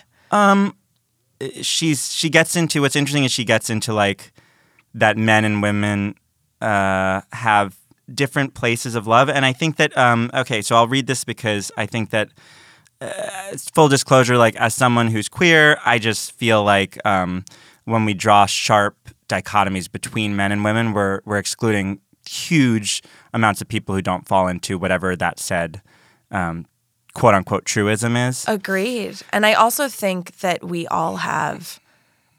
she's 1.61 2.11
she 2.11 2.29
gets 2.29 2.55
into 2.55 2.81
what's 2.81 2.95
interesting 2.95 3.23
is 3.23 3.31
she 3.31 3.43
gets 3.43 3.69
into 3.69 3.93
like 3.93 4.31
that 4.93 5.17
men 5.17 5.45
and 5.45 5.61
women 5.61 6.15
uh, 6.61 7.21
have 7.31 7.77
different 8.13 8.53
places 8.53 8.95
of 8.95 9.07
love, 9.07 9.29
and 9.29 9.45
I 9.45 9.53
think 9.53 9.77
that 9.77 9.97
um, 9.97 10.29
okay, 10.33 10.61
so 10.61 10.75
I'll 10.75 10.87
read 10.87 11.07
this 11.07 11.23
because 11.23 11.71
I 11.77 11.85
think 11.85 12.09
that 12.11 12.29
uh, 12.99 13.57
full 13.73 13.87
disclosure, 13.87 14.37
like 14.37 14.55
as 14.55 14.75
someone 14.75 15.07
who's 15.07 15.27
queer, 15.29 15.79
I 15.85 15.99
just 15.99 16.31
feel 16.33 16.63
like 16.63 17.03
um, 17.05 17.45
when 17.85 18.05
we 18.05 18.13
draw 18.13 18.45
sharp 18.45 18.95
dichotomies 19.27 19.91
between 19.91 20.35
men 20.35 20.51
and 20.51 20.63
women, 20.63 20.93
we're 20.93 21.21
we're 21.25 21.37
excluding 21.37 21.99
huge 22.27 23.01
amounts 23.33 23.61
of 23.61 23.67
people 23.67 23.95
who 23.95 24.01
don't 24.01 24.27
fall 24.27 24.47
into 24.47 24.77
whatever 24.77 25.15
that 25.15 25.39
said. 25.39 25.81
Um, 26.29 26.65
quote 27.13 27.33
unquote 27.33 27.65
truism 27.65 28.15
is 28.15 28.45
Agreed. 28.47 29.17
And 29.33 29.45
I 29.45 29.53
also 29.53 29.87
think 29.87 30.37
that 30.37 30.63
we 30.63 30.87
all 30.87 31.17
have, 31.17 31.79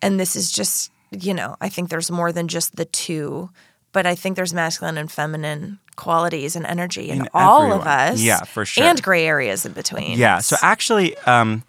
and 0.01 0.19
this 0.19 0.37
is 0.37 0.51
just, 0.51 0.91
you 1.11 1.35
know, 1.35 1.57
I 1.61 1.69
think 1.69 1.91
there's 1.91 2.11
more 2.11 2.33
than 2.33 2.49
just 2.49 2.77
the 2.77 2.87
two, 2.87 3.51
but 3.93 4.07
I 4.07 4.15
think 4.15 4.37
there's 4.37 4.55
masculine 4.55 4.99
and 4.99 5.11
feminine 5.11 5.79
qualities 5.97 6.57
and 6.57 6.67
energy 6.67 7.11
in, 7.11 7.23
In 7.23 7.29
all 7.35 7.73
of 7.73 7.83
us. 7.87 8.21
Yeah, 8.21 8.43
for 8.45 8.65
sure. 8.65 8.85
And 8.85 9.03
gray 9.03 9.27
areas 9.27 9.67
in 9.67 9.73
between. 9.73 10.19
Yeah. 10.19 10.39
So 10.39 10.57
actually, 10.63 11.17
um, 11.19 11.63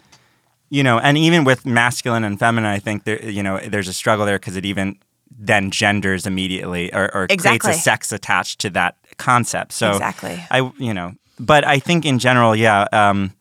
you 0.69 0.83
know, 0.83 0.97
and 0.99 1.17
even 1.17 1.43
with 1.43 1.65
masculine 1.65 2.23
and 2.23 2.39
feminine, 2.39 2.69
I 2.69 2.79
think 2.79 3.03
there, 3.03 3.23
you 3.23 3.43
know, 3.43 3.59
there's 3.59 3.87
a 3.87 3.93
struggle 3.93 4.25
there 4.25 4.39
because 4.39 4.55
it 4.55 4.65
even 4.65 4.97
then 5.37 5.71
genders 5.71 6.25
immediately 6.25 6.93
or, 6.93 7.13
or 7.13 7.27
creates 7.27 7.67
a 7.67 7.73
sex 7.73 8.11
attached 8.11 8.59
to 8.61 8.69
that 8.71 8.95
concept. 9.17 9.73
So 9.73 9.91
Exactly. 9.91 10.43
I, 10.49 10.71
you 10.77 10.93
know, 10.93 11.13
but 11.39 11.65
I 11.65 11.79
think 11.79 12.05
in 12.05 12.19
general, 12.19 12.55
yeah. 12.55 12.87
Um, 12.91 13.33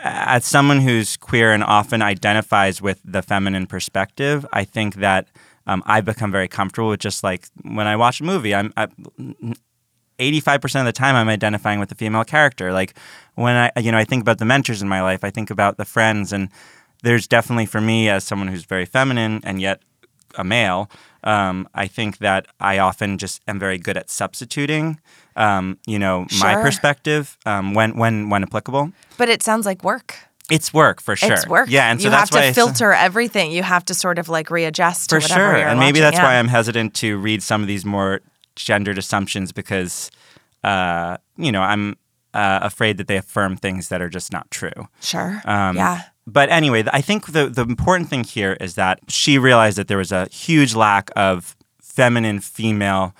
as 0.00 0.44
someone 0.44 0.80
who's 0.80 1.16
queer 1.16 1.52
and 1.52 1.64
often 1.64 2.02
identifies 2.02 2.80
with 2.80 3.00
the 3.04 3.20
feminine 3.20 3.66
perspective, 3.66 4.46
I 4.52 4.62
think 4.62 4.96
that 4.96 5.26
um, 5.68 5.82
I've 5.86 6.04
become 6.04 6.32
very 6.32 6.48
comfortable 6.48 6.88
with 6.88 7.00
just 7.00 7.22
like 7.22 7.46
when 7.62 7.86
I 7.86 7.96
watch 7.96 8.20
a 8.20 8.24
movie, 8.24 8.54
I'm. 8.54 8.72
I, 8.76 8.88
85% 10.18 10.80
of 10.80 10.84
the 10.84 10.92
time 10.92 11.14
I'm 11.14 11.28
identifying 11.28 11.78
with 11.78 11.90
the 11.90 11.94
female 11.94 12.24
character. 12.24 12.72
Like 12.72 12.94
when 13.36 13.54
I 13.54 13.70
you 13.80 13.92
know 13.92 13.98
I 13.98 14.04
think 14.04 14.20
about 14.20 14.38
the 14.38 14.44
mentors 14.44 14.82
in 14.82 14.88
my 14.88 15.00
life, 15.00 15.22
I 15.22 15.30
think 15.30 15.48
about 15.48 15.76
the 15.76 15.84
friends 15.84 16.32
and 16.32 16.48
there's 17.04 17.28
definitely 17.28 17.66
for 17.66 17.80
me 17.80 18.08
as 18.08 18.24
someone 18.24 18.48
who's 18.48 18.64
very 18.64 18.84
feminine 18.84 19.40
and 19.44 19.60
yet 19.60 19.80
a 20.34 20.42
male, 20.42 20.90
um, 21.24 21.68
I 21.74 21.86
think 21.86 22.18
that 22.18 22.46
I 22.60 22.78
often 22.78 23.18
just 23.18 23.42
am 23.46 23.58
very 23.58 23.78
good 23.78 23.96
at 23.96 24.10
substituting, 24.10 24.98
um, 25.36 25.78
you 25.86 25.98
know, 25.98 26.26
my 26.40 26.54
perspective 26.56 27.36
um, 27.46 27.74
when 27.74 27.96
when 27.96 28.28
when 28.28 28.42
applicable. 28.42 28.92
But 29.16 29.28
it 29.28 29.42
sounds 29.42 29.66
like 29.66 29.84
work. 29.84 30.16
It's 30.50 30.72
work 30.72 31.00
for 31.02 31.14
sure. 31.16 31.32
It's 31.32 31.46
work. 31.46 31.68
Yeah, 31.70 31.90
and 31.90 32.00
so 32.00 32.08
you 32.08 32.14
have 32.14 32.30
to 32.30 32.38
I- 32.38 32.52
filter 32.52 32.92
everything. 32.92 33.50
You 33.52 33.62
have 33.62 33.84
to 33.86 33.94
sort 33.94 34.18
of 34.18 34.28
like 34.28 34.50
readjust 34.50 35.10
for 35.10 35.20
to 35.20 35.24
whatever 35.24 35.56
sure, 35.58 35.68
and 35.68 35.78
maybe 35.78 36.00
watching. 36.00 36.02
that's 36.02 36.16
Yeah. 36.16 36.22
why 36.24 36.38
I'm 36.38 36.48
hesitant 36.48 36.94
to 36.94 37.18
read 37.18 37.42
some 37.42 37.60
of 37.62 37.68
these 37.68 37.84
more 37.84 38.20
gendered 38.56 38.98
assumptions 38.98 39.52
because, 39.52 40.10
uh, 40.64 41.16
you 41.36 41.52
know, 41.52 41.62
I'm 41.62 41.96
uh, 42.34 42.60
afraid 42.62 42.96
that 42.98 43.06
they 43.08 43.16
affirm 43.16 43.56
things 43.56 43.88
that 43.88 44.00
are 44.02 44.08
just 44.08 44.32
not 44.32 44.50
true. 44.50 44.88
Sure. 45.00 45.40
Um, 45.44 45.76
yeah. 45.76 46.02
But 46.26 46.50
anyway, 46.50 46.84
I 46.92 47.00
think 47.00 47.32
the 47.32 47.48
the 47.48 47.62
important 47.62 48.08
thing 48.10 48.24
here 48.24 48.56
is 48.60 48.74
that 48.74 49.00
she 49.08 49.38
realized 49.38 49.78
that 49.78 49.88
there 49.88 49.96
was 49.98 50.12
a 50.12 50.28
huge 50.30 50.74
lack 50.74 51.10
of 51.16 51.56
feminine 51.82 52.40
female 52.40 53.14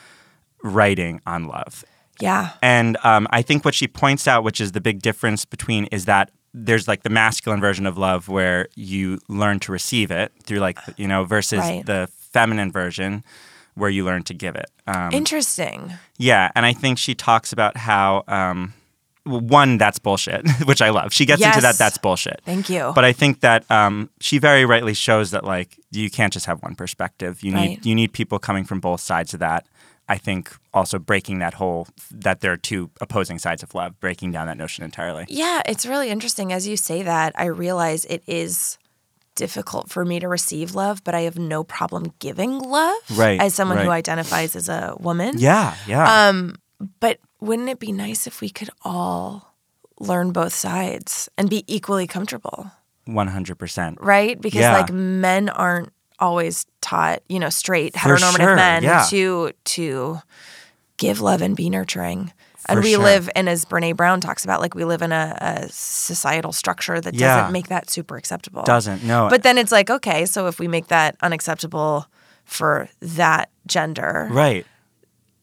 writing 0.63 1.21
on 1.27 1.47
love. 1.47 1.85
Yeah. 2.21 2.51
And 2.63 2.97
um, 3.05 3.27
I 3.31 3.43
think 3.43 3.65
what 3.65 3.75
she 3.75 3.87
points 3.87 4.27
out, 4.29 4.45
which 4.45 4.61
is 4.61 4.73
the 4.73 4.81
big 4.81 5.01
difference 5.03 5.45
between, 5.45 5.85
is 5.87 6.05
that 6.05 6.31
there's 6.55 6.89
like 6.89 7.03
the 7.03 7.11
masculine 7.11 7.61
version 7.61 7.87
of 7.87 7.97
love 7.99 8.29
where 8.29 8.69
you 8.75 9.19
learn 9.29 9.61
to 9.61 9.73
receive 9.73 10.11
it 10.11 10.33
through 10.45 10.59
like 10.59 10.79
you 10.97 11.07
know 11.09 11.25
versus 11.25 11.59
Right. 11.61 11.85
the 11.87 12.09
feminine 12.33 12.71
version 12.73 13.23
where 13.75 13.91
you 13.91 14.05
learn 14.05 14.23
to 14.25 14.35
give 14.35 14.57
it. 14.57 14.71
Um, 14.87 15.13
Interesting. 15.13 15.93
yeah, 16.17 16.51
and 16.57 16.67
I 16.67 16.73
think 16.73 16.99
she 16.99 17.15
talks 17.15 17.53
about 17.53 17.77
how 17.77 18.25
um, 18.27 18.75
one 19.25 19.79
that's 19.79 19.99
bullshit, 19.99 20.49
which 20.65 20.83
I 20.83 20.91
love. 20.91 21.13
She 21.13 21.27
gets 21.27 21.43
into 21.45 21.61
that 21.61 21.77
that's 21.79 21.99
bullshit. 21.99 22.41
Thank 22.45 22.69
you. 22.71 22.93
But 22.95 23.05
I 23.05 23.13
think 23.13 23.41
that 23.41 23.71
um, 23.71 24.11
she 24.21 24.39
very 24.39 24.65
rightly 24.65 24.95
shows 24.95 25.31
that 25.31 25.45
like 25.45 25.79
you 25.91 26.11
can't 26.11 26.33
just 26.33 26.47
have 26.47 26.63
one 26.63 26.75
perspective. 26.75 27.43
You 27.43 27.53
need 27.53 27.59
Right. 27.69 27.87
you 27.87 27.95
need 27.95 28.13
people 28.13 28.39
coming 28.39 28.65
from 28.65 28.81
both 28.81 29.01
sides 29.01 29.33
of 29.35 29.41
that. 29.41 29.67
I 30.09 30.17
think 30.19 30.57
also 30.73 30.99
breaking 30.99 31.39
that 31.41 31.55
whole 31.55 31.87
that 32.11 32.41
there 32.41 32.53
are 32.53 32.57
two 32.57 32.91
opposing 33.01 33.39
sides 33.39 33.63
of 33.63 33.75
love, 33.75 34.01
breaking 34.01 34.33
down 34.33 34.47
that 34.47 34.57
notion 34.57 34.85
entirely. 34.85 35.27
Yeah, 35.29 35.61
it's 35.67 35.85
really 35.85 36.09
interesting. 36.09 36.53
As 36.53 36.67
you 36.67 36.77
say 36.77 37.03
that, 37.03 37.33
I 37.37 37.47
realize 37.47 38.05
it 38.07 38.23
is 38.27 38.79
difficult 39.35 39.91
for 39.91 40.05
me 40.05 40.19
to 40.21 40.27
receive 40.29 40.75
love, 40.75 41.05
but 41.05 41.15
I 41.15 41.21
have 41.23 41.39
no 41.39 41.63
problem 41.63 42.13
giving 42.19 42.59
love 42.59 42.97
Right, 43.11 43.41
as 43.41 43.55
someone 43.55 43.79
who 43.79 43.91
identifies 43.91 44.57
as 44.57 44.69
a 44.69 44.97
woman. 44.99 45.35
Yeah, 45.39 45.75
yeah. 45.87 46.29
Um, 46.29 46.57
but 47.01 47.19
wouldn't 47.41 47.69
it 47.69 47.79
be 47.79 47.93
nice 47.93 48.27
if 48.27 48.41
we 48.41 48.51
could 48.51 48.71
all 48.83 49.55
learn 50.01 50.33
both 50.33 50.53
sides 50.55 51.29
and 51.37 51.51
be 51.51 51.65
equally 51.67 52.07
comfortable, 52.07 52.71
One 53.05 53.29
hundred 53.29 53.57
percent. 53.59 53.99
right? 54.01 54.41
Because 54.41 54.61
Yeah. 54.61 54.73
like 54.73 54.93
men 54.93 55.49
aren't 55.49 55.93
always 56.21 56.67
taught, 56.81 57.23
you 57.29 57.39
know, 57.39 57.49
straight 57.51 57.93
For 57.95 58.01
heteronormative 58.17 58.37
sure, 58.37 58.57
men 58.57 58.83
yeah. 58.83 59.07
to 59.11 59.53
to 59.65 60.21
give 60.97 61.21
love 61.21 61.43
and 61.43 61.55
be 61.57 61.71
nurturing. 61.71 62.33
And 62.71 62.79
For 62.79 62.83
we 62.83 62.93
sure. 62.95 63.03
live, 63.03 63.31
and 63.35 63.49
as 63.49 63.65
Brene 63.65 63.97
Brown 63.97 64.21
talks 64.21 64.45
about, 64.45 64.61
like 64.61 64.75
we 64.75 64.85
live 64.85 65.01
in 65.01 65.11
a, 65.13 65.39
a 65.41 65.69
societal 65.71 66.53
structure 66.53 67.01
that 67.01 67.15
Yeah. 67.15 67.37
doesn't 67.37 67.53
make 67.53 67.69
that 67.69 67.89
super 67.89 68.17
acceptable. 68.17 68.63
Doesn't 68.65 69.05
no. 69.05 69.29
But 69.31 69.43
then 69.43 69.57
it's 69.57 69.73
like, 69.73 69.89
okay, 69.89 70.27
so 70.27 70.49
if 70.49 70.59
we 70.59 70.69
make 70.69 70.89
that 70.89 71.17
unacceptable 71.23 72.07
for 72.45 72.89
that 73.01 73.49
gender, 73.67 74.29
right. 74.31 74.67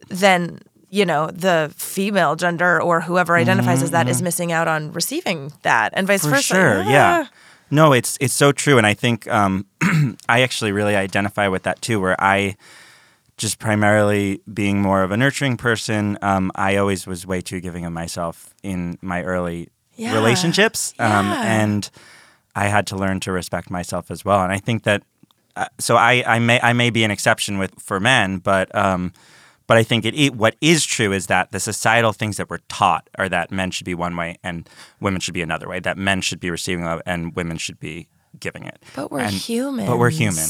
then 0.10 0.60
you 0.92 1.06
know 1.06 1.28
the 1.32 1.74
female 1.76 2.36
gender 2.36 2.82
or 2.82 3.02
whoever 3.02 3.36
identifies 3.36 3.82
as 3.82 3.92
that 3.92 4.08
is 4.08 4.22
missing 4.22 4.52
out 4.52 4.68
on 4.68 4.92
receiving 4.92 5.52
that, 5.64 5.94
and 5.96 6.06
vice 6.08 6.22
Mm-hmm, 6.22 6.30
For 6.30 6.36
versa. 6.36 6.54
sure, 6.54 6.84
yeah. 6.84 7.26
No, 7.72 7.94
it's 7.94 8.18
it's 8.22 8.34
so 8.34 8.52
true, 8.52 8.78
and 8.78 8.86
I 8.86 8.94
think 8.94 9.28
um, 9.28 9.66
I 10.30 10.42
actually 10.42 10.72
really 10.72 10.96
identify 10.96 11.48
with 11.48 11.64
that 11.64 11.82
too. 11.82 12.00
Where 12.00 12.16
I 12.22 12.56
just 13.38 13.60
primarily 13.60 14.42
being 14.54 14.82
more 14.82 15.04
of 15.04 15.12
a 15.12 15.18
nurturing 15.18 15.58
person, 15.58 16.18
um, 16.22 16.52
I 16.56 16.78
always 16.78 17.06
was 17.06 17.26
way 17.28 17.42
too 17.42 17.60
giving 17.60 17.86
of 17.86 17.92
myself 17.92 18.54
in 18.64 18.98
my 19.02 19.24
early 19.24 19.70
Yeah. 19.96 20.14
relationships, 20.14 20.94
um, 21.00 21.10
Yeah. 21.28 21.38
and 21.42 21.90
I 22.56 22.68
had 22.68 22.88
to 22.88 22.96
learn 22.96 23.20
to 23.22 23.32
respect 23.32 23.70
myself 23.70 24.10
as 24.12 24.24
well. 24.24 24.42
And 24.44 24.54
I 24.54 24.60
think 24.60 24.84
that 24.84 25.04
uh, 25.58 25.66
so 25.80 25.96
I, 25.98 26.24
I 26.28 26.40
may 26.40 26.60
I 26.62 26.74
may 26.74 26.90
be 26.90 27.04
an 27.04 27.12
exception 27.12 27.58
with 27.58 27.72
for 27.80 28.00
men, 28.00 28.38
but 28.40 28.74
um, 28.76 29.12
but 29.68 29.78
I 29.78 29.84
think 29.84 30.06
it, 30.06 30.14
it 30.16 30.36
what 30.36 30.56
is 30.62 30.86
true 30.86 31.12
is 31.12 31.28
that 31.28 31.52
the 31.52 31.60
societal 31.60 32.14
things 32.14 32.38
that 32.38 32.50
we're 32.50 32.60
taught 32.70 33.10
are 33.18 33.30
that 33.30 33.52
men 33.52 33.72
should 33.72 33.86
be 33.86 33.96
one 33.96 34.16
way 34.16 34.38
and 34.44 34.70
women 35.00 35.20
should 35.22 35.34
be 35.34 35.42
another 35.42 35.68
way. 35.68 35.80
That 35.80 35.98
men 35.98 36.22
should 36.22 36.40
be 36.40 36.50
receiving 36.50 36.86
love 36.86 37.02
and 37.06 37.36
women 37.36 37.58
should 37.58 37.80
be 37.80 38.08
giving 38.40 38.64
it. 38.66 38.84
But 38.96 39.12
we're 39.12 39.22
And- 39.22 39.32
human. 39.34 39.86
But 39.88 39.98
we're 39.98 40.10
human. 40.12 40.46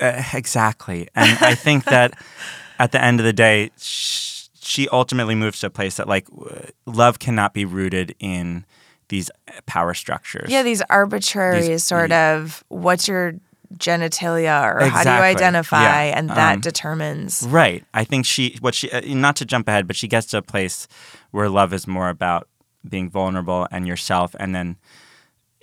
Uh, 0.00 0.22
exactly, 0.32 1.08
and 1.16 1.36
I 1.40 1.54
think 1.56 1.84
that 1.84 2.14
at 2.78 2.92
the 2.92 3.02
end 3.02 3.18
of 3.18 3.26
the 3.26 3.32
day, 3.32 3.70
sh- 3.76 4.46
she 4.60 4.88
ultimately 4.90 5.34
moves 5.34 5.58
to 5.60 5.66
a 5.66 5.70
place 5.70 5.96
that 5.96 6.06
like 6.06 6.28
w- 6.28 6.70
love 6.86 7.18
cannot 7.18 7.52
be 7.52 7.64
rooted 7.64 8.14
in 8.20 8.64
these 9.08 9.28
power 9.66 9.94
structures. 9.94 10.50
Yeah, 10.50 10.62
these 10.62 10.82
arbitrary 10.88 11.66
These- 11.68 11.82
sort 11.84 12.12
of 12.12 12.62
what's 12.68 13.08
your 13.08 13.34
genitalia 13.76 14.62
or 14.74 14.84
how 14.88 15.02
do 15.04 15.10
you 15.10 15.16
identify, 15.16 16.06
Yeah. 16.06 16.18
and 16.18 16.30
that 16.30 16.54
Um, 16.56 16.60
determines. 16.60 17.44
Right. 17.48 17.84
I 17.92 18.04
think 18.04 18.26
she, 18.26 18.56
what 18.60 18.74
she, 18.74 18.90
uh, 18.90 19.00
not 19.06 19.36
to 19.36 19.44
jump 19.44 19.68
ahead, 19.68 19.86
but 19.86 19.96
she 19.96 20.08
gets 20.08 20.26
to 20.28 20.38
a 20.38 20.42
place 20.42 20.88
where 21.30 21.48
love 21.48 21.72
is 21.72 21.86
more 21.86 22.08
about 22.08 22.48
being 22.88 23.10
vulnerable 23.10 23.66
and 23.70 23.86
yourself. 23.86 24.34
And 24.40 24.54
then 24.54 24.76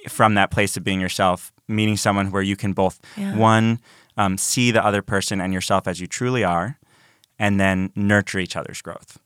from 0.08 0.36
that 0.36 0.52
place 0.52 0.78
of 0.78 0.84
being 0.84 1.02
yourself, 1.02 1.52
meeting 1.68 1.98
someone 1.98 2.30
where 2.32 2.44
you 2.44 2.56
can 2.56 2.74
both, 2.74 3.00
Yeah. 3.18 3.36
one, 3.36 3.80
um, 4.18 4.38
see 4.38 4.72
the 4.72 4.86
other 4.86 5.02
person 5.02 5.42
and 5.42 5.52
yourself 5.54 5.88
as 5.88 6.00
you 6.00 6.08
truly 6.08 6.44
are, 6.44 6.78
and 7.40 7.60
then 7.60 7.92
nurture 7.96 8.40
each 8.40 8.56
other's 8.56 8.82
growth. 8.82 9.18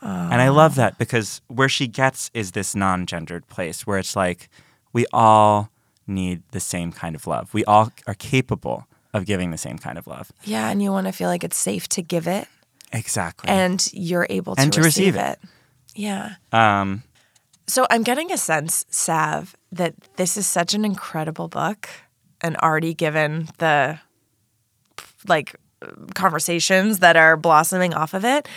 And 0.00 0.40
I 0.40 0.48
love 0.48 0.76
that 0.76 0.96
because 0.96 1.40
where 1.48 1.68
she 1.68 1.88
gets 1.88 2.30
is 2.32 2.52
this 2.52 2.74
non 2.76 3.04
gendered 3.04 3.48
place 3.48 3.84
where 3.84 3.98
it's 3.98 4.14
like 4.14 4.48
we 4.92 5.06
all 5.12 5.70
need 6.08 6.42
the 6.52 6.60
same 6.60 6.90
kind 6.92 7.14
of 7.14 7.26
love. 7.26 7.52
We 7.54 7.64
all 7.64 7.92
are 8.06 8.14
capable 8.14 8.86
of 9.14 9.24
giving 9.26 9.50
the 9.50 9.58
same 9.58 9.78
kind 9.78 9.98
of 9.98 10.06
love. 10.06 10.32
Yeah, 10.44 10.68
and 10.70 10.82
you 10.82 10.90
want 10.92 11.06
to 11.06 11.12
feel 11.12 11.28
like 11.28 11.44
it's 11.44 11.56
safe 11.56 11.88
to 11.90 12.02
give 12.02 12.26
it, 12.26 12.46
Exactly. 12.92 13.48
and 13.50 13.86
you're 13.92 14.26
able 14.30 14.56
to, 14.56 14.62
And 14.62 14.72
to 14.72 14.82
receive 14.82 15.16
it. 15.16 15.38
Yeah. 15.94 16.34
Um, 16.52 17.02
So 17.66 17.86
I'm 17.90 18.02
getting 18.02 18.30
a 18.32 18.38
sense, 18.38 18.84
Sav, 18.90 19.54
that 19.72 19.94
this 20.16 20.36
is 20.36 20.46
such 20.46 20.74
an 20.74 20.84
incredible 20.84 21.48
book, 21.48 21.88
and 22.40 22.56
already 22.58 22.94
given 22.94 23.48
the 23.58 23.98
like 25.26 25.54
conversations 26.14 26.98
that 27.00 27.16
are 27.16 27.36
blossoming 27.36 27.94
off 27.94 28.14
of 28.14 28.24
it, 28.24 28.48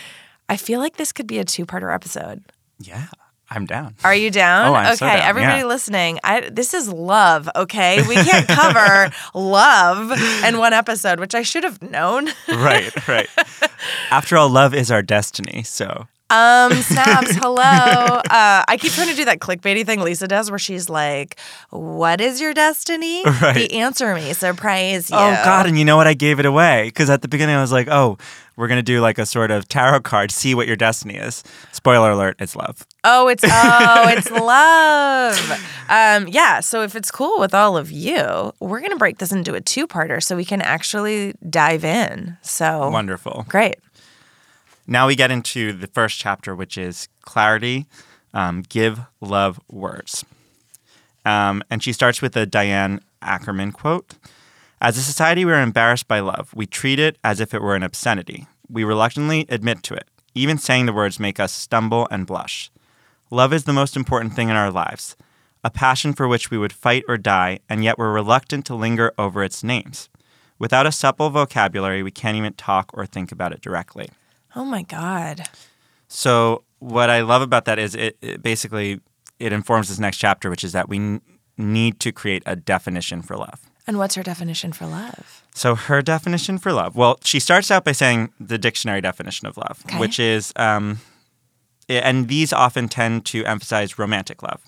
I 0.48 0.56
feel 0.56 0.80
like 0.80 0.96
this 0.96 1.12
could 1.12 1.26
be 1.26 1.38
a 1.38 1.44
two-parter 1.44 1.94
episode. 1.94 2.42
yeah, 2.78 3.06
I'm 3.54 3.66
down. 3.66 3.94
Are 4.02 4.14
you 4.14 4.30
down? 4.30 4.70
Oh, 4.70 4.74
I'm 4.74 4.86
okay, 4.86 4.96
so 4.96 5.06
down, 5.06 5.18
everybody 5.18 5.60
yeah. 5.60 5.66
listening, 5.66 6.18
I, 6.24 6.48
this 6.48 6.72
is 6.72 6.88
love. 6.88 7.50
Okay, 7.54 8.06
we 8.08 8.14
can't 8.14 8.48
cover 8.48 9.12
love 9.34 10.10
in 10.44 10.56
one 10.56 10.72
episode, 10.72 11.20
which 11.20 11.34
I 11.34 11.42
should 11.42 11.64
have 11.64 11.82
known. 11.82 12.28
right, 12.48 13.08
right. 13.08 13.28
After 14.10 14.38
all, 14.38 14.48
love 14.48 14.74
is 14.74 14.90
our 14.90 15.02
destiny. 15.02 15.62
So 15.64 16.06
Um, 16.32 16.72
snaps. 16.80 17.32
Hello. 17.34 17.62
Uh, 17.62 18.64
I 18.66 18.78
keep 18.80 18.92
trying 18.92 19.08
to 19.08 19.14
do 19.14 19.26
that 19.26 19.38
clickbaity 19.40 19.84
thing 19.84 20.00
Lisa 20.00 20.26
does, 20.26 20.50
where 20.50 20.58
she's 20.58 20.88
like, 20.88 21.38
"What 21.68 22.22
is 22.22 22.40
your 22.40 22.54
destiny? 22.54 23.22
Right. 23.42 23.54
The 23.54 23.74
answer 23.74 24.14
me. 24.14 24.32
Surprise 24.32 25.10
you." 25.10 25.16
Oh 25.16 25.40
God! 25.44 25.66
And 25.66 25.78
you 25.78 25.84
know 25.84 25.96
what? 25.96 26.06
I 26.06 26.14
gave 26.14 26.40
it 26.40 26.46
away 26.46 26.84
because 26.86 27.10
at 27.10 27.20
the 27.20 27.28
beginning 27.28 27.54
I 27.56 27.60
was 27.60 27.70
like, 27.72 27.88
"Oh, 27.88 28.16
we're 28.56 28.68
gonna 28.68 28.82
do 28.82 29.02
like 29.02 29.18
a 29.18 29.26
sort 29.26 29.50
of 29.50 29.68
tarot 29.68 30.00
card, 30.00 30.30
see 30.30 30.54
what 30.54 30.66
your 30.66 30.76
destiny 30.76 31.16
is." 31.16 31.44
Spoiler 31.72 32.10
alert: 32.12 32.36
It's 32.38 32.56
love. 32.56 32.86
Oh, 33.04 33.28
it's 33.28 33.44
oh, 33.46 34.04
it's 34.08 34.30
love. 34.30 35.50
Um, 35.90 36.28
yeah. 36.28 36.60
So 36.60 36.82
if 36.82 36.96
it's 36.96 37.10
cool 37.10 37.38
with 37.40 37.52
all 37.52 37.76
of 37.76 37.90
you, 37.92 38.52
we're 38.58 38.80
gonna 38.80 38.96
break 38.96 39.18
this 39.18 39.32
into 39.32 39.54
a 39.54 39.60
two-parter 39.60 40.22
so 40.22 40.34
we 40.36 40.46
can 40.46 40.62
actually 40.62 41.34
dive 41.50 41.84
in. 41.84 42.38
So 42.40 42.88
Wonderful. 42.88 43.44
great. 43.48 43.76
Now 44.92 45.06
we 45.06 45.16
get 45.16 45.30
into 45.30 45.72
the 45.72 45.86
first 45.86 46.18
chapter, 46.18 46.54
which 46.54 46.76
is 46.76 47.08
clarity. 47.22 47.86
Um, 48.34 48.60
give 48.60 49.00
love 49.22 49.58
words. 49.70 50.22
Um, 51.24 51.62
and 51.70 51.82
she 51.82 51.94
starts 51.94 52.20
with 52.20 52.36
a 52.36 52.44
Diane 52.44 53.00
Ackerman 53.22 53.72
quote 53.72 54.16
As 54.82 54.98
a 54.98 55.00
society, 55.00 55.46
we 55.46 55.52
are 55.52 55.62
embarrassed 55.62 56.08
by 56.08 56.20
love. 56.20 56.52
We 56.54 56.66
treat 56.66 56.98
it 56.98 57.16
as 57.24 57.40
if 57.40 57.54
it 57.54 57.62
were 57.62 57.74
an 57.74 57.82
obscenity. 57.82 58.46
We 58.68 58.84
reluctantly 58.84 59.46
admit 59.48 59.82
to 59.84 59.94
it. 59.94 60.08
Even 60.34 60.58
saying 60.58 60.84
the 60.84 60.92
words 60.92 61.18
make 61.18 61.40
us 61.40 61.52
stumble 61.52 62.06
and 62.10 62.26
blush. 62.26 62.70
Love 63.30 63.54
is 63.54 63.64
the 63.64 63.72
most 63.72 63.96
important 63.96 64.34
thing 64.34 64.50
in 64.50 64.56
our 64.56 64.70
lives, 64.70 65.16
a 65.64 65.70
passion 65.70 66.12
for 66.12 66.28
which 66.28 66.50
we 66.50 66.58
would 66.58 66.70
fight 66.70 67.02
or 67.08 67.16
die, 67.16 67.60
and 67.66 67.82
yet 67.82 67.96
we're 67.96 68.12
reluctant 68.12 68.66
to 68.66 68.74
linger 68.74 69.14
over 69.16 69.42
its 69.42 69.64
names. 69.64 70.10
Without 70.58 70.86
a 70.86 70.92
supple 70.92 71.30
vocabulary, 71.30 72.02
we 72.02 72.10
can't 72.10 72.36
even 72.36 72.52
talk 72.52 72.90
or 72.92 73.06
think 73.06 73.32
about 73.32 73.52
it 73.52 73.62
directly. 73.62 74.10
Oh 74.54 74.64
my 74.64 74.82
God. 74.82 75.48
So 76.08 76.64
what 76.78 77.10
I 77.10 77.20
love 77.22 77.42
about 77.42 77.64
that 77.66 77.78
is 77.78 77.94
it, 77.94 78.16
it 78.20 78.42
basically 78.42 79.00
it 79.38 79.52
informs 79.52 79.88
this 79.88 79.98
next 79.98 80.18
chapter, 80.18 80.50
which 80.50 80.62
is 80.64 80.72
that 80.72 80.88
we 80.88 80.96
n- 80.98 81.20
need 81.56 81.98
to 82.00 82.12
create 82.12 82.42
a 82.46 82.54
definition 82.56 83.22
for 83.22 83.36
love. 83.36 83.60
And 83.86 83.98
what's 83.98 84.14
her 84.14 84.22
definition 84.22 84.72
for 84.72 84.86
love? 84.86 85.42
So 85.54 85.74
her 85.74 86.02
definition 86.02 86.58
for 86.58 86.72
love. 86.72 86.94
Well, 86.94 87.18
she 87.24 87.40
starts 87.40 87.70
out 87.70 87.84
by 87.84 87.92
saying 87.92 88.32
the 88.38 88.58
dictionary 88.58 89.00
definition 89.00 89.48
of 89.48 89.56
love, 89.56 89.82
Okay. 89.86 89.98
which 89.98 90.20
is, 90.20 90.52
um, 90.56 91.00
and 91.88 92.28
these 92.28 92.52
often 92.52 92.88
tend 92.88 93.24
to 93.26 93.44
emphasize 93.44 93.98
romantic 93.98 94.42
love. 94.42 94.62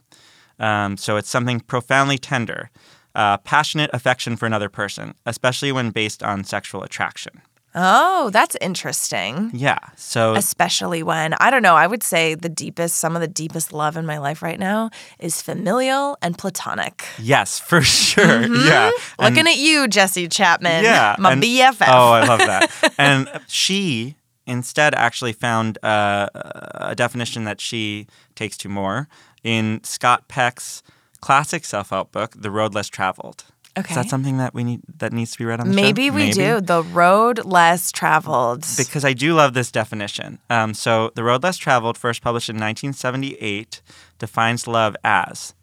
Um, 0.59 0.97
so 0.97 1.16
it's 1.16 1.28
something 1.30 1.61
profoundly 1.61 2.18
tender, 2.18 2.70
uh, 3.14 3.37
passionate 3.39 3.91
affection 3.93 4.37
for 4.37 4.47
another 4.47 4.68
person, 4.68 5.14
especially 5.26 5.70
when 5.72 5.91
based 5.91 6.22
on 6.22 6.43
sexual 6.43 6.82
attraction. 6.82 7.41
Oh, 7.75 8.31
that's 8.31 8.57
interesting. 8.61 9.51
Yeah. 9.53 9.79
So 9.97 10.35
Especially 10.35 11.03
when, 11.03 11.35
I 11.41 11.51
don't 11.51 11.62
know, 11.62 11.75
I 11.75 11.87
would 11.87 12.03
say 12.03 12.35
the 12.35 12.49
deepest, 12.49 12.97
some 12.97 13.16
of 13.16 13.20
the 13.20 13.27
deepest 13.29 13.72
love 13.72 13.97
in 13.97 14.07
my 14.07 14.18
life 14.18 14.43
right 14.43 14.59
now 14.61 14.91
is 15.18 15.43
familial 15.43 16.16
and 16.22 16.39
platonic. 16.39 17.05
yes, 17.18 17.59
for 17.59 17.83
sure. 18.05 18.43
Yeah. 18.47 18.91
And- 19.18 19.35
Looking 19.35 19.51
at 19.51 19.59
you, 19.59 19.89
Jesse 19.89 20.29
Chapman. 20.29 20.85
yeah, 20.85 21.16
My 21.20 21.33
and- 21.33 21.43
BFF. 21.43 21.87
Oh, 21.89 22.12
I 22.12 22.25
love 22.27 22.39
that. 22.41 22.95
and 22.99 23.29
she 23.49 24.14
instead 24.47 24.95
actually 24.95 25.33
found 25.33 25.79
uh, 25.83 26.29
a 26.75 26.95
definition 26.95 27.45
that 27.45 27.61
she 27.61 28.07
takes 28.35 28.57
to 28.59 28.68
more 28.68 29.09
in 29.43 29.83
Scott 29.83 30.29
Peck's 30.29 30.83
classic 31.20 31.64
self-help 31.64 32.12
book, 32.12 32.35
The 32.39 32.51
Road 32.51 32.75
Less 32.75 32.89
Traveled. 32.89 33.45
Okay. 33.77 33.91
Is 33.91 33.97
that 33.97 34.09
something 34.09 34.39
that 34.39 34.55
we 34.55 34.62
need 34.62 34.83
that 34.99 35.12
needs 35.12 35.33
to 35.33 35.39
be 35.39 35.45
read 35.45 35.61
on 35.61 35.68
the 35.68 35.75
show? 35.75 35.83
Maybe 35.83 36.11
we 36.11 36.31
do. 36.31 36.61
The 36.61 36.83
road 36.85 37.45
less 37.45 37.91
traveled. 37.91 38.64
because 38.77 39.05
I 39.05 39.12
do 39.14 39.35
love 39.35 39.55
this 39.55 39.72
definition. 39.72 40.39
Um, 40.49 40.75
so, 40.75 41.11
The 41.14 41.25
Road 41.25 41.43
Less 41.43 41.57
Traveled, 41.57 41.99
first 41.99 42.22
published 42.22 42.49
in 42.49 42.55
1978, 42.57 43.83
defines 44.18 44.68
love 44.68 44.97
as 45.03 45.55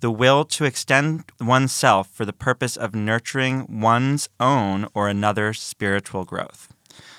the 0.00 0.10
will 0.10 0.44
to 0.44 0.66
extend 0.66 1.24
oneself 1.40 2.08
for 2.08 2.26
the 2.26 2.34
purpose 2.34 2.76
of 2.76 2.94
nurturing 2.94 3.80
one's 3.80 4.28
own 4.38 4.86
or 4.92 5.08
another's 5.08 5.60
spiritual 5.62 6.24
growth. 6.26 6.68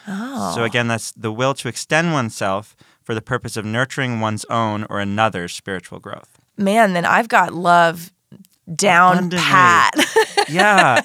oh. 0.07 0.53
So, 0.53 0.63
again, 0.63 0.87
that's 0.87 1.11
the 1.11 1.31
will 1.31 1.55
to 1.55 1.67
extend 1.67 2.13
oneself 2.13 2.75
for 3.01 3.15
the 3.15 3.21
purpose 3.21 3.57
of 3.57 3.65
nurturing 3.65 4.19
one's 4.19 4.45
own 4.45 4.85
or 4.89 4.99
another's 4.99 5.53
spiritual 5.53 5.99
growth. 5.99 6.37
Man, 6.57 6.93
then 6.93 7.05
I've 7.05 7.27
got 7.27 7.53
love 7.53 8.11
down 8.73 9.17
Abundantly. 9.17 9.39
pat. 9.45 9.93
Yeah. 10.47 11.01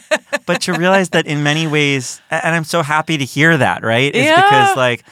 but 0.47 0.61
to 0.63 0.75
realize 0.75 1.11
that 1.11 1.27
in 1.27 1.43
many 1.43 1.67
ways, 1.67 2.21
and 2.31 2.55
I'm 2.55 2.65
so 2.65 2.83
happy 2.83 3.17
to 3.19 3.25
hear 3.25 3.57
that, 3.57 3.83
right? 3.83 4.15
Is 4.15 4.25
Yeah. 4.27 4.37
because, 4.43 4.77
like, 4.77 5.03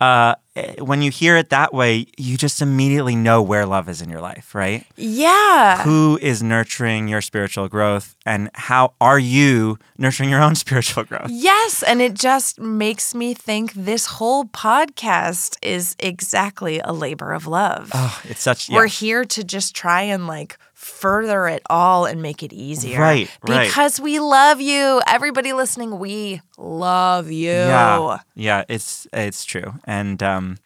uh, 0.00 0.36
eh, 0.54 0.74
when 0.80 1.02
you 1.02 1.10
hear 1.10 1.36
it 1.36 1.50
that 1.50 1.74
way, 1.74 2.06
you 2.16 2.36
just 2.36 2.62
immediately 2.62 3.16
know 3.16 3.42
where 3.42 3.66
love 3.66 3.88
is 3.88 4.00
in 4.00 4.08
your 4.10 4.20
life, 4.20 4.54
right? 4.54 4.86
yeah. 4.96 5.82
Who 5.82 6.20
is 6.22 6.40
nurturing 6.40 7.08
your 7.08 7.20
spiritual 7.20 7.66
growth, 7.68 8.14
and 8.24 8.48
how 8.54 8.94
are 9.00 9.18
you 9.18 9.76
nurturing 9.98 10.30
your 10.30 10.40
own 10.40 10.54
spiritual 10.64 11.02
growth? 11.02 11.26
Yes, 11.30 11.82
and 11.82 12.00
it 12.00 12.14
just 12.14 12.60
makes 12.60 13.12
me 13.12 13.34
think 13.34 13.72
this 13.72 14.06
whole 14.06 14.44
podcast 14.44 15.56
is 15.62 15.96
exactly 15.98 16.78
a 16.78 16.92
labor 16.92 17.32
of 17.32 17.48
love. 17.48 17.90
Oh, 17.92 18.20
it's 18.24 18.40
such. 18.42 18.68
We're 18.68 18.86
here 18.86 19.24
to 19.24 19.42
just 19.42 19.74
try 19.74 20.02
and 20.02 20.28
like 20.28 20.56
further 20.78 21.48
it 21.48 21.60
all 21.68 22.06
and 22.06 22.22
make 22.22 22.42
it 22.44 22.52
easier. 22.52 23.00
Right, 23.00 23.28
right. 23.48 23.66
Because 23.66 23.98
we 24.00 24.20
love 24.20 24.60
you. 24.60 25.00
Everybody 25.08 25.52
listening, 25.52 25.98
we 25.98 26.40
love 26.56 27.30
you. 27.32 27.50
Yeah, 27.50 28.18
yeah, 28.36 28.64
it's 28.68 29.08
it's 29.12 29.44
true, 29.44 29.74
and 29.84 30.22
um, 30.22 30.58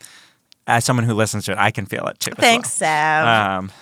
as 0.67 0.85
someone 0.85 1.07
who 1.07 1.15
listens 1.15 1.47
to 1.47 1.53
it, 1.53 1.59
I 1.59 1.71
can 1.71 1.87
feel 1.87 2.07
it 2.09 2.21
too. 2.21 2.33
Thanks, 2.33 2.79
well. 2.79 2.89
Sav. 3.25 3.59
Um, 3.65 3.73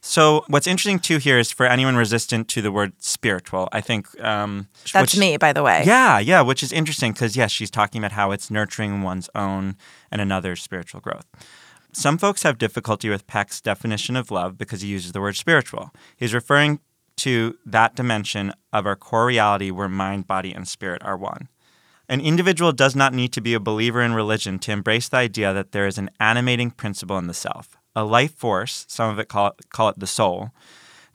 so 0.00 0.44
what's 0.46 0.68
interesting 0.68 1.00
too 1.00 1.18
here 1.18 1.36
is 1.36 1.50
for 1.50 1.66
anyone 1.66 1.96
resistant 1.96 2.46
to 2.50 2.62
the 2.62 2.70
word 2.70 2.92
spiritual, 3.00 3.68
I 3.72 3.80
think 3.80 4.06
um, 4.22 4.68
That's 4.92 5.14
which- 5.14 5.18
me, 5.18 5.36
by 5.36 5.52
the 5.52 5.64
way. 5.64 5.82
Yeah, 5.84 6.20
yeah, 6.20 6.42
which 6.42 6.62
is 6.62 6.70
interesting 6.72 7.12
because 7.12 7.36
yes, 7.36 7.50
she's 7.50 7.72
talking 7.72 8.00
about 8.00 8.12
how 8.12 8.30
it's 8.30 8.48
nurturing 8.52 9.02
one's 9.02 9.28
own 9.34 9.74
and 10.12 10.20
another's 10.20 10.62
spiritual 10.62 11.00
growth. 11.00 11.26
Some 11.98 12.18
folks 12.18 12.42
have 12.42 12.58
difficulty 12.58 13.08
with 13.08 13.26
Peck's 13.26 13.58
definition 13.58 14.16
of 14.16 14.30
love 14.30 14.58
because 14.58 14.82
he 14.82 14.88
uses 14.88 15.12
the 15.12 15.20
word 15.22 15.34
spiritual. 15.34 15.92
He's 16.14 16.34
referring 16.34 16.80
to 17.16 17.56
that 17.64 17.96
dimension 17.96 18.52
of 18.70 18.84
our 18.84 18.96
core 18.96 19.24
reality 19.24 19.70
where 19.70 19.88
mind, 19.88 20.26
body, 20.26 20.52
and 20.52 20.68
spirit 20.68 21.02
are 21.02 21.16
one. 21.16 21.48
An 22.06 22.20
individual 22.20 22.72
does 22.72 22.94
not 22.94 23.14
need 23.14 23.32
to 23.32 23.40
be 23.40 23.54
a 23.54 23.60
believer 23.60 24.02
in 24.02 24.12
religion 24.12 24.58
to 24.58 24.72
embrace 24.72 25.08
the 25.08 25.16
idea 25.16 25.54
that 25.54 25.72
there 25.72 25.86
is 25.86 25.96
an 25.96 26.10
animating 26.20 26.70
principle 26.70 27.16
in 27.16 27.28
the 27.28 27.32
self, 27.32 27.78
a 27.96 28.04
life 28.04 28.34
force, 28.34 28.84
some 28.88 29.08
of 29.08 29.18
it 29.18 29.28
call 29.28 29.46
it, 29.46 29.70
call 29.70 29.88
it 29.88 29.98
the 29.98 30.06
soul, 30.06 30.50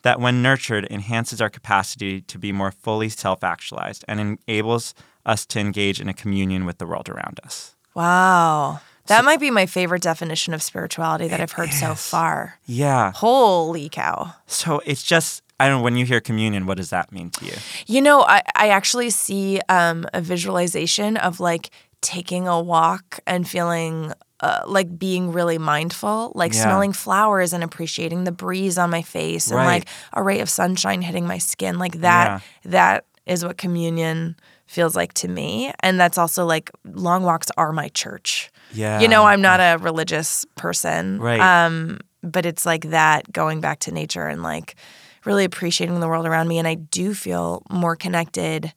that 0.02 0.18
when 0.18 0.42
nurtured 0.42 0.88
enhances 0.90 1.40
our 1.40 1.48
capacity 1.48 2.20
to 2.22 2.40
be 2.40 2.50
more 2.50 2.72
fully 2.72 3.08
self 3.08 3.44
actualized 3.44 4.04
and 4.08 4.18
enables 4.48 4.94
us 5.24 5.46
to 5.46 5.60
engage 5.60 6.00
in 6.00 6.08
a 6.08 6.12
communion 6.12 6.64
with 6.64 6.78
the 6.78 6.86
world 6.86 7.08
around 7.08 7.38
us. 7.44 7.76
Wow. 7.94 8.80
That 9.06 9.24
might 9.24 9.40
be 9.40 9.50
my 9.50 9.66
favorite 9.66 10.02
definition 10.02 10.54
of 10.54 10.62
spirituality 10.62 11.28
that 11.28 11.40
I've 11.40 11.52
heard 11.52 11.72
so 11.72 11.94
far. 11.94 12.58
Yeah. 12.66 13.12
Holy 13.14 13.88
cow. 13.88 14.34
So 14.46 14.80
it's 14.86 15.02
just, 15.02 15.42
I 15.58 15.68
don't 15.68 15.78
know, 15.78 15.82
when 15.84 15.96
you 15.96 16.04
hear 16.06 16.20
communion, 16.20 16.66
what 16.66 16.76
does 16.76 16.90
that 16.90 17.12
mean 17.12 17.30
to 17.30 17.44
you? 17.44 17.52
You 17.86 18.00
know, 18.00 18.22
I, 18.22 18.42
I 18.54 18.68
actually 18.68 19.10
see 19.10 19.60
um, 19.68 20.06
a 20.14 20.20
visualization 20.20 21.16
of 21.16 21.40
like 21.40 21.70
taking 22.00 22.48
a 22.48 22.60
walk 22.60 23.20
and 23.26 23.46
feeling 23.48 24.12
uh, 24.40 24.62
like 24.66 24.98
being 24.98 25.32
really 25.32 25.58
mindful, 25.58 26.32
like 26.34 26.52
Yeah. 26.52 26.62
smelling 26.64 26.92
flowers 26.92 27.52
and 27.52 27.62
appreciating 27.62 28.24
the 28.24 28.32
breeze 28.32 28.76
on 28.78 28.90
my 28.90 29.02
face 29.02 29.48
and 29.50 29.56
like 29.58 29.86
a 30.12 30.22
ray 30.22 30.40
of 30.40 30.50
sunshine 30.50 31.02
hitting 31.02 31.26
my 31.26 31.38
skin. 31.38 31.78
Like 31.78 32.00
that, 32.00 32.42
that 32.64 33.04
is 33.26 33.44
what 33.44 33.56
communion 33.56 34.34
feels 34.66 34.96
like 34.96 35.12
to 35.14 35.28
me. 35.28 35.72
And 35.80 36.00
that's 36.00 36.18
also 36.18 36.44
like 36.44 36.70
long 36.84 37.22
walks 37.22 37.48
are 37.56 37.72
my 37.72 37.88
church. 37.88 38.50
Yeah. 38.72 39.00
You 39.00 39.08
know, 39.08 39.24
I'm 39.24 39.40
not 39.40 39.60
a 39.60 39.78
religious 39.80 40.44
person. 40.56 41.18
Right. 41.18 41.40
Um, 41.40 41.98
but 42.22 42.46
it's 42.46 42.64
like 42.64 42.90
that 42.90 43.30
going 43.32 43.60
back 43.60 43.80
to 43.80 43.92
nature 43.92 44.26
and 44.26 44.42
like 44.42 44.76
really 45.24 45.44
appreciating 45.44 46.00
the 46.00 46.08
world 46.08 46.26
around 46.26 46.48
me. 46.48 46.58
And 46.58 46.68
I 46.68 46.74
do 46.74 47.14
feel 47.14 47.62
more 47.70 47.96
connected 47.96 48.72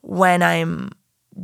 when 0.00 0.42
I'm 0.42 0.90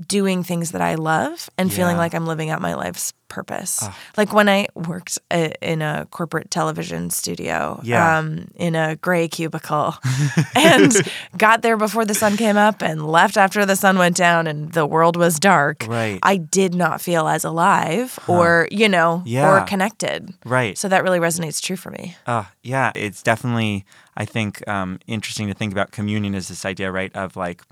doing 0.06 0.42
things 0.42 0.72
that 0.72 0.80
I 0.82 0.94
love 0.96 1.48
and 1.56 1.72
feeling 1.72 1.96
like 1.96 2.14
I'm 2.14 2.26
living 2.26 2.50
out 2.50 2.60
my 2.60 2.74
life's 2.74 3.12
purpose. 3.28 3.86
Like 4.16 4.32
when 4.32 4.48
I 4.48 4.68
worked 4.74 5.18
uh, 5.30 5.50
in 5.60 5.82
a 5.82 6.06
corporate 6.10 6.50
television 6.50 7.10
studio 7.10 7.80
Yeah. 7.82 8.18
um, 8.18 8.48
in 8.56 8.74
a 8.74 8.96
gray 8.96 9.28
cubicle 9.28 9.94
and 10.54 10.92
got 11.38 11.62
there 11.62 11.76
before 11.76 12.04
the 12.06 12.14
sun 12.14 12.36
came 12.36 12.56
up 12.56 12.82
and 12.82 13.06
left 13.06 13.36
after 13.36 13.66
the 13.66 13.76
sun 13.76 13.98
went 13.98 14.16
down 14.16 14.46
and 14.46 14.72
the 14.72 14.86
world 14.86 15.16
was 15.16 15.38
dark. 15.38 15.84
Right. 15.88 16.18
I 16.22 16.36
did 16.36 16.74
not 16.74 17.00
feel 17.02 17.28
as 17.28 17.44
alive 17.44 18.18
or, 18.28 18.68
you 18.70 18.88
know, 18.88 19.22
Yeah. 19.26 19.50
or 19.50 19.64
connected. 19.66 20.30
Right. 20.44 20.76
So 20.78 20.88
that 20.88 21.02
really 21.02 21.18
resonates 21.18 21.60
true 21.62 21.76
for 21.76 21.90
me. 21.90 22.16
Uh, 22.26 22.44
yeah, 22.62 22.92
it's 22.94 23.22
definitely, 23.22 23.84
I 24.16 24.24
think, 24.24 24.66
um, 24.68 25.00
interesting 25.06 25.48
to 25.48 25.54
think 25.54 25.72
about 25.72 25.92
communion 25.92 26.34
is 26.34 26.48
this 26.48 26.64
idea, 26.64 26.90
right, 26.90 27.14
of 27.14 27.36
like 27.36 27.62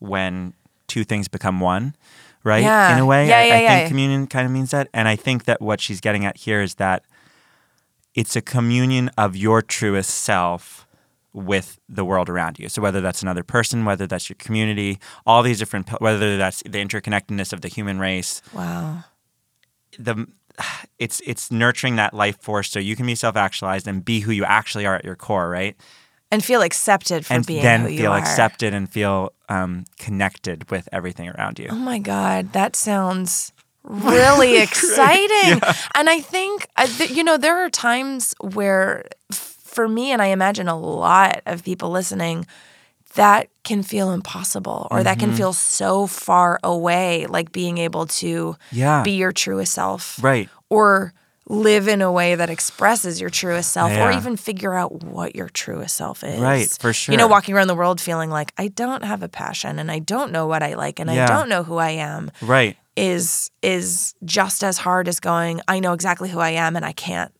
when 0.00 0.52
two 0.88 1.04
things 1.04 1.28
become 1.28 1.60
one, 1.60 1.94
right? 2.44 2.62
Yeah. 2.62 2.92
In 2.94 2.98
a 2.98 3.06
way, 3.06 3.28
Yeah, 3.28 3.38
I, 3.38 3.44
yeah, 3.44 3.54
I 3.54 3.60
yeah. 3.60 3.76
think 3.78 3.88
communion 3.88 4.26
kind 4.26 4.46
of 4.46 4.52
means 4.52 4.70
that. 4.72 4.88
And 4.92 5.06
I 5.06 5.16
think 5.16 5.44
that 5.44 5.60
what 5.60 5.80
she's 5.80 6.00
getting 6.00 6.24
at 6.24 6.38
here 6.38 6.60
is 6.60 6.74
that 6.76 7.04
it's 8.14 8.34
a 8.34 8.40
communion 8.42 9.10
of 9.16 9.36
your 9.36 9.62
truest 9.62 10.10
self 10.10 10.86
with 11.32 11.78
the 11.88 12.04
world 12.04 12.28
around 12.28 12.58
you. 12.58 12.68
So 12.68 12.82
whether 12.82 13.00
that's 13.00 13.22
another 13.22 13.44
person, 13.44 13.84
whether 13.84 14.06
that's 14.06 14.28
your 14.28 14.36
community, 14.38 14.98
all 15.26 15.42
these 15.42 15.58
different, 15.58 15.88
whether 16.00 16.36
that's 16.36 16.62
the 16.64 16.78
interconnectedness 16.84 17.52
of 17.52 17.60
the 17.60 17.68
human 17.68 17.98
race, 18.00 18.42
Wow. 18.52 19.04
the 19.98 20.26
it's 20.98 21.20
it's 21.24 21.52
nurturing 21.52 21.96
that 21.96 22.14
life 22.14 22.40
force 22.40 22.70
so 22.70 22.80
you 22.80 22.96
can 22.96 23.06
be 23.06 23.14
self-actualized 23.14 23.86
and 23.86 24.04
be 24.04 24.20
who 24.20 24.32
you 24.32 24.44
actually 24.44 24.86
are 24.86 24.96
at 24.96 25.04
your 25.04 25.14
core, 25.16 25.48
right? 25.48 25.76
And 26.30 26.44
feel 26.44 26.60
accepted 26.62 27.24
for 27.24 27.34
and 27.34 27.46
being 27.46 27.62
then 27.62 27.80
who 27.82 27.88
you 27.88 27.96
feel 27.98 28.12
are. 28.12 28.18
accepted 28.18 28.74
and 28.74 28.88
feel 28.90 29.32
um, 29.48 29.84
connected 29.98 30.70
with 30.70 30.86
everything 30.92 31.28
around 31.30 31.58
you. 31.58 31.68
Oh 31.70 31.74
my 31.74 31.98
God, 31.98 32.52
that 32.52 32.76
sounds 32.76 33.52
really 33.82 34.58
exciting. 34.58 35.60
And 35.94 36.10
I 36.10 36.20
think, 36.20 36.66
you 37.08 37.24
know, 37.24 37.38
there 37.38 37.56
are 37.64 37.70
times 37.70 38.34
where, 38.40 39.06
for 39.32 39.88
me, 39.88 40.12
and 40.12 40.20
I 40.20 40.26
imagine 40.26 40.68
a 40.68 40.78
lot 40.78 41.40
of 41.46 41.64
people 41.64 41.88
listening, 41.90 42.46
that 43.14 43.48
can 43.64 43.82
feel 43.82 44.10
impossible 44.12 44.86
or 44.90 45.02
that 45.02 45.16
Mm-hmm. 45.16 45.28
can 45.30 45.36
feel 45.36 45.54
so 45.54 46.06
far 46.06 46.60
away, 46.62 47.24
like 47.26 47.52
being 47.52 47.78
able 47.78 48.04
to 48.06 48.54
Yeah. 48.70 49.02
be 49.02 49.12
your 49.12 49.32
truest 49.32 49.72
self. 49.72 50.22
Right. 50.22 50.50
Or 50.68 51.14
live 51.48 51.88
in 51.88 52.02
a 52.02 52.12
way 52.12 52.34
that 52.34 52.50
expresses 52.50 53.20
your 53.20 53.30
truest 53.30 53.72
self 53.72 53.92
or 53.96 54.10
even 54.10 54.36
figure 54.36 54.74
out 54.74 55.02
what 55.02 55.34
your 55.34 55.48
truest 55.48 55.96
self 55.96 56.22
is. 56.22 56.38
Right, 56.38 56.68
for 56.78 56.92
sure. 56.92 57.12
You 57.12 57.16
know, 57.18 57.26
walking 57.26 57.54
around 57.54 57.68
the 57.68 57.74
world 57.74 58.00
feeling 58.00 58.28
like 58.30 58.52
I 58.58 58.68
don't 58.68 59.02
have 59.02 59.22
a 59.22 59.28
passion 59.28 59.78
and 59.78 59.90
I 59.90 59.98
don't 59.98 60.30
know 60.30 60.46
what 60.46 60.62
I 60.62 60.74
like 60.74 61.00
and 61.00 61.10
I 61.10 61.26
don't 61.26 61.48
know 61.48 61.62
who 61.62 61.76
I 61.78 61.90
am 61.90 62.30
Right. 62.42 62.76
is 62.96 63.50
is 63.62 64.14
just 64.24 64.62
as 64.62 64.78
hard 64.78 65.08
as 65.08 65.20
going 65.20 65.60
I 65.68 65.80
know 65.80 65.92
exactly 65.94 66.28
who 66.28 66.38
I 66.40 66.50
am 66.50 66.76
and 66.76 66.84
I 66.84 66.92
can't 66.92 67.32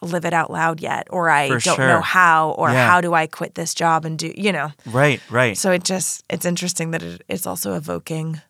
live 0.00 0.24
it 0.24 0.32
out 0.32 0.50
loud 0.50 0.80
yet, 0.80 1.06
or 1.10 1.30
I 1.30 1.46
For 1.46 1.58
don't 1.60 1.76
sure. 1.76 1.86
know 1.86 2.00
how, 2.00 2.50
or 2.58 2.70
Yeah. 2.70 2.86
how 2.88 3.00
do 3.00 3.14
I 3.14 3.28
quit 3.28 3.54
this 3.54 3.72
job 3.72 4.04
and 4.04 4.18
do, 4.18 4.32
you 4.36 4.50
know. 4.50 4.72
Right, 4.84 5.22
right. 5.30 5.56
So 5.56 5.70
it 5.70 5.84
just, 5.84 6.24
it's 6.28 6.44
interesting 6.44 6.90
that 6.90 7.04
it, 7.04 7.22
it's 7.28 7.46
also 7.46 7.74
evoking 7.74 8.40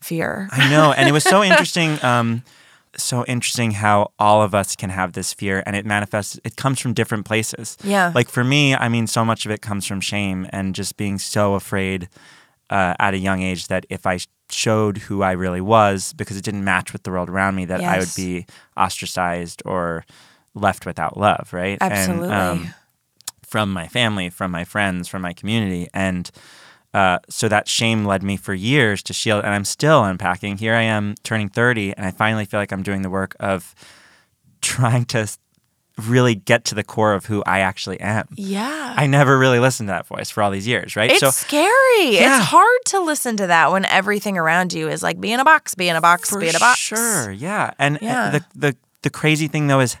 fear. 0.00 0.48
I 0.50 0.68
know, 0.68 0.92
and 0.92 1.08
it 1.08 1.12
was 1.12 1.22
so 1.22 1.44
interesting. 1.50 2.02
Um, 2.04 2.42
so 2.96 3.24
interesting 3.26 3.72
how 3.72 4.12
all 4.18 4.42
of 4.42 4.54
us 4.54 4.76
can 4.76 4.90
have 4.90 5.12
this 5.12 5.32
fear, 5.32 5.62
and 5.64 5.76
it 5.76 5.86
manifests. 5.86 6.40
It 6.44 6.56
comes 6.56 6.80
from 6.80 6.92
different 6.92 7.24
places. 7.24 7.76
Yeah. 7.84 8.12
Like 8.14 8.28
for 8.28 8.44
me, 8.44 8.74
I 8.74 8.88
mean, 8.88 9.06
so 9.06 9.24
much 9.24 9.46
of 9.46 9.52
it 9.52 9.62
comes 9.62 9.86
from 9.86 10.00
shame 10.00 10.46
and 10.50 10.74
just 10.74 10.96
being 10.96 11.18
so 11.18 11.54
afraid 11.54 12.08
uh, 12.68 12.94
at 12.98 13.14
a 13.14 13.18
young 13.18 13.42
age 13.42 13.68
that 13.68 13.86
if 13.90 14.06
I 14.06 14.18
showed 14.50 14.98
who 14.98 15.22
I 15.22 15.32
really 15.32 15.60
was, 15.60 16.12
because 16.14 16.36
it 16.36 16.44
didn't 16.44 16.64
match 16.64 16.92
with 16.92 17.04
the 17.04 17.10
world 17.10 17.28
around 17.30 17.54
me, 17.54 17.64
that 17.66 17.80
I 17.80 17.98
would 17.98 18.14
be 18.16 18.46
ostracized 18.76 19.62
or 19.64 20.04
left 20.54 20.84
without 20.86 21.16
love. 21.16 21.52
Right. 21.52 21.78
Absolutely. 21.80 22.28
And, 22.28 22.34
um, 22.34 22.74
from 23.46 23.72
my 23.72 23.88
family, 23.88 24.30
from 24.30 24.52
my 24.52 24.64
friends, 24.64 25.08
from 25.08 25.22
my 25.22 25.32
community. 25.32 25.88
And 25.92 26.30
uh, 26.94 27.18
so 27.28 27.48
that 27.48 27.68
shame 27.68 28.04
led 28.04 28.22
me 28.22 28.36
for 28.36 28.52
years 28.54 29.02
to 29.04 29.12
shield, 29.12 29.44
and 29.44 29.54
I'm 29.54 29.64
still 29.64 30.04
unpacking. 30.04 30.58
Here 30.58 30.74
I 30.74 30.82
am 30.82 31.14
turning 31.22 31.48
30, 31.48 31.94
and 31.96 32.04
I 32.06 32.10
finally 32.10 32.44
feel 32.44 32.58
like 32.60 32.72
I'm 32.72 32.82
doing 32.82 33.02
the 33.02 33.10
work 33.10 33.36
of 33.40 33.74
trying 34.60 35.04
to 35.06 35.28
really 36.08 36.34
get 36.34 36.64
to 36.64 36.74
the 36.74 36.82
core 36.84 37.12
of 37.12 37.26
who 37.26 37.42
I 37.44 37.60
actually 37.60 38.00
am. 38.00 38.26
yeah. 38.36 38.94
I 38.96 39.06
never 39.06 39.38
really 39.38 39.58
listened 39.58 39.88
to 39.88 39.92
that 39.92 40.06
voice 40.06 40.30
for 40.30 40.42
all 40.42 40.50
these 40.50 40.66
years, 40.66 40.96
right? 40.96 41.10
it's 41.10 41.20
so 41.20 41.30
scary. 41.30 41.68
Yeah. 42.00 42.38
It's 42.38 42.46
hard 42.46 42.78
to 42.86 43.00
listen 43.00 43.36
to 43.36 43.46
that 43.48 43.70
when 43.70 43.84
everything 43.84 44.38
around 44.38 44.72
you 44.72 44.88
is 44.88 45.02
like, 45.02 45.20
be 45.20 45.30
in 45.30 45.40
a 45.40 45.44
box, 45.44 45.74
be 45.74 45.88
in 45.88 45.96
a 45.96 46.00
box, 46.00 46.30
for 46.30 46.40
be 46.40 46.48
in 46.48 46.56
a 46.56 46.58
box. 46.58 46.78
sure, 46.78 47.30
yeah. 47.30 47.72
And 47.78 47.96
uh, 47.96 47.98
Yeah. 48.02 48.30
the 48.30 48.44
the 48.54 48.76
the 49.02 49.10
crazy 49.10 49.46
thing 49.48 49.66
though 49.66 49.80
is, 49.80 49.96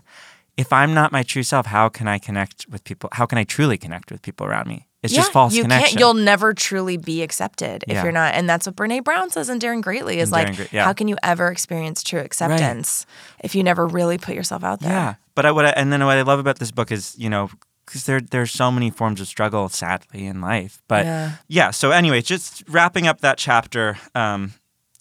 if 0.56 0.72
I'm 0.72 0.94
not 0.94 1.12
my 1.12 1.22
true 1.22 1.42
self, 1.42 1.66
how 1.66 1.88
can 1.88 2.08
I 2.08 2.18
connect 2.18 2.66
with 2.70 2.82
people? 2.84 3.10
How 3.12 3.26
can 3.26 3.36
I 3.38 3.44
truly 3.44 3.76
connect 3.78 4.10
with 4.10 4.22
people 4.22 4.46
around 4.46 4.68
me? 4.68 4.86
It's 5.02 5.14
just 5.14 5.32
false 5.32 5.54
you 5.54 5.62
connection. 5.62 5.88
Can't, 5.90 6.00
you'll 6.00 6.14
never 6.14 6.52
truly 6.52 6.96
be 6.98 7.22
accepted 7.22 7.84
if 7.88 7.94
Yeah. 7.94 8.02
you're 8.02 8.12
not. 8.12 8.34
And 8.34 8.48
that's 8.48 8.66
what 8.66 8.76
Brene 8.76 9.02
Brown 9.02 9.30
says 9.30 9.48
in 9.48 9.58
Daring 9.58 9.80
Greatly 9.80 10.18
is 10.18 10.30
like, 10.30 10.54
Great- 10.56 10.72
yeah. 10.72 10.84
how 10.84 10.92
can 10.92 11.08
you 11.08 11.16
ever 11.22 11.48
experience 11.50 12.02
true 12.02 12.20
acceptance 12.20 13.06
if 13.42 13.54
you 13.54 13.62
never 13.64 13.86
really 13.86 14.18
put 14.18 14.34
yourself 14.34 14.62
out 14.62 14.80
there? 14.80 14.92
Yeah, 14.92 15.14
but 15.34 15.46
I, 15.46 15.52
what 15.52 15.64
I, 15.64 15.70
and 15.70 15.90
then 15.92 16.04
what 16.04 16.18
I 16.18 16.22
love 16.22 16.38
about 16.38 16.58
this 16.58 16.70
book 16.70 16.92
is 16.92 17.14
you 17.18 17.30
know 17.30 17.48
because 17.86 18.04
there 18.04 18.20
there's 18.20 18.50
so 18.50 18.70
many 18.70 18.90
forms 18.90 19.20
of 19.20 19.26
struggle 19.26 19.68
sadly 19.70 20.26
in 20.26 20.40
life. 20.42 20.82
But 20.86 21.06
Yeah. 21.06 21.32
yeah, 21.48 21.70
so 21.70 21.90
anyway, 21.92 22.20
just 22.20 22.62
wrapping 22.68 23.06
up 23.06 23.20
that 23.22 23.38
chapter. 23.38 23.96
Um, 24.14 24.52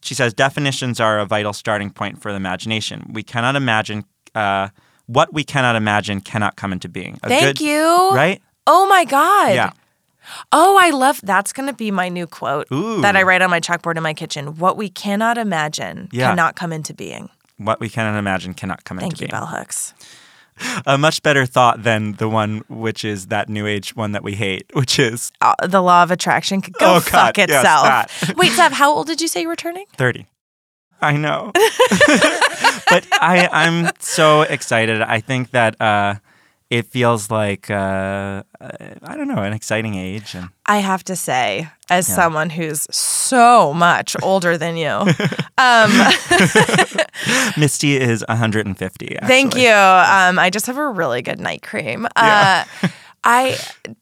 she 0.02 0.14
says 0.16 0.34
definitions 0.34 1.02
are 1.02 1.20
a 1.20 1.26
vital 1.26 1.52
starting 1.52 1.90
point 1.90 2.22
for 2.22 2.32
the 2.32 2.38
imagination. 2.38 3.12
We 3.14 3.22
cannot 3.22 3.58
imagine 3.58 4.06
uh, 4.34 4.70
what 5.08 5.34
we 5.34 5.44
cannot 5.44 5.76
imagine 5.76 6.22
cannot 6.22 6.56
come 6.56 6.72
into 6.72 6.88
being. 6.88 7.20
A 7.22 7.28
Thank 7.28 7.58
good- 7.58 7.60
you. 7.60 8.12
Right? 8.14 8.42
Oh 8.66 8.88
my 8.88 9.04
God. 9.04 9.54
Yeah. 9.56 9.72
Oh, 10.52 10.78
I 10.80 10.90
love 10.92 11.20
that's 11.24 11.54
going 11.54 11.68
to 11.68 11.74
be 11.74 11.92
my 11.92 12.10
new 12.10 12.28
quote 12.28 12.68
Ooh. 12.72 13.02
that 13.02 13.16
I 13.16 13.24
write 13.24 13.42
on 13.42 13.50
my 13.50 13.60
chalkboard 13.60 13.98
in 13.98 14.04
my 14.04 14.14
kitchen. 14.14 14.58
What 14.58 14.78
we 14.78 14.90
cannot 14.90 15.38
imagine 15.38 16.10
Yeah. 16.12 16.30
cannot 16.30 16.56
come 16.56 16.72
into 16.74 16.94
being. 16.94 17.30
What 17.58 17.80
we 17.80 17.90
cannot 17.90 18.18
imagine 18.18 18.54
cannot 18.54 18.84
come 18.86 19.00
Thank 19.00 19.14
into 19.14 19.24
you, 19.24 19.28
being. 19.28 19.40
bell 19.40 19.48
hooks. 19.48 19.94
A 20.86 20.98
much 20.98 21.24
better 21.24 21.46
thought 21.46 21.84
than 21.84 22.14
the 22.14 22.28
one 22.28 22.64
which 22.68 23.06
is 23.06 23.28
that 23.28 23.48
new 23.48 23.66
age 23.66 23.96
one 23.96 24.12
that 24.12 24.24
we 24.24 24.36
hate, 24.36 24.66
which 24.74 25.00
is 25.00 25.32
Uh, 25.42 25.54
the 25.66 25.82
law 25.82 26.04
of 26.04 26.12
attraction 26.12 26.62
could 26.62 26.74
go 26.74 26.86
Oh, 26.86 27.00
God, 27.00 27.04
fuck 27.06 27.38
yes, 27.38 27.50
itself. 27.50 27.84
that. 27.84 28.36
Wait, 28.38 28.52
Zev, 28.52 28.72
how 28.72 28.92
old 28.92 29.08
did 29.08 29.22
you 29.22 29.28
say 29.30 29.42
you 29.42 29.48
were 29.48 29.56
turning? 29.56 29.86
30. 29.96 30.26
I 31.02 31.16
know. 31.16 31.52
but 31.56 33.06
I, 33.22 33.48
I'm 33.54 33.92
so 34.00 34.42
excited. 34.42 35.02
I 35.02 35.22
think 35.22 35.52
that 35.52 35.80
uh, 35.82 36.16
it 36.70 36.86
feels 36.86 37.32
like, 37.32 37.70
uh, 37.72 38.44
I 38.62 39.16
don't 39.18 39.28
know, 39.28 39.42
an 39.42 39.54
exciting 39.54 39.96
age. 39.96 40.36
And 40.36 40.50
I 40.68 40.78
have 40.80 41.04
to 41.06 41.16
say, 41.16 41.68
as 41.90 42.08
Yeah. 42.08 42.16
someone 42.16 42.50
who's 42.52 42.86
so 42.96 43.74
much 43.74 44.16
older 44.22 44.58
than 44.58 44.78
you, 44.78 44.88
um, 45.58 45.92
Misty 47.58 47.98
is 47.98 48.24
150. 48.28 49.18
thank 49.24 49.56
you. 49.56 49.70
Um, 49.72 50.40
I 50.40 50.50
just 50.52 50.66
have 50.68 50.78
a 50.78 50.88
really 50.90 51.22
good 51.22 51.40
night 51.40 51.62
cream. 51.62 52.08
Yeah. 52.16 52.66
Uh, 52.84 52.88
I 53.24 53.58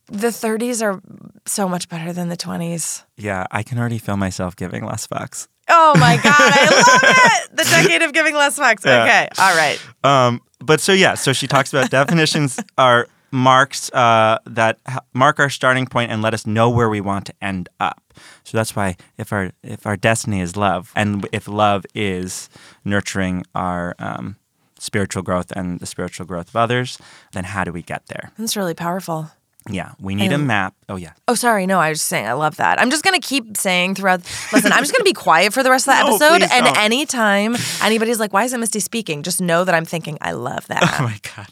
the 0.05 0.27
30s 0.27 0.83
are 0.83 1.01
so 1.47 1.67
much 1.67 1.89
better 1.89 2.13
than 2.13 2.29
the 2.29 2.37
20s. 2.37 3.03
Yeah, 3.15 3.47
I 3.49 3.63
can 3.63 3.79
already 3.79 3.97
feel 3.97 4.15
myself 4.15 4.55
giving 4.55 4.85
less 4.85 5.07
fucks. 5.07 5.47
Oh 5.69 5.95
my 5.99 6.17
god, 6.17 6.35
I 6.37 6.65
love 6.69 7.01
it! 7.49 7.57
The 7.57 7.63
decade 7.63 8.01
of 8.03 8.13
giving 8.13 8.35
less 8.35 8.59
fucks. 8.59 8.85
Yeah. 8.85 9.03
Okay, 9.03 9.27
all 9.39 9.55
right. 9.57 9.79
Um, 10.03 10.41
but 10.59 10.79
so 10.79 10.93
yeah, 10.93 11.15
so 11.15 11.33
she 11.33 11.47
talks 11.47 11.73
about 11.73 11.89
definitions 11.89 12.59
are 12.77 13.07
marks 13.31 13.91
uh, 13.93 14.39
that 14.45 14.79
ha- 14.87 15.01
mark 15.13 15.39
our 15.39 15.49
starting 15.49 15.85
point 15.85 16.11
and 16.11 16.21
let 16.21 16.33
us 16.33 16.45
know 16.45 16.69
where 16.69 16.89
we 16.89 17.01
want 17.01 17.25
to 17.25 17.33
end 17.41 17.69
up. 17.79 18.01
So 18.43 18.57
that's 18.57 18.75
why 18.75 18.95
if 19.17 19.31
our 19.31 19.51
if 19.63 19.85
our 19.85 19.97
destiny 19.97 20.41
is 20.41 20.55
love, 20.55 20.91
and 20.95 21.27
if 21.31 21.47
love 21.47 21.85
is 21.93 22.49
nurturing 22.85 23.43
our 23.53 23.95
um, 23.99 24.37
spiritual 24.79 25.23
growth 25.23 25.51
and 25.51 25.79
the 25.79 25.85
spiritual 25.85 26.25
growth 26.25 26.49
of 26.49 26.55
others, 26.55 26.97
then 27.33 27.43
how 27.43 27.63
do 27.63 27.71
we 27.71 27.81
get 27.81 28.07
there? 28.07 28.31
That's 28.37 28.55
really 28.55 28.73
powerful. 28.73 29.31
Yeah, 29.69 29.91
we 29.99 30.15
need 30.15 30.31
a 30.31 30.37
map. 30.37 30.73
Oh 30.89 30.95
yeah, 30.95 31.13
Oh, 31.27 31.35
sorry. 31.35 31.65
No, 31.65 31.79
I 31.79 31.89
was 31.89 31.99
just 31.99 32.09
saying, 32.09 32.25
I 32.27 32.33
love 32.33 32.55
that. 32.57 32.79
I'm 32.79 32.89
just 32.89 33.03
going 33.03 33.19
to 33.19 33.25
keep 33.27 33.57
saying 33.57 33.95
throughout. 33.95 34.21
Listen, 34.53 34.71
I'm 34.71 34.79
just 34.83 34.91
going 34.93 34.99
to 35.01 35.09
be 35.09 35.13
quiet 35.13 35.53
for 35.53 35.63
the 35.63 35.69
rest 35.69 35.87
of 35.87 35.93
the 35.95 36.03
No, 36.07 36.15
episode. 36.15 36.41
And 36.51 36.65
don't. 36.65 36.77
anytime 36.77 37.55
anybody's 37.81 38.19
like, 38.19 38.33
why 38.33 38.43
isn't 38.45 38.59
Misty 38.59 38.79
speaking? 38.79 39.23
Just 39.23 39.41
know 39.41 39.63
that 39.63 39.75
I'm 39.75 39.85
thinking, 39.85 40.17
I 40.21 40.31
love 40.31 40.65
oh, 40.69 40.73
that. 40.73 40.97
Oh 40.99 41.03
my 41.03 41.19
god. 41.35 41.47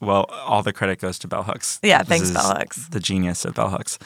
Well, 0.00 0.24
all 0.30 0.62
the 0.62 0.72
credit 0.72 1.00
goes 1.00 1.18
to 1.20 1.28
Bell 1.28 1.42
Hooks. 1.42 1.80
Yeah, 1.82 1.98
This 2.02 2.08
thanks, 2.08 2.30
Bell 2.30 2.54
Hooks. 2.56 2.88
The 2.88 3.00
genius 3.00 3.44
of 3.44 3.54
Bell 3.54 3.70
Hooks. 3.70 3.98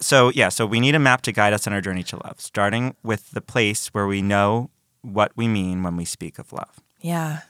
So 0.00 0.30
yeah, 0.34 0.48
so 0.50 0.66
we 0.66 0.80
need 0.80 0.94
a 0.94 0.98
map 0.98 1.22
to 1.22 1.32
guide 1.32 1.52
us 1.52 1.66
on 1.66 1.72
our 1.72 1.80
journey 1.80 2.02
to 2.04 2.16
love, 2.24 2.40
starting 2.40 2.96
with 3.02 3.30
the 3.30 3.40
place 3.40 3.88
where 3.88 4.06
we 4.06 4.20
know 4.22 4.70
what 5.02 5.32
we 5.36 5.48
mean 5.48 5.82
when 5.82 5.96
we 5.96 6.04
speak 6.04 6.38
of 6.38 6.52
love. 6.52 6.80
yeah. 7.00 7.40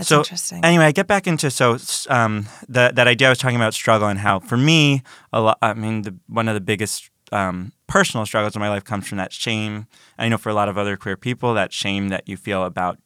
That's 0.00 0.08
so 0.08 0.18
interesting. 0.18 0.64
anyway, 0.64 0.84
I 0.84 0.92
get 0.92 1.06
back 1.06 1.26
into 1.26 1.50
so 1.50 1.78
um, 2.08 2.46
the, 2.68 2.90
that 2.94 3.06
idea 3.06 3.28
I 3.28 3.30
was 3.30 3.38
talking 3.38 3.56
about 3.56 3.74
struggle 3.74 4.08
and 4.08 4.18
how 4.18 4.40
for 4.40 4.56
me, 4.56 5.02
a 5.32 5.40
lot. 5.40 5.58
I 5.62 5.74
mean, 5.74 6.02
the, 6.02 6.16
one 6.26 6.48
of 6.48 6.54
the 6.54 6.60
biggest 6.60 7.10
um, 7.32 7.72
personal 7.86 8.26
struggles 8.26 8.56
in 8.56 8.60
my 8.60 8.68
life 8.68 8.84
comes 8.84 9.06
from 9.06 9.18
that 9.18 9.32
shame. 9.32 9.86
I 10.18 10.28
know 10.28 10.38
for 10.38 10.48
a 10.48 10.54
lot 10.54 10.68
of 10.68 10.78
other 10.78 10.96
queer 10.96 11.16
people, 11.16 11.54
that 11.54 11.72
shame 11.72 12.08
that 12.08 12.28
you 12.28 12.36
feel 12.36 12.64
about 12.64 12.98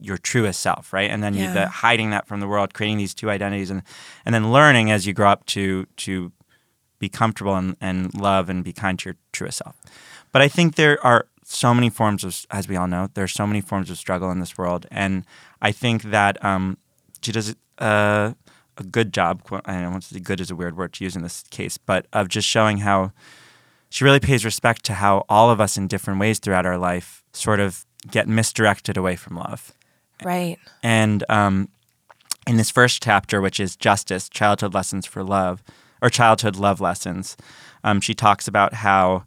your 0.00 0.16
truest 0.16 0.60
self, 0.60 0.92
right? 0.92 1.10
And 1.10 1.22
then 1.22 1.34
you 1.34 1.52
the, 1.52 1.68
hiding 1.68 2.10
that 2.10 2.26
from 2.26 2.40
the 2.40 2.48
world, 2.48 2.74
creating 2.74 2.98
these 2.98 3.14
two 3.14 3.30
identities, 3.30 3.70
and 3.70 3.82
and 4.24 4.34
then 4.34 4.50
learning 4.50 4.90
as 4.90 5.06
you 5.06 5.12
grow 5.12 5.30
up 5.30 5.46
to 5.46 5.86
to 5.98 6.32
be 6.98 7.08
comfortable 7.08 7.56
and, 7.56 7.76
and 7.80 8.14
love 8.14 8.48
and 8.48 8.62
be 8.62 8.72
kind 8.72 8.98
to 8.98 9.10
your 9.10 9.16
truest 9.32 9.58
self. 9.58 9.76
But 10.32 10.42
I 10.42 10.48
think 10.48 10.76
there 10.76 11.04
are 11.04 11.26
so 11.42 11.74
many 11.74 11.90
forms 11.90 12.22
of, 12.22 12.46
as 12.50 12.68
we 12.68 12.76
all 12.76 12.86
know, 12.86 13.08
there 13.14 13.24
are 13.24 13.28
so 13.28 13.46
many 13.46 13.60
forms 13.60 13.90
of 13.90 13.98
struggle 13.98 14.30
in 14.30 14.38
this 14.38 14.56
world, 14.56 14.86
and 14.90 15.24
I 15.62 15.72
think 15.72 16.02
that 16.04 16.42
um, 16.44 16.78
she 17.22 17.32
does 17.32 17.54
uh, 17.78 18.32
a 18.76 18.84
good 18.84 19.12
job. 19.12 19.42
I 19.64 19.80
don't 19.80 19.92
want 19.92 20.02
to 20.04 20.14
say 20.14 20.20
good 20.20 20.40
is 20.40 20.50
a 20.50 20.56
weird 20.56 20.76
word 20.76 20.92
to 20.94 21.04
use 21.04 21.16
in 21.16 21.22
this 21.22 21.44
case, 21.50 21.78
but 21.78 22.06
of 22.12 22.28
just 22.28 22.48
showing 22.48 22.78
how 22.78 23.12
she 23.90 24.04
really 24.04 24.20
pays 24.20 24.44
respect 24.44 24.84
to 24.84 24.94
how 24.94 25.24
all 25.28 25.50
of 25.50 25.60
us 25.60 25.76
in 25.76 25.86
different 25.88 26.20
ways 26.20 26.38
throughout 26.38 26.66
our 26.66 26.78
life 26.78 27.22
sort 27.32 27.60
of 27.60 27.84
get 28.10 28.28
misdirected 28.28 28.96
away 28.96 29.16
from 29.16 29.36
love. 29.36 29.72
right. 30.24 30.58
And 30.82 31.24
um, 31.28 31.68
in 32.46 32.56
this 32.56 32.70
first 32.70 33.02
chapter, 33.02 33.40
which 33.40 33.60
is 33.60 33.76
Justice 33.76 34.28
Childhood 34.28 34.74
Lessons 34.74 35.06
for 35.06 35.22
Love, 35.22 35.62
or 36.02 36.08
Childhood 36.08 36.56
Love 36.56 36.80
Lessons, 36.80 37.36
um, 37.84 38.00
she 38.00 38.14
talks 38.14 38.48
about 38.48 38.74
how 38.74 39.24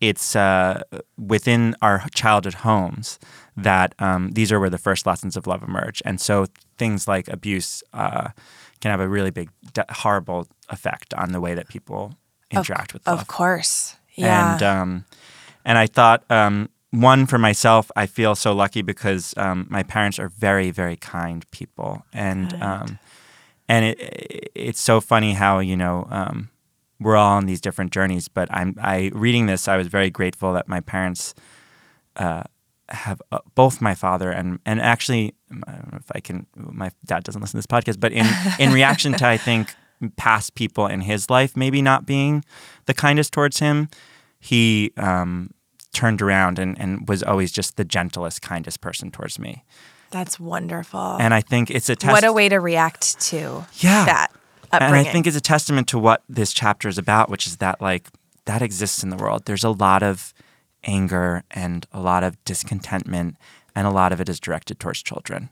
it's 0.00 0.34
uh, 0.34 0.82
within 1.16 1.76
our 1.82 2.04
childhood 2.14 2.54
homes 2.54 3.18
that 3.62 3.94
um, 3.98 4.30
these 4.30 4.52
are 4.52 4.60
where 4.60 4.70
the 4.70 4.78
first 4.78 5.06
lessons 5.06 5.36
of 5.36 5.46
love 5.46 5.62
emerge. 5.62 6.02
And 6.04 6.20
so 6.20 6.46
things 6.76 7.08
like 7.08 7.28
abuse 7.28 7.82
uh, 7.92 8.28
can 8.80 8.90
have 8.90 9.00
a 9.00 9.08
really 9.08 9.30
big, 9.30 9.50
de- 9.72 9.84
horrible 9.90 10.46
effect 10.68 11.14
on 11.14 11.32
the 11.32 11.40
way 11.40 11.54
that 11.54 11.68
people 11.68 12.14
interact 12.50 12.92
with 12.92 13.06
love. 13.06 13.20
Of 13.20 13.26
course. 13.26 13.96
Yeah. 14.14 14.54
And 14.54 14.62
um, 14.62 15.04
and 15.64 15.78
I 15.78 15.86
thought 15.86 16.24
um, 16.30 16.70
one 16.90 17.26
for 17.26 17.38
myself, 17.38 17.90
I 17.94 18.06
feel 18.06 18.34
so 18.34 18.52
lucky 18.52 18.82
because 18.82 19.34
um, 19.36 19.66
my 19.70 19.82
parents 19.82 20.18
are 20.18 20.28
very 20.28 20.70
very 20.70 20.96
kind 20.96 21.48
people, 21.50 22.04
and 22.12 22.52
um, 22.62 22.98
and 23.68 23.84
it 23.84 24.50
it's 24.54 24.80
so 24.80 25.00
funny 25.00 25.34
how 25.34 25.58
you 25.60 25.76
know. 25.76 26.06
Um, 26.10 26.50
we're 27.00 27.14
all 27.14 27.36
on 27.36 27.46
these 27.46 27.60
different 27.60 27.92
journeys, 27.92 28.26
but 28.26 28.48
I'm 28.50 28.74
I 28.82 29.12
reading 29.14 29.46
this. 29.46 29.68
I 29.68 29.76
was 29.76 29.86
very 29.86 30.10
grateful 30.10 30.52
that 30.54 30.66
my 30.66 30.80
parents 30.80 31.32
uh, 32.16 32.42
have 32.90 33.20
uh, 33.32 33.38
both 33.54 33.80
my 33.80 33.94
father 33.94 34.30
and 34.30 34.58
and 34.64 34.80
actually 34.80 35.34
I 35.66 35.72
don't 35.72 35.92
know 35.92 35.98
if 35.98 36.10
I 36.14 36.20
can. 36.20 36.46
My 36.56 36.90
dad 37.04 37.24
doesn't 37.24 37.40
listen 37.40 37.60
to 37.60 37.66
this 37.66 37.66
podcast, 37.66 38.00
but 38.00 38.12
in 38.12 38.26
in 38.58 38.72
reaction 38.72 39.12
to 39.14 39.26
I 39.26 39.36
think 39.48 39.74
past 40.16 40.54
people 40.54 40.86
in 40.86 41.00
his 41.02 41.28
life 41.28 41.56
maybe 41.56 41.82
not 41.82 42.06
being 42.06 42.44
the 42.86 42.94
kindest 42.94 43.32
towards 43.32 43.58
him, 43.58 43.88
he 44.40 44.92
um, 44.96 45.50
turned 45.92 46.22
around 46.22 46.58
and 46.58 46.78
and 46.80 47.08
was 47.08 47.22
always 47.22 47.52
just 47.52 47.76
the 47.76 47.84
gentlest, 47.84 48.40
kindest 48.42 48.80
person 48.80 49.10
towards 49.10 49.38
me. 49.38 49.64
That's 50.10 50.40
wonderful. 50.40 51.18
And 51.20 51.34
I 51.34 51.42
think 51.42 51.70
it's 51.70 51.90
a 51.90 51.96
test- 51.96 52.12
what 52.12 52.24
a 52.24 52.32
way 52.32 52.48
to 52.48 52.58
react 52.58 53.20
to 53.28 53.66
Yeah. 53.74 54.04
that 54.06 54.32
and. 54.72 54.94
I 54.94 55.04
think 55.04 55.26
it's 55.26 55.36
a 55.36 55.40
testament 55.40 55.88
to 55.88 55.98
what 55.98 56.22
this 56.28 56.52
chapter 56.52 56.88
is 56.88 56.96
about, 56.98 57.28
which 57.28 57.46
is 57.46 57.58
that 57.58 57.80
like 57.82 58.08
that 58.46 58.62
exists 58.62 59.02
in 59.02 59.10
the 59.10 59.16
world. 59.16 59.44
There's 59.44 59.64
a 59.64 59.70
lot 59.70 60.02
of 60.02 60.32
anger 60.88 61.44
and 61.50 61.86
a 61.92 62.00
lot 62.00 62.24
of 62.24 62.42
discontentment, 62.44 63.36
and 63.74 63.86
a 63.86 63.90
lot 63.90 64.12
of 64.12 64.20
it 64.20 64.28
is 64.28 64.40
directed 64.40 64.80
towards 64.80 65.02
children. 65.02 65.50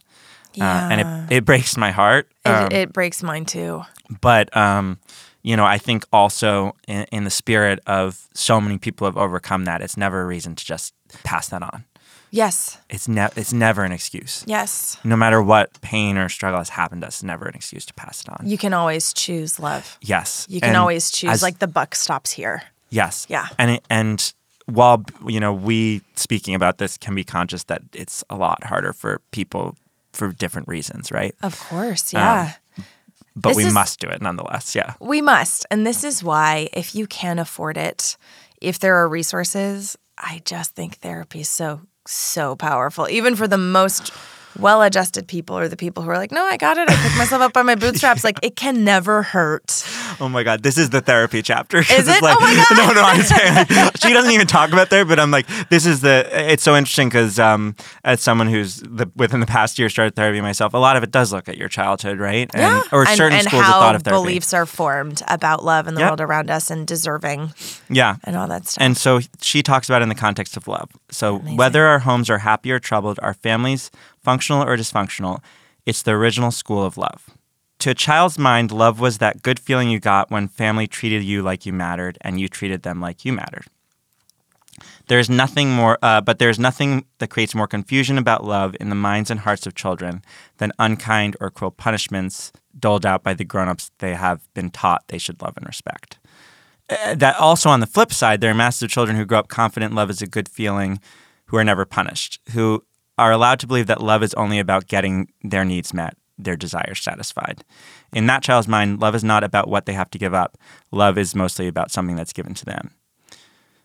Uh, 0.59 0.63
and 0.91 1.01
it, 1.31 1.37
it 1.37 1.45
breaks 1.45 1.77
my 1.77 1.91
heart. 1.91 2.27
it, 2.45 2.49
Um, 2.49 2.71
it 2.71 2.91
breaks 2.91 3.21
mine 3.21 3.45
too. 3.45 3.83
but 4.21 4.55
um, 4.57 4.97
you 5.43 5.55
know, 5.55 5.65
I 5.65 5.77
think 5.77 6.03
also 6.11 6.75
in, 6.87 7.05
in 7.11 7.23
the 7.25 7.29
spirit 7.29 7.79
of 7.85 8.27
so 8.33 8.59
many 8.59 8.77
people 8.79 9.05
have 9.05 9.17
overcome 9.17 9.65
that, 9.65 9.81
it's 9.81 9.95
never 9.97 10.21
a 10.21 10.25
reason 10.25 10.55
to 10.55 10.65
just 10.65 10.93
pass 11.23 11.49
that 11.49 11.61
on. 11.61 11.85
Yes. 12.31 12.79
It's 12.89 13.07
ne- 13.07 13.29
it's 13.35 13.53
never 13.53 13.83
an 13.83 13.91
excuse. 13.91 14.43
Yes. 14.47 14.97
No 15.03 15.15
matter 15.15 15.41
what 15.41 15.79
pain 15.81 16.17
or 16.17 16.27
struggle 16.27 16.59
has 16.59 16.69
happened 16.69 17.01
to 17.03 17.07
us, 17.07 17.17
it's 17.17 17.23
never 17.23 17.45
an 17.47 17.55
excuse 17.55 17.85
to 17.85 17.93
pass 17.93 18.21
it 18.21 18.29
on. 18.29 18.49
You 18.49 18.57
can 18.57 18.73
always 18.73 19.13
choose 19.13 19.59
love. 19.59 19.97
yes, 20.01 20.45
You 20.49 20.59
can 20.59 20.69
And 20.69 20.77
always 20.77 21.11
choose 21.11 21.29
as- 21.31 21.43
like 21.43 21.59
the 21.59 21.67
buck 21.67 21.95
stops 21.95 22.31
here. 22.31 22.63
Yes. 22.89 23.25
Yeah. 23.29 23.47
And 23.59 23.71
it, 23.71 23.85
and 23.89 24.33
while 24.67 25.03
you 25.27 25.39
know 25.39 25.51
we 25.53 26.01
speaking 26.15 26.53
about 26.55 26.77
this 26.77 26.97
can 26.97 27.15
be 27.15 27.23
conscious 27.23 27.63
that 27.65 27.81
it's 27.93 28.23
a 28.29 28.35
lot 28.35 28.63
harder 28.63 28.93
for 28.93 29.21
people 29.31 29.75
for 30.13 30.31
different 30.33 30.67
reasons, 30.67 31.11
right? 31.11 31.35
Of 31.43 31.59
course. 31.59 32.13
Um, 32.13 32.21
yeah. 32.21 32.53
But 33.35 33.49
This 33.49 33.57
we 33.57 33.65
is- 33.65 33.73
must 33.73 33.99
do 33.99 34.07
it 34.07 34.21
nonetheless. 34.21 34.73
Yeah. 34.75 34.93
We 34.99 35.21
must. 35.21 35.65
And 35.69 35.85
this 35.85 36.03
is 36.03 36.23
why, 36.23 36.69
if 36.73 36.95
you 36.95 37.05
can 37.07 37.37
afford 37.39 37.77
it, 37.77 38.17
if 38.61 38.79
there 38.79 38.95
are 38.95 39.07
resources, 39.07 39.95
I 40.17 40.41
just 40.43 40.73
think 40.73 40.95
therapy 40.97 41.41
is 41.41 41.49
so, 41.49 41.81
so 42.07 42.55
powerful. 42.55 43.07
Even 43.09 43.35
for 43.35 43.47
the 43.47 43.57
most 43.59 44.11
well 44.59 44.81
adjusted 44.81 45.27
people 45.27 45.57
or 45.57 45.67
the 45.67 45.77
people 45.77 46.03
who 46.03 46.09
are 46.09 46.17
like, 46.17 46.31
no, 46.31 46.43
I 46.43 46.57
got 46.57 46.77
it. 46.77 46.89
I 46.89 46.95
picked 46.95 47.17
myself 47.17 47.41
up 47.41 47.53
by 47.53 47.61
my 47.63 47.75
bootstraps. 47.75 48.23
Like, 48.23 48.39
it 48.41 48.55
can 48.55 48.83
never 48.83 49.23
hurt. 49.23 49.85
Oh 50.19 50.27
my 50.27 50.41
God, 50.41 50.63
this 50.63 50.79
is 50.79 50.89
the 50.89 50.99
therapy 50.99 51.43
chapter. 51.43 51.77
Is 51.77 51.91
it's 51.91 52.09
it? 52.09 52.23
Like, 52.23 52.35
Oh 52.39 52.41
my 52.41 52.55
God. 52.55 52.87
No, 52.95 53.01
no, 53.01 53.07
I'm 53.07 53.21
saying 53.23 53.53
like, 53.69 53.97
she 53.97 54.13
doesn't 54.13 54.31
even 54.31 54.47
talk 54.47 54.71
about 54.71 54.89
therapy, 54.89 55.09
but 55.09 55.19
I'm 55.19 55.29
like, 55.29 55.45
this 55.69 55.85
is 55.85 56.01
the. 56.01 56.27
It's 56.31 56.63
so 56.63 56.75
interesting 56.75 57.07
because 57.07 57.37
um, 57.37 57.75
as 58.03 58.19
someone 58.19 58.47
who's 58.47 58.77
the, 58.77 59.11
within 59.15 59.41
the 59.41 59.45
past 59.45 59.77
year 59.77 59.89
started 59.89 60.15
therapy 60.15 60.41
myself, 60.41 60.73
a 60.73 60.79
lot 60.79 60.97
of 60.97 61.03
it 61.03 61.11
does 61.11 61.31
look 61.31 61.47
at 61.47 61.55
your 61.55 61.69
childhood, 61.69 62.17
right? 62.19 62.49
And, 62.55 62.61
Yeah. 62.61 62.81
Or 62.91 63.07
and, 63.07 63.15
certain 63.15 63.37
and 63.37 63.47
schools 63.47 63.61
how 63.63 63.75
of 63.75 63.79
thought 63.83 63.95
of 63.95 64.01
therapy. 64.01 64.23
beliefs 64.23 64.55
are 64.55 64.65
formed 64.65 65.21
about 65.27 65.63
love 65.63 65.85
and 65.85 65.95
the 65.95 66.01
Yeah. 66.01 66.07
world 66.07 66.21
around 66.21 66.49
us 66.49 66.71
and 66.71 66.87
deserving 66.87 67.53
yeah. 67.87 68.15
and 68.23 68.35
all 68.35 68.47
that 68.47 68.65
stuff. 68.65 68.81
And 68.83 68.97
so 68.97 69.19
she 69.39 69.61
talks 69.61 69.87
about 69.87 70.01
in 70.01 70.09
the 70.09 70.15
context 70.15 70.57
of 70.57 70.67
love. 70.67 70.89
So 71.11 71.37
whether 71.37 71.85
our 71.85 71.99
homes 71.99 72.27
are 72.31 72.39
happy 72.39 72.71
or 72.71 72.79
troubled, 72.79 73.19
our 73.21 73.35
families 73.35 73.91
functional 74.27 74.61
or 74.61 74.75
dysfunctional, 74.75 75.41
it's 75.85 76.01
the 76.01 76.11
original 76.11 76.51
school 76.51 76.83
of 76.83 76.97
love. 76.97 77.29
To 77.79 77.91
a 77.91 77.93
child's 77.93 78.37
mind, 78.37 78.73
love 78.73 78.99
was 78.99 79.19
that 79.19 79.41
good 79.41 79.57
feeling 79.57 79.89
you 79.89 80.01
got 80.01 80.29
when 80.29 80.49
family 80.49 80.85
treated 80.85 81.23
you 81.23 81.41
like 81.41 81.65
you 81.65 81.71
mattered 81.71 82.17
and 82.19 82.37
you 82.37 82.49
treated 82.49 82.83
them 82.83 82.99
like 82.99 83.23
you 83.23 83.31
mattered. 83.31 83.67
There's 85.07 85.29
nothing 85.29 85.69
more, 85.71 85.97
uh, 86.01 86.19
but 86.19 86.39
there's 86.39 86.59
nothing 86.59 87.05
that 87.19 87.29
creates 87.29 87.55
more 87.55 87.67
confusion 87.67 88.17
about 88.17 88.43
love 88.43 88.75
in 88.81 88.89
the 88.89 88.95
minds 88.95 89.31
and 89.31 89.39
hearts 89.39 89.65
of 89.65 89.75
children 89.75 90.21
than 90.57 90.73
unkind 90.77 91.37
or 91.39 91.49
cruel 91.49 91.71
punishments 91.71 92.51
doled 92.77 93.05
out 93.05 93.23
by 93.23 93.33
the 93.33 93.45
grown-ups 93.45 93.91
they 93.99 94.13
have 94.13 94.53
been 94.53 94.69
taught 94.69 95.07
they 95.07 95.17
should 95.17 95.41
love 95.41 95.55
and 95.55 95.65
respect 95.65 96.19
uh, 96.89 97.15
that 97.15 97.35
also 97.39 97.69
on 97.69 97.79
the 97.79 97.87
flip 97.87 98.13
side, 98.13 98.39
there 98.39 98.51
are 98.51 98.53
masses 98.53 98.83
of 98.83 98.89
children 98.89 99.17
who 99.17 99.25
grow 99.25 99.39
up 99.39 99.47
confident 99.47 99.93
love 99.93 100.09
is 100.09 100.21
a 100.21 100.27
good 100.27 100.47
feeling, 100.47 100.99
who 101.47 101.57
are 101.57 101.63
never 101.63 101.85
punished, 101.85 102.39
who 102.51 102.83
are 103.17 103.31
allowed 103.31 103.59
to 103.59 103.67
believe 103.67 103.87
that 103.87 104.01
love 104.01 104.23
is 104.23 104.33
only 104.35 104.59
about 104.59 104.87
getting 104.87 105.31
their 105.43 105.65
needs 105.65 105.93
met, 105.93 106.15
their 106.37 106.55
desires 106.55 107.01
satisfied. 107.01 107.63
In 108.13 108.27
that 108.27 108.43
child's 108.43 108.67
mind, 108.67 108.99
love 108.99 109.15
is 109.15 109.23
not 109.23 109.43
about 109.43 109.67
what 109.67 109.85
they 109.85 109.93
have 109.93 110.09
to 110.11 110.17
give 110.17 110.33
up. 110.33 110.57
Love 110.91 111.17
is 111.17 111.35
mostly 111.35 111.67
about 111.67 111.91
something 111.91 112.15
that's 112.15 112.33
given 112.33 112.53
to 112.55 112.65
them. 112.65 112.91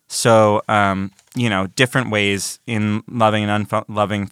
So, 0.09 0.62
um, 0.68 1.11
you 1.35 1.49
know, 1.49 1.68
different 1.68 2.11
ways 2.11 2.61
in 2.66 3.03
loving 3.09 3.45
and 3.45 3.66
unloving, 3.89 4.30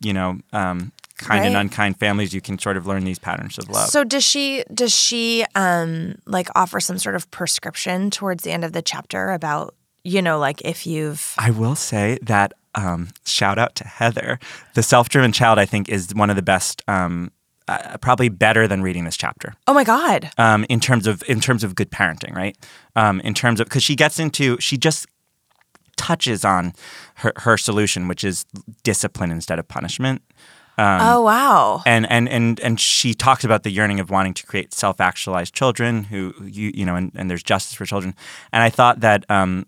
you 0.00 0.12
know, 0.12 0.38
um, 0.52 0.92
kind 1.16 1.44
and 1.44 1.56
unkind 1.56 1.98
families, 1.98 2.32
you 2.32 2.40
can 2.40 2.58
sort 2.58 2.76
of 2.76 2.86
learn 2.86 3.04
these 3.04 3.18
patterns 3.18 3.58
of 3.58 3.68
love. 3.68 3.88
So 3.88 4.04
does 4.04 4.24
she 4.24 4.64
does 4.72 4.94
she 4.94 5.44
um 5.54 6.16
like 6.26 6.48
offer 6.54 6.80
some 6.80 6.98
sort 6.98 7.14
of 7.14 7.30
prescription 7.30 8.10
towards 8.10 8.44
the 8.44 8.52
end 8.52 8.64
of 8.64 8.72
the 8.72 8.82
chapter 8.82 9.32
about 9.32 9.74
you 10.04 10.22
know 10.22 10.38
like 10.38 10.62
if 10.62 10.86
you've 10.86 11.34
I 11.38 11.50
will 11.50 11.74
say 11.74 12.18
that 12.22 12.52
um, 12.76 13.08
shout 13.24 13.58
out 13.58 13.74
to 13.76 13.84
Heather. 13.84 14.38
The 14.74 14.82
self 14.82 15.08
driven 15.08 15.32
child, 15.32 15.58
I 15.58 15.64
think, 15.64 15.88
is 15.88 16.14
one 16.14 16.30
of 16.30 16.36
the 16.36 16.42
best. 16.42 16.82
Um, 16.86 17.32
uh, 17.68 17.96
probably 18.00 18.28
better 18.28 18.68
than 18.68 18.80
reading 18.80 19.02
this 19.02 19.16
chapter 19.16 19.52
oh 19.66 19.74
my 19.74 19.82
god 19.82 20.30
um, 20.38 20.64
in 20.68 20.78
terms 20.78 21.04
of 21.04 21.24
in 21.26 21.40
terms 21.40 21.64
of 21.64 21.74
good 21.74 21.90
parenting, 21.90 22.32
right? 22.32 22.56
Um, 22.94 23.20
in 23.22 23.34
terms 23.34 23.58
of 23.58 23.66
because 23.66 23.82
she 23.82 23.96
gets 23.96 24.20
into 24.20 24.56
she 24.60 24.76
just 24.76 25.06
touches 25.96 26.44
on 26.44 26.74
her, 27.16 27.32
her 27.38 27.58
solution, 27.58 28.06
which 28.06 28.22
is 28.22 28.44
discipline 28.84 29.32
instead 29.32 29.58
of 29.58 29.66
punishment. 29.66 30.22
Um, 30.78 31.00
oh 31.00 31.22
wow 31.22 31.82
and 31.86 32.08
and 32.10 32.28
and 32.28 32.60
and 32.60 32.78
she 32.78 33.14
talks 33.14 33.44
about 33.44 33.62
the 33.62 33.70
yearning 33.70 33.98
of 33.98 34.10
wanting 34.10 34.34
to 34.34 34.46
create 34.46 34.74
self-actualized 34.74 35.54
children 35.54 36.04
who 36.04 36.34
you 36.44 36.70
you 36.74 36.84
know 36.84 36.96
and, 36.96 37.10
and 37.14 37.30
there's 37.30 37.42
justice 37.42 37.72
for 37.72 37.86
children 37.86 38.14
and 38.52 38.62
i 38.62 38.68
thought 38.68 39.00
that 39.00 39.24
um 39.30 39.64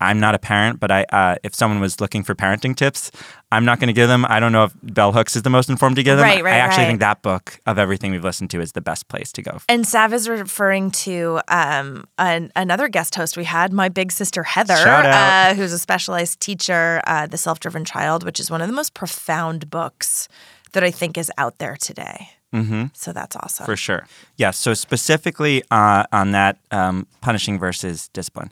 i'm 0.00 0.20
not 0.20 0.34
a 0.34 0.38
parent 0.38 0.80
but 0.80 0.90
i 0.90 1.04
uh, 1.10 1.36
if 1.42 1.54
someone 1.54 1.80
was 1.80 2.00
looking 2.00 2.22
for 2.22 2.34
parenting 2.34 2.74
tips 2.76 3.10
i'm 3.52 3.64
not 3.64 3.78
going 3.80 3.88
to 3.88 3.92
give 3.92 4.08
them 4.08 4.24
i 4.28 4.40
don't 4.40 4.52
know 4.52 4.64
if 4.64 4.74
bell 4.82 5.12
hooks 5.12 5.36
is 5.36 5.42
the 5.42 5.50
most 5.50 5.68
informed 5.68 5.96
to 5.96 6.02
give 6.02 6.16
them 6.16 6.24
Right, 6.24 6.42
right, 6.42 6.54
i 6.54 6.56
actually 6.58 6.84
right. 6.84 6.88
think 6.88 7.00
that 7.00 7.22
book 7.22 7.60
of 7.66 7.78
everything 7.78 8.10
we've 8.10 8.24
listened 8.24 8.50
to 8.50 8.60
is 8.60 8.72
the 8.72 8.80
best 8.80 9.08
place 9.08 9.32
to 9.32 9.42
go 9.42 9.58
and 9.68 9.86
Sav 9.86 10.12
is 10.12 10.28
referring 10.28 10.90
to 10.90 11.40
um, 11.48 12.06
an, 12.18 12.52
another 12.56 12.88
guest 12.88 13.14
host 13.14 13.36
we 13.36 13.44
had, 13.44 13.72
my 13.72 13.88
big 13.88 14.12
sister 14.12 14.42
Heather. 14.42 14.74
Uh, 14.74 15.54
who's 15.54 15.72
a 15.72 15.78
specialized 15.78 16.40
teacher, 16.40 17.02
uh, 17.06 17.26
The 17.26 17.38
Self 17.38 17.60
Driven 17.60 17.84
Child, 17.84 18.24
which 18.24 18.40
is 18.40 18.50
one 18.50 18.60
of 18.60 18.68
the 18.68 18.74
most 18.74 18.94
profound 18.94 19.70
books 19.70 20.28
that 20.72 20.82
I 20.82 20.90
think 20.90 21.16
is 21.16 21.30
out 21.38 21.58
there 21.58 21.76
today. 21.76 22.30
Mm-hmm. 22.52 22.86
So 22.92 23.12
that's 23.12 23.34
awesome. 23.36 23.66
For 23.66 23.76
sure. 23.76 24.06
Yes. 24.36 24.56
So 24.56 24.74
specifically 24.74 25.62
uh, 25.70 26.04
on 26.12 26.32
that 26.32 26.58
um, 26.70 27.06
punishing 27.20 27.58
versus 27.58 28.08
discipline, 28.08 28.50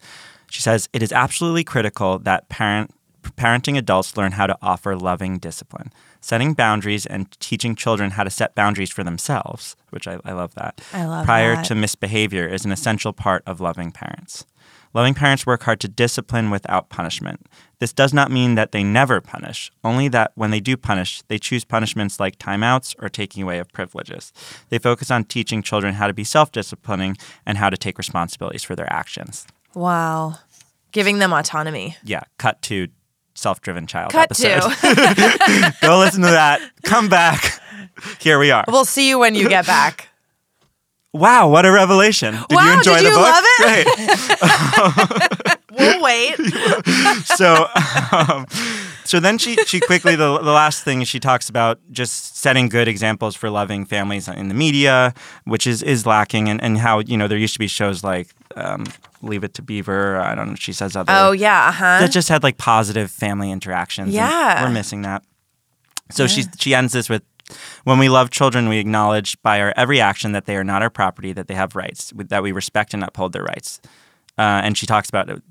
she 0.53 0.61
says 0.61 0.86
it 0.92 1.03
is 1.03 1.12
absolutely 1.12 1.64
critical 1.64 2.18
that 2.18 2.50
parent 2.50 2.92
parenting 3.22 3.78
adults 3.78 4.16
learn 4.18 4.32
how 4.32 4.46
to 4.46 4.59
offer 4.61 4.94
loving 4.94 5.38
discipline, 5.38 5.90
setting 6.20 6.53
boundaries 6.53 7.07
and 7.07 7.30
teaching 7.40 7.74
children 7.74 8.11
how 8.11 8.24
to 8.24 8.28
set 8.28 8.55
boundaries 8.55 8.90
for 8.90 9.03
themselves, 9.03 9.76
which 9.90 10.07
I, 10.07 10.18
I 10.24 10.32
love 10.32 10.55
that. 10.57 10.82
I 10.92 11.07
love 11.07 11.24
Prior 11.24 11.55
that. 11.55 11.64
to 11.66 11.74
misbehavior 11.74 12.46
is 12.46 12.66
an 12.66 12.72
essential 12.72 13.14
part 13.14 13.42
of 13.46 13.61
loving 13.61 13.92
parents. 13.92 14.44
Loving 14.92 15.14
parents 15.14 15.46
work 15.46 15.62
hard 15.62 15.80
to 15.80 15.88
discipline 15.88 16.50
without 16.50 16.90
punishment. 16.90 17.46
This 17.78 17.94
does 17.94 18.12
not 18.12 18.30
mean 18.30 18.57
that 18.57 18.72
they 18.72 18.84
never 18.84 19.22
punish, 19.22 19.70
only 19.82 20.09
that 20.09 20.32
when 20.34 20.50
they 20.50 20.61
do 20.61 20.76
punish, 20.76 21.22
they 21.28 21.38
choose 21.38 21.64
punishments 21.64 22.20
like 22.20 22.38
timeouts 22.38 22.94
or 22.98 23.09
taking 23.09 23.42
away 23.42 23.59
of 23.59 23.72
privileges. 23.72 24.34
They 24.68 24.78
focus 24.78 25.11
on 25.11 25.24
teaching 25.24 25.62
children 25.62 25.94
how 25.94 26.09
to 26.09 26.12
be 26.12 26.24
self 26.24 26.53
disciplining 26.53 27.16
and 27.46 27.57
how 27.57 27.70
to 27.70 27.78
take 27.78 27.96
responsibilities 27.96 28.64
for 28.64 28.76
their 28.76 28.92
actions. 28.92 29.46
Wow. 29.75 30.35
Giving 30.93 31.18
them 31.18 31.33
autonomy. 31.33 31.97
Yeah, 32.05 32.23
cut 32.39 32.61
to 32.62 32.89
self 33.35 33.61
driven 33.62 33.87
child 33.87 34.12
Cut 34.12 34.25
episode. 34.31 34.61
to. 34.61 35.75
Go 35.81 35.99
listen 35.99 36.20
to 36.23 36.29
that. 36.29 36.61
Come 36.83 37.09
back. 37.09 37.61
Here 38.20 38.39
we 38.39 38.51
are. 38.51 38.64
we'll 38.68 38.85
see 38.85 39.09
you 39.09 39.18
when 39.18 39.35
you 39.35 39.49
get 39.49 39.66
back. 39.66 40.09
Wow, 41.14 41.49
what 41.51 41.66
a 41.66 41.73
revelation. 41.73 42.35
Did 42.49 42.59
you 42.61 42.73
enjoy 42.73 42.97
did 42.99 43.07
the 43.07 43.11
you 43.11 43.16
book? 43.16 43.33
love 43.33 43.45
it? 43.47 43.87
Great. 43.87 45.59
We'll 45.79 46.03
wait. 46.03 46.37
so 47.25 47.66
um, 48.12 48.47
so 49.05 49.18
then 49.20 49.39
she 49.39 49.57
she 49.64 49.81
quickly 49.81 50.16
the, 50.16 50.39
the 50.39 50.51
last 50.53 50.85
thing 50.85 51.03
she 51.05 51.18
talks 51.18 51.49
about 51.49 51.81
just 51.91 52.37
setting 52.37 52.68
good 52.68 52.89
examples 52.89 53.35
for 53.35 53.49
loving 53.49 53.87
families 53.87 54.29
in 54.29 54.49
the 54.49 54.55
media 54.55 55.14
which 55.45 55.66
is 55.66 55.83
is 55.83 56.05
lacking 56.05 56.51
and, 56.51 56.62
and 56.62 56.77
how 56.77 56.99
you 56.99 57.16
know 57.16 57.27
there 57.27 57.39
used 57.39 57.55
to 57.55 57.59
be 57.59 57.68
shows 57.68 58.05
like 58.05 58.29
um, 58.55 58.85
leave 59.23 59.45
it 59.45 59.55
to 59.55 59.62
beaver. 59.62 60.18
I 60.18 60.35
don't 60.35 60.49
know 60.51 60.55
she 60.57 60.73
says 60.73 60.97
other 60.97 61.12
Oh 61.14 61.33
yeah, 61.33 61.68
uh 61.68 61.73
huh. 61.73 61.99
that 62.01 62.11
just 62.11 62.29
had 62.29 62.43
like 62.43 62.59
positive 62.59 63.11
family 63.11 63.51
interactions 63.51 64.12
Yeah. 64.14 64.64
we're 64.64 64.70
missing 64.70 65.03
that. 65.03 65.23
So 66.11 66.27
she 66.27 66.45
she 66.59 66.75
ends 66.75 66.93
this 66.93 67.09
with 67.09 67.23
when 67.85 67.99
we 67.99 68.09
love 68.09 68.31
children 68.31 68.68
we 68.68 68.79
acknowledge 68.79 69.41
by 69.43 69.61
our 69.61 69.73
every 69.77 70.01
action 70.01 70.33
that 70.33 70.47
they 70.47 70.57
are 70.57 70.64
not 70.64 70.83
our 70.83 70.91
property 70.91 71.33
that 71.33 71.47
they 71.49 71.55
have 71.55 71.75
rights 71.77 72.12
that 72.16 72.43
we 72.43 72.53
respect 72.53 72.95
and 72.95 73.03
uphold 73.05 73.33
their 73.33 73.45
rights. 73.45 73.81
Uh, 74.39 74.61
and 74.64 74.77
she 74.79 74.87
talks 74.87 75.09
about 75.11 75.29
it, 75.29 75.43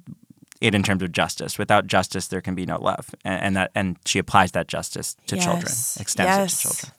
in 0.62 0.84
terms 0.84 1.04
of 1.04 1.12
justice. 1.12 1.58
Without 1.60 1.88
justice 1.88 2.28
there 2.28 2.42
can 2.42 2.56
be 2.56 2.66
no 2.66 2.80
love. 2.82 3.10
And, 3.24 3.42
and 3.44 3.56
that 3.56 3.72
and 3.76 3.98
she 4.06 4.20
applies 4.20 4.52
that 4.52 4.68
justice 4.68 5.16
to 5.28 5.36
children 5.38 5.64
Yes. 5.68 5.98
extends 6.00 6.54
it 6.54 6.58
to 6.58 6.62
children 6.70 6.94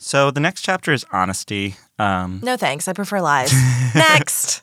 So 0.00 0.30
the 0.30 0.40
next 0.40 0.62
chapter 0.62 0.92
is 0.92 1.04
honesty. 1.12 1.74
Um, 1.98 2.38
No 2.44 2.56
thanks. 2.56 2.86
I 2.86 2.92
prefer 2.92 3.20
lies. 3.20 3.52
Next. 3.94 4.62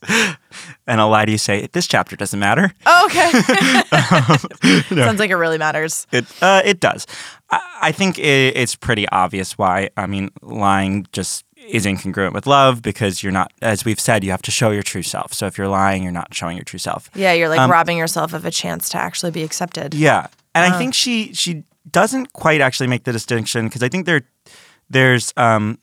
and 0.88 1.02
I'll 1.02 1.10
lie 1.10 1.26
to 1.26 1.32
you 1.32 1.38
say, 1.38 1.68
this 1.74 1.88
chapter 1.88 2.16
doesn't 2.16 2.40
matter. 2.40 2.72
Oh, 2.86 3.06
okay. 3.08 4.82
Sounds 4.96 5.20
like 5.20 5.30
it 5.30 5.36
really 5.36 5.58
matters. 5.58 6.08
It 6.14 6.26
uh, 6.42 6.62
it 6.64 6.80
does. 6.80 7.06
I, 7.52 7.80
I 7.82 7.92
think 7.92 8.18
it, 8.18 8.56
it's 8.56 8.76
pretty 8.76 9.08
obvious 9.10 9.58
why. 9.58 9.90
I 9.98 10.08
mean, 10.08 10.30
lying 10.42 11.06
just 11.12 11.44
is 11.68 11.86
incongruent 11.86 12.32
with 12.34 12.48
love 12.48 12.82
because 12.82 13.22
you're 13.22 13.32
not, 13.34 13.52
as 13.62 13.84
we've 13.84 14.00
said, 14.00 14.24
you 14.24 14.32
have 14.32 14.42
to 14.44 14.52
show 14.52 14.70
your 14.72 14.84
true 14.84 15.04
self. 15.04 15.34
So 15.34 15.48
if 15.48 15.58
you're 15.58 15.68
lying, 15.68 16.04
you're 16.04 16.12
not 16.14 16.34
showing 16.34 16.56
your 16.56 16.64
true 16.64 16.80
self. 16.80 17.10
Yeah, 17.14 17.34
you're 17.34 17.52
Um, 17.52 17.58
like 17.58 17.70
robbing 17.70 17.98
yourself 17.98 18.32
of 18.34 18.46
a 18.46 18.52
chance 18.52 18.88
to 18.90 18.98
actually 18.98 19.32
be 19.32 19.44
accepted. 19.44 19.94
Yeah, 19.94 20.28
and 20.54 20.74
I 20.74 20.78
think 20.78 20.94
she 20.94 21.34
she 21.34 21.64
doesn't 21.92 22.32
quite 22.34 22.62
actually 22.62 22.88
make 22.88 23.04
the 23.04 23.12
distinction 23.12 23.68
because 23.68 23.84
I 23.84 23.90
think 23.90 24.06
there 24.06 24.22
there's 24.90 25.34
um, 25.38 25.78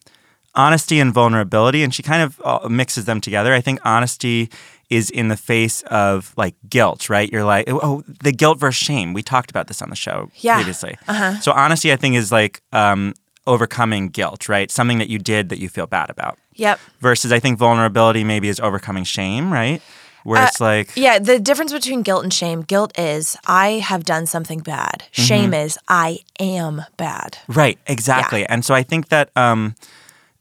honesty 0.54 1.00
and 1.00 1.12
vulnerability, 1.12 1.82
and 1.82 1.94
she 1.94 2.02
kind 2.02 2.22
of 2.22 2.40
uh, 2.44 2.68
mixes 2.68 3.04
them 3.04 3.20
together. 3.20 3.52
I 3.54 3.60
think 3.60 3.80
honesty 3.84 4.50
is 4.90 5.08
in 5.10 5.28
the 5.28 5.36
face 5.36 5.82
of 5.82 6.34
like 6.36 6.54
guilt, 6.68 7.08
right? 7.08 7.30
You're 7.32 7.44
like, 7.44 7.64
oh, 7.68 8.02
the 8.22 8.32
guilt 8.32 8.58
versus 8.60 8.84
shame. 8.84 9.14
We 9.14 9.22
talked 9.22 9.50
about 9.50 9.66
this 9.66 9.80
on 9.80 9.88
the 9.88 9.96
show 9.96 10.30
Yeah. 10.36 10.56
previously. 10.56 10.98
So 11.40 11.52
honesty, 11.52 11.92
I 11.92 11.96
think, 11.96 12.14
is 12.16 12.30
like 12.30 12.60
um, 12.72 13.14
overcoming 13.46 14.08
guilt, 14.08 14.48
right? 14.50 14.70
Something 14.70 14.98
that 14.98 15.08
you 15.08 15.18
did 15.18 15.48
that 15.48 15.58
you 15.58 15.68
feel 15.70 15.86
bad 15.86 16.10
about. 16.10 16.38
Yep. 16.56 16.78
Versus, 17.00 17.32
I 17.32 17.38
think 17.40 17.58
vulnerability 17.58 18.22
maybe 18.22 18.48
is 18.48 18.60
overcoming 18.60 19.04
shame, 19.04 19.50
right? 19.50 19.80
Where 20.24 20.44
it's 20.44 20.60
like, 20.60 20.88
Uh, 20.90 21.00
Yeah, 21.00 21.18
the 21.18 21.38
difference 21.38 21.72
between 21.72 22.02
guilt 22.02 22.22
and 22.22 22.32
shame 22.32 22.62
guilt 22.62 22.92
is 22.98 23.36
I 23.46 23.80
have 23.80 24.04
done 24.04 24.26
something 24.26 24.60
bad, 24.60 25.04
Mm-hmm. 25.12 25.22
shame 25.22 25.54
is 25.54 25.78
I 25.88 26.18
am 26.40 26.82
bad. 26.96 27.38
Right, 27.48 27.78
exactly. 27.86 28.46
And 28.46 28.64
so 28.64 28.74
I 28.74 28.82
think 28.82 29.08
that 29.08 29.30
um, 29.36 29.74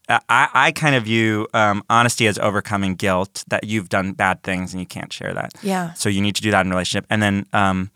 I, 0.10 0.50
I 0.54 0.72
kind 0.74 0.96
of 0.96 1.04
view 1.04 1.48
um, 1.54 1.84
honesty 1.90 2.28
as 2.28 2.38
overcoming 2.38 2.96
guilt 2.96 3.44
that 3.48 3.64
you've 3.64 3.88
done 3.90 4.14
bad 4.14 4.44
things 4.44 4.74
and 4.74 4.80
you 4.82 4.86
can't 4.88 5.12
share 5.14 5.34
that. 5.34 5.54
Yeah. 5.64 5.94
So 5.94 6.10
you 6.10 6.22
need 6.22 6.36
to 6.36 6.42
do 6.42 6.52
that 6.52 6.66
in 6.66 6.72
a 6.72 6.76
relationship. 6.76 7.06
And 7.10 7.22
then 7.24 7.46
um, 7.54 7.92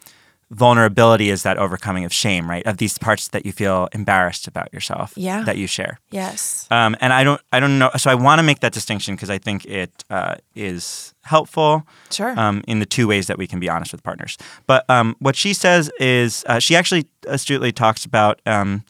vulnerability 0.51 1.29
is 1.29 1.43
that 1.43 1.57
overcoming 1.57 2.05
of 2.05 2.13
shame, 2.13 2.49
right? 2.49 2.65
Of 2.67 2.77
these 2.77 2.97
parts 2.97 3.27
that 3.29 3.45
you 3.45 3.51
feel 3.51 3.89
embarrassed 3.93 4.47
about 4.47 4.71
yourself 4.73 5.13
Yeah. 5.15 5.43
that 5.43 5.57
you 5.57 5.67
share. 5.67 5.99
Yes. 6.11 6.67
Um, 6.69 6.95
and 7.01 7.11
I 7.13 7.23
don't, 7.23 7.41
I 7.51 7.59
don't 7.59 7.79
know. 7.79 7.89
So 7.97 8.11
I 8.11 8.15
want 8.15 8.39
to 8.39 8.43
make 8.43 8.59
that 8.59 8.71
distinction 8.71 9.15
because 9.15 9.29
I 9.29 9.37
think 9.39 9.65
it 9.65 10.03
uh, 10.09 10.35
is 10.55 11.13
helpful 11.23 11.83
Sure. 12.11 12.39
um, 12.39 12.63
in 12.67 12.79
the 12.79 12.85
two 12.85 13.07
ways 13.07 13.25
that 13.27 13.37
we 13.37 13.47
can 13.47 13.59
be 13.59 13.69
honest 13.69 13.91
with 13.91 14.03
partners. 14.03 14.37
But 14.67 14.87
um, 14.89 15.15
what 15.19 15.35
she 15.35 15.53
says 15.53 15.89
is 15.99 16.43
uh, 16.47 16.59
she 16.59 16.75
actually 16.75 17.07
astutely 17.27 17.71
talks 17.71 18.05
about 18.05 18.39
um, 18.45 18.83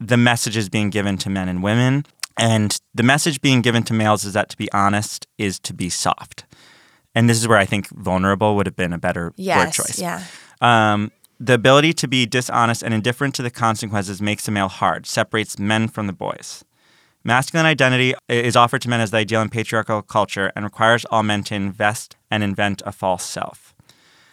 the 0.00 0.16
messages 0.16 0.68
being 0.70 0.88
given 0.90 1.18
to 1.18 1.30
men 1.30 1.48
and 1.48 1.62
women. 1.62 2.04
And 2.38 2.80
the 2.94 3.02
message 3.02 3.42
being 3.42 3.60
given 3.60 3.82
to 3.84 3.92
males 3.92 4.24
is 4.24 4.32
that 4.32 4.48
to 4.48 4.56
be 4.56 4.72
honest 4.72 5.26
is 5.36 5.58
to 5.60 5.74
be 5.74 5.90
soft. 5.90 6.46
And 7.14 7.28
this 7.28 7.36
is 7.36 7.46
where 7.46 7.58
I 7.58 7.66
think 7.66 7.88
vulnerable 7.90 8.56
would 8.56 8.64
have 8.64 8.74
been 8.76 8.94
a 8.94 8.98
better 8.98 9.34
word 9.36 9.70
choice. 9.72 9.98
Yeah. 10.00 10.24
Um, 10.62 11.10
the 11.40 11.54
ability 11.54 11.92
to 11.94 12.08
be 12.08 12.24
dishonest 12.24 12.82
and 12.82 12.94
indifferent 12.94 13.34
to 13.34 13.42
the 13.42 13.50
consequences 13.50 14.22
makes 14.22 14.46
a 14.46 14.52
male 14.52 14.68
hard, 14.68 15.06
separates 15.06 15.58
men 15.58 15.88
from 15.88 16.06
the 16.06 16.12
boys. 16.12 16.64
Masculine 17.24 17.66
identity 17.66 18.14
is 18.28 18.56
offered 18.56 18.82
to 18.82 18.88
men 18.88 19.00
as 19.00 19.10
the 19.10 19.18
ideal 19.18 19.42
in 19.42 19.48
patriarchal 19.48 20.02
culture 20.02 20.52
and 20.54 20.64
requires 20.64 21.04
all 21.06 21.22
men 21.22 21.42
to 21.44 21.54
invest 21.54 22.16
and 22.30 22.42
invent 22.42 22.80
a 22.86 22.92
false 22.92 23.24
self. 23.24 23.74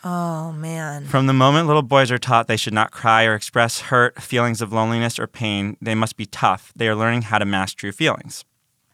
Oh 0.03 0.51
man. 0.53 1.05
From 1.05 1.27
the 1.27 1.33
moment 1.33 1.67
little 1.67 1.81
boys 1.81 2.11
are 2.11 2.17
taught 2.17 2.47
they 2.47 2.57
should 2.57 2.73
not 2.73 2.91
cry 2.91 3.25
or 3.25 3.35
express 3.35 3.81
hurt, 3.81 4.21
feelings 4.21 4.61
of 4.61 4.71
loneliness 4.71 5.19
or 5.19 5.27
pain, 5.27 5.77
they 5.81 5.95
must 5.95 6.15
be 6.15 6.25
tough. 6.25 6.71
They 6.75 6.87
are 6.87 6.95
learning 6.95 7.23
how 7.23 7.39
to 7.39 7.45
mask 7.45 7.77
true 7.77 7.91
feelings. 7.91 8.45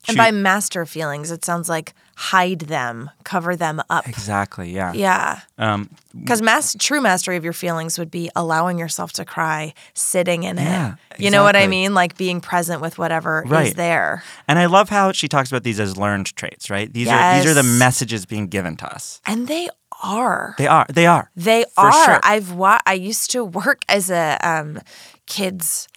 And 0.08 0.18
by 0.18 0.32
master 0.32 0.86
feelings, 0.86 1.32
it 1.32 1.44
sounds 1.46 1.68
like 1.70 1.94
hide 2.18 2.62
them, 2.62 3.10
cover 3.24 3.56
them 3.56 3.82
up. 3.90 4.08
exactly, 4.08 4.72
yeah. 4.72 4.94
Yeah. 4.94 5.40
Um, 5.58 5.90
Because 6.18 6.42
mas- 6.42 6.76
true 6.80 7.02
mastery 7.02 7.36
of 7.38 7.44
your 7.44 7.54
feelings 7.54 8.00
would 8.00 8.10
be 8.12 8.30
allowing 8.36 8.80
yourself 8.80 9.12
to 9.14 9.26
cry, 9.26 9.74
sitting 9.94 10.44
in 10.44 10.58
Yeah, 10.58 10.96
it. 11.12 11.20
You 11.20 11.30
know 11.32 11.44
what 11.44 11.56
I 11.56 11.68
mean? 11.68 11.94
Like 11.94 12.16
being 12.18 12.40
present 12.42 12.82
with 12.82 12.98
whatever 12.98 13.44
is 13.46 13.52
Right. 13.52 13.76
there. 13.76 14.24
and 14.48 14.58
I 14.60 14.68
love 14.68 14.90
how 14.90 15.12
she 15.12 15.28
talks 15.28 15.50
about 15.52 15.64
these 15.64 15.80
as 15.80 15.98
learned 15.98 16.36
traits, 16.36 16.70
right? 16.70 16.92
These 16.94 17.10
are 17.10 17.36
these 17.38 17.46
are 17.52 17.54
the 17.54 17.64
messages 17.64 18.26
being 18.26 18.48
given 18.48 18.78
to 18.78 18.86
us. 18.96 19.20
And 19.26 19.48
they 19.48 19.70
are. 20.04 20.56
They 20.58 20.68
are. 20.68 20.86
They 20.90 21.08
are. 21.08 21.32
They 21.36 21.66
are. 21.78 22.06
sure. 22.06 22.20
I've 22.24 22.52
wa- 22.54 22.80
I 22.86 22.94
used 22.94 23.32
to 23.32 23.44
work 23.44 23.82
as 23.90 24.10
a 24.10 24.38
um, 24.42 24.80
kids 25.26 25.88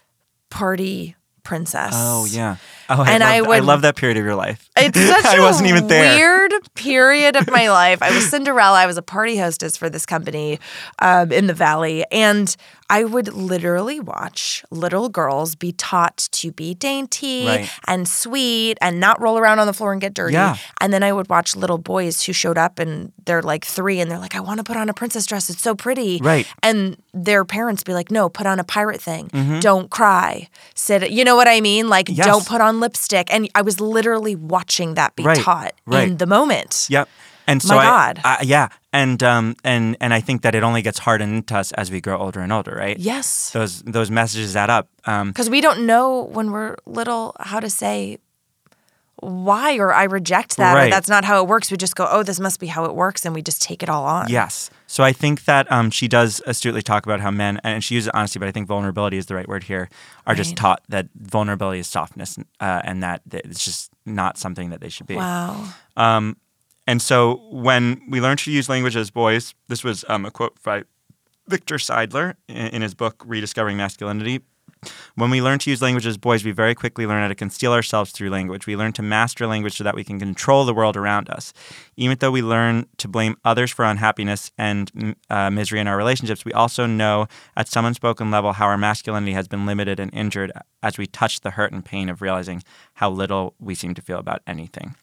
party 0.49 1.15
princess. 1.43 1.93
Oh 1.95 2.25
yeah. 2.25 2.57
Oh, 2.89 3.01
I 3.03 3.11
And 3.11 3.21
love, 3.21 3.29
I 3.31 3.37
I 3.37 3.41
would- 3.41 3.63
love 3.65 3.81
that 3.83 3.95
period 3.95 4.17
of 4.17 4.25
your 4.25 4.35
life. 4.35 4.69
It's 4.75 4.99
such 5.07 5.25
I 5.25 5.37
a 5.37 5.41
wasn't 5.41 5.69
even 5.69 5.87
there. 5.87 6.15
weird 6.15 6.53
period 6.75 7.35
of 7.35 7.49
my 7.49 7.69
life. 7.69 8.01
I 8.01 8.13
was 8.13 8.29
Cinderella. 8.29 8.77
I 8.79 8.85
was 8.85 8.97
a 8.97 9.01
party 9.01 9.37
hostess 9.37 9.77
for 9.77 9.89
this 9.89 10.05
company 10.05 10.59
um, 10.99 11.31
in 11.31 11.47
the 11.47 11.53
Valley, 11.53 12.03
and 12.11 12.55
I 12.89 13.03
would 13.03 13.31
literally 13.33 13.99
watch 13.99 14.63
little 14.71 15.09
girls 15.09 15.53
be 15.55 15.71
taught 15.73 16.27
to 16.31 16.51
be 16.51 16.73
dainty 16.73 17.45
Right. 17.45 17.69
and 17.87 18.07
sweet 18.07 18.79
and 18.81 18.99
not 18.99 19.21
roll 19.21 19.37
around 19.37 19.59
on 19.59 19.67
the 19.67 19.73
floor 19.73 19.91
and 19.91 20.01
get 20.01 20.15
dirty. 20.15 20.33
Yeah. 20.33 20.55
And 20.81 20.91
then 20.91 21.03
I 21.03 21.13
would 21.13 21.29
watch 21.29 21.55
little 21.55 21.77
boys 21.77 22.23
who 22.23 22.33
showed 22.33 22.57
up 22.57 22.79
and 22.79 23.11
they're 23.25 23.43
like 23.43 23.63
three 23.63 23.99
and 23.99 24.09
they're 24.09 24.17
like, 24.17 24.33
I 24.35 24.39
want 24.39 24.57
to 24.57 24.63
put 24.63 24.75
on 24.75 24.89
a 24.89 24.93
princess 24.95 25.27
dress. 25.27 25.51
It's 25.51 25.61
so 25.61 25.75
pretty. 25.75 26.19
Right. 26.23 26.47
And 26.63 26.97
their 27.13 27.45
parents 27.45 27.83
be 27.83 27.93
like, 27.93 28.09
no, 28.09 28.27
put 28.27 28.47
on 28.47 28.59
a 28.59 28.63
pirate 28.63 29.01
thing. 29.01 29.27
Mm-hmm. 29.29 29.59
Don't 29.59 29.91
cry. 29.91 30.49
Sit. 30.73 31.11
You 31.11 31.23
know 31.23 31.35
what 31.35 31.47
I 31.47 31.61
mean? 31.61 31.89
Like, 31.89 32.09
Yes. 32.09 32.25
don't 32.25 32.47
put 32.47 32.59
on 32.59 32.78
lipstick. 32.79 33.33
And 33.33 33.49
I 33.55 33.61
was 33.61 33.79
literally 33.79 34.35
watching 34.35 34.95
that 34.95 35.15
be 35.15 35.23
Right, 35.23 35.37
taught 35.37 35.73
right. 35.85 36.07
in 36.07 36.17
the 36.17 36.25
moment. 36.25 36.87
Yep. 36.89 37.07
And 37.47 37.61
so 37.63 37.75
My 37.75 37.81
I- 37.81 37.85
God. 37.85 38.21
I, 38.23 38.41
yeah, 38.43 38.67
and 38.93 39.23
um 39.23 39.55
and 39.63 39.97
and 39.99 40.13
I 40.13 40.21
think 40.21 40.43
that 40.43 40.53
it 40.53 40.61
only 40.63 40.81
gets 40.83 40.99
hardened 40.99 41.33
into 41.33 41.57
us 41.57 41.71
as 41.73 41.89
we 41.89 41.99
grow 41.99 42.17
older 42.17 42.41
and 42.41 42.51
older, 42.53 42.75
right? 42.77 42.97
Yes. 42.99 43.49
Those 43.51 43.81
those 43.83 44.11
messages 44.11 44.55
add 44.55 44.69
up. 44.69 44.87
Um, 45.05 45.29
Because 45.29 45.49
we 45.49 45.59
don't 45.61 45.85
know 45.87 46.29
when 46.31 46.51
we're 46.51 46.75
little 46.85 47.35
how 47.39 47.59
to 47.59 47.69
say 47.69 48.19
why 49.21 49.77
or 49.77 49.93
I 49.93 50.03
reject 50.05 50.55
that 50.57 50.77
or 50.77 50.89
that's 50.89 51.09
not 51.09 51.25
how 51.25 51.41
it 51.43 51.47
works. 51.49 51.69
We 51.71 51.77
just 51.77 51.95
go, 51.95 52.07
oh, 52.09 52.23
this 52.23 52.39
must 52.39 52.59
be 52.59 52.67
how 52.67 52.85
it 52.85 52.95
works. 52.95 53.25
And 53.25 53.35
we 53.35 53.41
just 53.41 53.61
take 53.61 53.83
it 53.83 53.89
all 53.89 54.05
on. 54.05 54.29
yes. 54.29 54.69
So 54.91 55.03
I 55.03 55.13
think 55.13 55.45
that 55.45 55.71
um, 55.71 55.91
she 55.91 56.07
does 56.07 56.41
astutely 56.47 56.81
talk 56.81 57.05
about 57.05 57.19
how 57.19 57.29
men, 57.29 57.59
and 57.63 57.83
she 57.83 57.93
uses 57.93 58.09
honesty, 58.11 58.39
but 58.39 58.47
I 58.47 58.51
think 58.51 58.67
vulnerability 58.67 59.17
is 59.17 59.27
the 59.27 59.35
right 59.35 59.47
word 59.47 59.65
here, 59.65 59.87
are 60.25 60.33
just 60.33 60.55
taught 60.55 60.81
that 60.89 61.09
vulnerability 61.13 61.77
is 61.77 61.85
softness, 61.85 62.39
uh, 62.59 62.81
and 62.83 63.03
that, 63.03 63.21
that 63.27 63.45
it's 63.45 63.63
just 63.63 63.91
not 64.07 64.39
something 64.39 64.71
that 64.71 64.81
they 64.81 64.89
should 64.89 65.05
be. 65.05 65.15
Wow. 65.15 65.63
Um, 65.95 66.37
and 66.87 67.03
so 67.03 67.35
when 67.51 68.01
we 68.09 68.19
learn 68.19 68.37
to 68.37 68.51
use 68.51 68.67
language 68.67 68.95
as 68.95 69.11
boys, 69.11 69.53
this 69.67 69.83
was 69.83 70.03
um, 70.09 70.25
a 70.25 70.31
quote 70.31 70.57
by 70.63 70.81
Victor 71.47 71.75
Seidler 71.75 72.33
in, 72.47 72.67
in 72.69 72.81
his 72.81 72.95
book 72.95 73.21
Rediscovering 73.27 73.77
Masculinity. 73.77 74.41
When 75.15 75.29
we 75.29 75.41
learn 75.41 75.59
to 75.59 75.69
use 75.69 75.81
language 75.81 76.05
as 76.07 76.17
boys, 76.17 76.45
we 76.45 76.51
very 76.51 76.73
quickly 76.73 77.05
learn 77.05 77.21
how 77.21 77.27
to 77.27 77.35
conceal 77.35 77.73
ourselves 77.73 78.11
through 78.11 78.29
language. 78.29 78.65
We 78.65 78.77
learn 78.77 78.93
to 78.93 79.01
master 79.01 79.45
language 79.45 79.75
so 79.75 79.83
that 79.83 79.93
we 79.95 80.05
can 80.05 80.19
control 80.19 80.63
the 80.63 80.73
world 80.73 80.95
around 80.95 81.29
us. 81.29 81.51
Even 81.97 82.17
though 82.19 82.31
we 82.31 82.41
learn 82.41 82.87
to 82.97 83.07
blame 83.09 83.35
others 83.43 83.71
for 83.71 83.83
unhappiness 83.83 84.51
and 84.57 84.89
mm, 84.93 85.15
uh, 85.29 85.49
misery 85.51 85.79
in 85.81 85.87
our 85.87 85.97
relationships, 85.97 86.45
we 86.45 86.53
also 86.53 86.85
know 86.85 87.27
at 87.57 87.67
some 87.67 87.83
unspoken 87.83 88.31
level 88.31 88.53
how 88.53 88.67
our 88.67 88.77
masculinity 88.77 89.33
has 89.33 89.49
been 89.49 89.65
limited 89.65 89.99
and 89.99 90.13
injured 90.13 90.51
as 90.81 90.97
we 90.97 91.05
touch 91.05 91.41
the 91.41 91.51
hurt 91.51 91.73
and 91.73 91.83
pain 91.83 92.07
of 92.07 92.21
realizing 92.21 92.63
how 92.95 93.09
little 93.09 93.55
we 93.59 93.75
seem 93.75 93.93
to 93.95 94.01
feel 94.01 94.17
about 94.19 94.41
anything. 94.47 94.95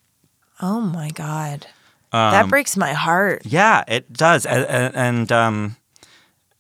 Oh 0.63 0.81
my 0.81 1.11
God. 1.11 1.67
that 2.13 2.49
breaks 2.49 2.79
my 2.79 2.95
heart. 2.95 3.43
Yeah, 3.45 3.85
it 3.87 4.11
does. 4.11 4.47
A- 4.47 4.49
a- 4.51 4.93
And 4.97 5.31
um, 5.31 5.77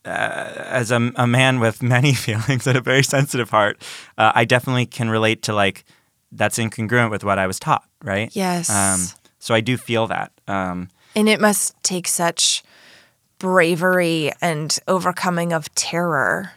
as 0.07 0.90
a, 0.90 1.12
a 1.16 1.26
man 1.26 1.61
with 1.61 1.82
many 1.82 2.14
feelings 2.26 2.66
and 2.66 2.76
a 2.76 2.80
very 2.80 3.02
sensitive 3.02 3.50
heart, 3.50 3.82
uh, 4.18 4.32
I 4.34 4.44
definitely 4.44 4.86
can 4.86 5.11
relate 5.11 5.42
to 5.42 5.52
like 5.52 5.84
that's 6.32 6.59
incongruent 6.59 7.11
with 7.11 7.24
what 7.24 7.38
I 7.38 7.46
was 7.46 7.59
taught, 7.59 7.84
right? 8.02 8.34
Yes. 8.34 8.68
Um, 8.70 9.00
so 9.38 9.54
I 9.54 9.61
do 9.61 9.76
feel 9.76 10.07
that. 10.09 10.32
Um, 10.48 10.88
And 11.14 11.28
it 11.28 11.40
must 11.40 11.80
take 11.82 12.09
such 12.09 12.62
bravery 13.38 14.32
and 14.40 14.76
overcoming 14.88 15.52
of 15.52 15.72
terror 15.74 16.52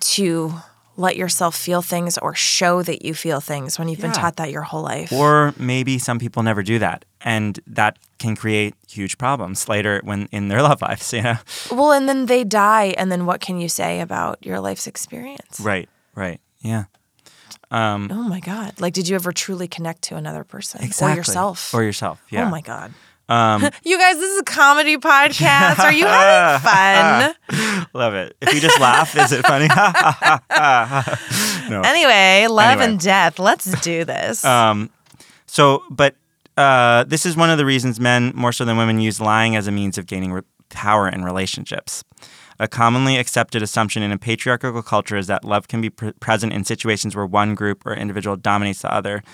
to 0.00 0.54
let 0.96 1.16
yourself 1.16 1.56
feel 1.56 1.82
things 1.82 2.16
or 2.18 2.34
show 2.34 2.82
that 2.82 3.04
you 3.04 3.14
feel 3.14 3.40
things 3.40 3.78
when 3.78 3.88
you've 3.88 4.00
been 4.00 4.12
taught 4.12 4.36
that 4.36 4.50
your 4.50 4.62
whole 4.62 4.82
life. 4.82 5.12
or 5.12 5.52
maybe 5.58 5.98
some 5.98 6.18
people 6.18 6.42
never 6.42 6.62
do 6.62 6.78
that, 6.78 7.04
and 7.20 7.58
that 7.66 7.98
can 8.18 8.36
create 8.36 8.74
huge 8.88 9.18
problems 9.18 9.68
later 9.68 10.00
when 10.04 10.28
in 10.30 10.48
their 10.48 10.62
love 10.68 10.80
lives. 10.82 11.12
You 11.12 11.22
know? 11.22 11.36
well, 11.70 11.92
and 11.92 12.08
then 12.08 12.26
they 12.26 12.44
die, 12.44 12.94
and 12.96 13.10
then 13.10 13.26
what 13.26 13.40
can 13.40 13.60
you 13.60 13.68
say 13.68 14.00
about 14.00 14.44
your 14.44 14.60
life's 14.60 14.86
experience? 14.86 15.58
Right. 15.60 15.88
Right. 16.14 16.40
Yeah. 16.60 16.84
Um, 17.70 18.08
oh 18.12 18.22
my 18.22 18.38
God. 18.40 18.80
Like, 18.80 18.92
did 18.94 19.08
you 19.08 19.16
ever 19.16 19.32
truly 19.32 19.66
connect 19.66 20.02
to 20.02 20.16
another 20.16 20.44
person 20.44 20.82
Exactly. 20.82 21.12
or 21.12 21.16
yourself? 21.16 21.74
Or 21.74 21.82
yourself. 21.82 22.22
Yeah. 22.30 22.46
Oh 22.46 22.50
my 22.50 22.60
God. 22.60 22.92
you 23.84 23.98
guys, 23.98 24.16
this 24.16 24.30
is 24.32 24.40
a 24.40 24.44
comedy 24.44 24.96
podcast. 24.98 25.78
Are 25.78 25.92
you 25.92 26.06
having 26.06 27.34
fun? 27.50 27.86
Love 27.94 28.14
it. 28.14 28.36
If 28.40 28.54
you 28.54 28.60
just 28.60 28.78
laugh, 28.80 29.16
is 29.16 29.32
it 29.32 29.46
funny? 29.46 29.68
no. 31.70 31.80
Anyway, 31.82 32.46
love 32.48 32.72
Anyway. 32.72 32.84
and 32.84 33.00
death. 33.00 33.38
Let's 33.38 33.80
do 33.80 34.04
this. 34.04 34.44
Um, 34.44 34.90
so, 35.46 35.82
but 35.90 36.16
uh, 36.56 37.04
this 37.04 37.26
is 37.26 37.36
one 37.36 37.50
of 37.50 37.58
the 37.58 37.64
reasons 37.64 37.98
men, 37.98 38.32
more 38.34 38.52
so 38.52 38.64
than 38.64 38.76
women, 38.76 39.00
use 39.00 39.20
lying 39.20 39.56
as 39.56 39.66
a 39.66 39.72
means 39.72 39.98
of 39.98 40.06
gaining 40.06 40.32
re- 40.32 40.42
power 40.68 41.08
in 41.08 41.24
relationships. 41.24 42.04
A 42.60 42.68
commonly 42.68 43.16
accepted 43.16 43.62
assumption 43.62 44.02
in 44.02 44.12
a 44.12 44.18
patriarchal 44.18 44.80
culture 44.82 45.16
is 45.16 45.26
that 45.26 45.44
love 45.44 45.66
can 45.66 45.80
be 45.80 45.90
pre- 45.90 46.12
present 46.12 46.52
in 46.52 46.64
situations 46.64 47.16
where 47.16 47.26
one 47.26 47.54
group 47.56 47.84
or 47.84 47.94
individual 47.94 48.36
dominates 48.36 48.82
the 48.82 48.92
other. 48.92 49.24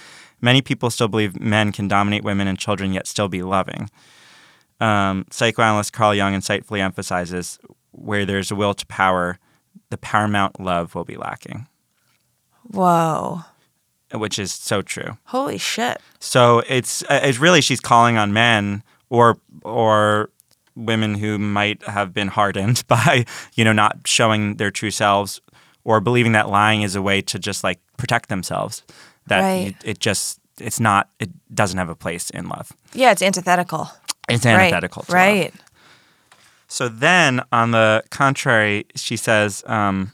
Many 0.41 0.63
people 0.63 0.91
still 0.91 1.09
believe 1.09 1.41
men 1.41 1.73
can 1.73 1.89
dominate 1.89 2.25
women 2.25 2.49
and 2.49 2.59
children 2.59 2.93
yet 2.93 3.07
still 3.07 3.29
be 3.29 3.43
loving. 3.43 3.91
Um, 4.81 5.27
psychoanalyst 5.31 5.93
Carl 5.93 6.15
Jung 6.15 6.33
insightfully 6.33 6.81
emphasizes 6.81 7.59
where 7.93 8.25
there's 8.25 8.51
a 8.51 8.55
will 8.55 8.75
to 8.75 8.87
power, 8.87 9.39
the 9.91 9.99
paramount 9.99 10.61
love 10.61 10.95
will 10.95 11.05
be 11.05 11.17
lacking, 11.17 11.67
Whoa. 12.63 13.41
which 14.13 14.39
is 14.39 14.53
so 14.53 14.81
true. 14.81 15.19
Holy 15.25 15.59
shit. 15.59 16.01
So 16.19 16.63
it's 16.69 17.03
uh, 17.03 17.21
it's 17.23 17.39
really 17.39 17.61
she's 17.61 17.81
calling 17.81 18.17
on 18.17 18.33
men 18.33 18.83
or 19.11 19.39
or 19.65 20.31
women 20.77 21.17
who 21.17 21.39
might 21.39 21.83
have 21.83 22.15
been 22.15 22.29
hardened 22.29 22.85
by 22.89 23.27
you 23.55 23.65
know 23.65 23.73
not 23.73 23.99
showing 24.07 24.57
their 24.57 24.71
true 24.71 24.91
selves 24.91 25.41
or 25.85 26.01
believing 26.01 26.33
that 26.33 26.49
lying 26.49 26.83
is 26.83 26.95
a 26.95 27.03
way 27.03 27.21
to 27.23 27.39
just 27.39 27.65
like 27.65 27.81
protect 27.97 28.29
themselves. 28.29 28.83
That 29.31 29.41
Right. 29.41 29.69
it, 29.69 29.91
it 29.91 29.99
just 30.01 30.39
it's 30.59 30.79
not 30.81 31.09
it 31.19 31.31
doesn't 31.55 31.79
have 31.79 31.89
a 31.89 31.95
place 31.95 32.29
in 32.31 32.49
love. 32.49 32.73
Yeah, 32.93 33.13
it's 33.13 33.23
antithetical. 33.23 33.89
It's 34.29 34.45
Right, 34.45 34.55
antithetical. 34.55 35.05
love. 35.09 35.15
Right. 35.15 35.55
So 36.69 36.89
then, 36.89 37.41
on 37.51 37.71
the 37.71 38.03
contrary, 38.11 38.85
she 38.95 39.17
says, 39.17 39.65
um, 39.67 40.13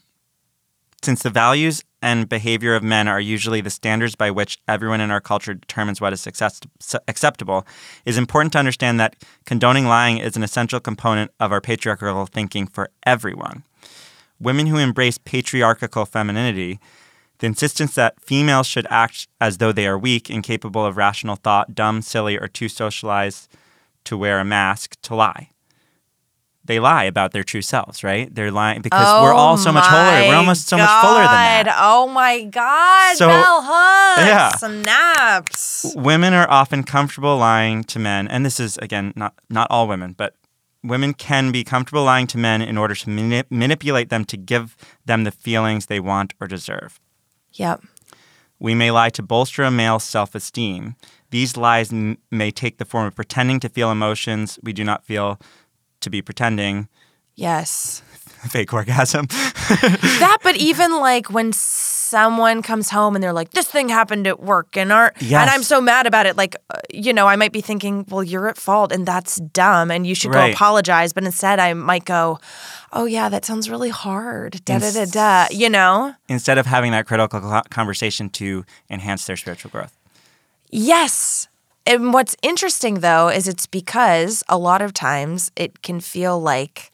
since 1.02 1.22
the 1.22 1.28
values 1.30 1.82
and 2.00 2.28
behavior 2.28 2.74
of 2.74 2.82
men 2.82 3.08
are 3.08 3.20
usually 3.20 3.60
the 3.60 3.68
standards 3.70 4.14
by 4.14 4.30
which 4.30 4.58
everyone 4.68 5.00
in 5.02 5.10
our 5.10 5.20
culture 5.20 5.52
determines 5.54 6.00
what 6.00 6.12
is 6.14 6.20
success- 6.20 6.60
acceptable, 7.08 7.66
it 8.06 8.10
is 8.10 8.16
important 8.18 8.52
to 8.52 8.58
understand 8.58 8.98
that 9.00 9.16
condoning 9.44 9.86
lying 9.86 10.16
is 10.18 10.36
an 10.36 10.42
essential 10.42 10.80
component 10.80 11.30
of 11.40 11.52
our 11.52 11.60
patriarchal 11.60 12.26
thinking 12.26 12.66
for 12.66 12.90
everyone. 13.04 13.62
Women 14.40 14.66
who 14.66 14.78
embrace 14.78 15.18
patriarchal 15.18 16.06
femininity, 16.06 16.78
the 17.39 17.47
insistence 17.47 17.95
that 17.95 18.20
females 18.20 18.66
should 18.66 18.87
act 18.91 19.28
as 19.41 19.59
though 19.59 19.72
they 19.72 19.87
are 19.87 19.99
weak, 19.99 20.30
incapable 20.30 20.84
of 20.84 20.97
rational 20.97 21.37
thought, 21.37 21.74
dumb, 21.74 22.03
silly, 22.03 22.39
or 22.39 22.49
too 22.49 22.68
socialized 22.68 23.49
to 24.05 24.16
wear 24.16 24.39
a 24.39 24.45
mask, 24.45 24.97
to 25.03 25.14
lie 25.14 25.51
they 26.66 26.80
lie 26.80 27.05
about 27.05 27.32
their 27.32 27.45
true 27.45 27.62
selves, 27.62 28.03
right? 28.03 28.32
They're 28.34 28.51
lying 28.51 28.82
because 28.82 29.22
we're 29.22 29.32
all 29.32 29.57
so 29.57 29.72
much 29.72 29.84
fuller. 29.87 30.28
We're 30.28 30.34
oh 30.34 30.39
almost 30.39 30.68
so 30.68 30.76
much 30.76 30.89
fuller 31.03 31.22
than 31.22 31.66
that. 31.66 31.76
Oh 31.78 32.09
my 32.09 32.45
God. 32.45 33.16
So- 33.16 33.28
Bell 33.28 33.62
hooks. 33.62 34.26
Yeah. 34.28 34.51
Snaps. 34.57 35.95
Women 35.97 36.34
are 36.34 36.49
often 36.51 36.82
comfortable 36.82 37.37
lying 37.37 37.84
to 37.84 37.99
men, 37.99 38.28
and 38.28 38.45
this 38.45 38.59
is 38.61 38.76
again 38.78 39.12
not 39.16 39.34
not 39.49 39.68
all 39.70 39.87
women, 39.89 40.14
but 40.16 40.34
women 40.82 41.14
can 41.14 41.53
be 41.53 41.64
comfortable 41.64 42.05
lying 42.05 42.26
to 42.28 42.39
men 42.39 42.62
in 42.62 42.76
order 42.78 42.95
to 42.95 43.11
mani- 43.11 43.45
manipulate 43.51 44.09
them 44.09 44.24
to 44.24 44.37
give 44.37 44.76
them 45.05 45.24
the 45.24 45.30
feelings 45.32 45.87
they 45.87 46.01
want 46.01 46.34
or 46.41 46.47
deserve. 46.47 47.01
Yep. 47.59 47.82
We 48.59 48.74
may 48.74 48.90
lie 48.90 49.11
to 49.11 49.22
bolster 49.22 49.62
a 49.64 49.70
male's 49.70 50.04
self 50.04 50.34
esteem. 50.34 50.96
These 51.30 51.57
lies 51.57 51.92
m- 51.92 52.16
may 52.30 52.50
take 52.50 52.78
the 52.78 52.84
form 52.86 53.07
of 53.07 53.14
pretending 53.14 53.61
to 53.61 53.68
feel 53.68 53.90
emotions 53.90 54.59
we 54.62 54.72
do 54.72 54.84
not 54.84 55.04
feel, 55.04 55.38
to 56.00 56.09
be 56.11 56.22
pretending, 56.22 56.88
Yes. 57.34 58.00
fake 58.48 58.72
orgasm. 58.72 59.26
that, 59.26 60.38
but 60.42 60.57
even 60.70 60.96
like 61.00 61.30
when 61.30 61.52
someone 62.16 62.62
comes 62.62 62.88
home 62.88 63.14
and 63.14 63.22
they're 63.22 63.38
like, 63.40 63.50
"This 63.50 63.66
thing 63.68 63.90
happened 63.90 64.26
at 64.26 64.38
work," 64.40 64.74
and 64.76 64.90
our 64.90 65.12
Yes. 65.20 65.42
and 65.42 65.50
I'm 65.50 65.62
so 65.62 65.80
mad 65.82 66.06
about 66.06 66.24
it. 66.24 66.34
Like, 66.36 66.56
uh, 66.70 66.78
you 66.90 67.12
know, 67.12 67.26
I 67.26 67.36
might 67.36 67.52
be 67.52 67.60
thinking, 67.60 68.06
"Well, 68.08 68.24
you're 68.24 68.48
at 68.48 68.56
fault, 68.56 68.90
and 68.90 69.04
that's 69.04 69.36
dumb, 69.52 69.90
and 69.90 70.06
you 70.06 70.14
should 70.14 70.32
go 70.32 70.42
apologize." 70.50 71.12
But 71.12 71.24
instead, 71.24 71.60
I 71.60 71.74
might 71.74 72.06
go, 72.06 72.38
"Oh 72.92 73.04
yeah, 73.04 73.28
that 73.28 73.44
sounds 73.44 73.68
really 73.68 73.90
hard." 73.90 74.64
Da 74.64 74.78
da 74.78 74.90
da 74.92 75.04
da. 75.04 75.46
You 75.50 75.68
know. 75.68 76.14
Instead 76.28 76.56
of 76.56 76.64
having 76.66 76.92
that 76.92 77.06
critical 77.06 77.38
conversation 77.70 78.30
to 78.30 78.64
enhance 78.88 79.26
their 79.26 79.36
spiritual 79.36 79.70
growth. 79.70 79.92
Yes. 80.70 81.48
And 81.86 82.12
what's 82.14 82.34
interesting 82.42 83.00
though 83.00 83.28
is 83.28 83.46
it's 83.46 83.66
because 83.66 84.42
a 84.48 84.56
lot 84.58 84.80
of 84.82 84.92
times 84.92 85.52
it 85.54 85.82
can 85.82 86.00
feel 86.00 86.40
like 86.40 86.90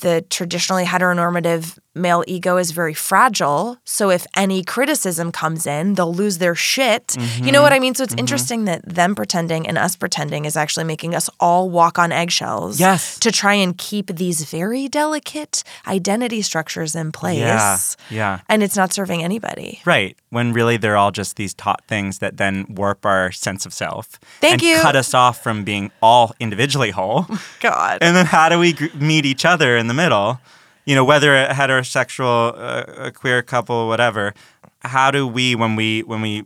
the 0.00 0.24
traditionally 0.30 0.84
heteronormative 0.84 1.78
male 1.94 2.24
ego 2.26 2.56
is 2.56 2.70
very 2.70 2.94
fragile. 2.94 3.78
So 3.84 4.10
if 4.10 4.26
any 4.36 4.64
criticism 4.64 5.32
comes 5.32 5.66
in, 5.66 5.94
they'll 5.94 6.14
lose 6.14 6.38
their 6.38 6.54
shit. 6.54 7.16
You 7.42 7.52
know 7.52 7.62
what 7.62 7.72
I 7.72 7.78
mean? 7.78 7.94
So 7.94 8.02
it's 8.02 8.12
mm-hmm. 8.12 8.16
Mm-hmm. 8.16 8.20
interesting 8.20 8.64
that 8.66 8.84
them 8.86 9.14
pretending 9.14 9.66
and 9.66 9.76
us 9.76 9.96
pretending 9.96 10.44
is 10.44 10.56
actually 10.56 10.84
making 10.84 11.14
us 11.14 11.28
all 11.40 11.68
walk 11.68 11.98
on 11.98 12.12
eggshells. 12.12 12.80
Yes. 12.80 13.18
To 13.20 13.30
try 13.32 13.54
and 13.54 13.76
keep 13.76 14.06
these 14.06 14.44
very 14.44 14.88
delicate 14.88 15.64
identity 15.86 16.42
structures 16.42 16.94
in 16.94 17.12
place. 17.12 17.38
Yeah, 17.38 17.78
yeah. 18.10 18.40
And 18.48 18.62
it's 18.62 18.76
not 18.76 18.92
serving 18.92 19.22
anybody. 19.22 19.80
Right. 19.84 20.16
When 20.30 20.52
really 20.52 20.76
they're 20.76 20.96
all 20.96 21.10
just 21.10 21.36
these 21.36 21.54
taught 21.54 21.82
things 21.88 22.18
that 22.18 22.36
then 22.36 22.66
warp 22.68 23.04
our 23.04 23.32
sense 23.32 23.66
of 23.66 23.72
self. 23.72 24.18
Thank 24.40 24.54
and 24.54 24.62
you. 24.62 24.76
cut 24.80 24.96
us 24.96 25.14
off 25.14 25.42
from 25.42 25.64
being 25.64 25.90
all 26.02 26.34
individually 26.40 26.90
whole. 26.90 27.26
God. 27.60 27.98
and 28.00 28.16
then 28.16 28.26
how 28.26 28.48
do 28.48 28.58
we 28.58 28.76
meet 28.94 29.26
each 29.26 29.44
other 29.44 29.76
in 29.76 29.88
the 29.88 29.94
middle? 29.94 30.40
You 30.84 30.94
know, 30.94 31.04
whether 31.04 31.34
a 31.36 31.48
heterosexual, 31.48 32.54
uh, 32.56 32.84
a 32.96 33.10
queer 33.12 33.42
couple, 33.42 33.88
whatever. 33.88 34.34
How 34.80 35.10
do 35.10 35.26
we, 35.26 35.54
when 35.54 35.76
we 35.76 36.02
when 36.02 36.20
we 36.20 36.44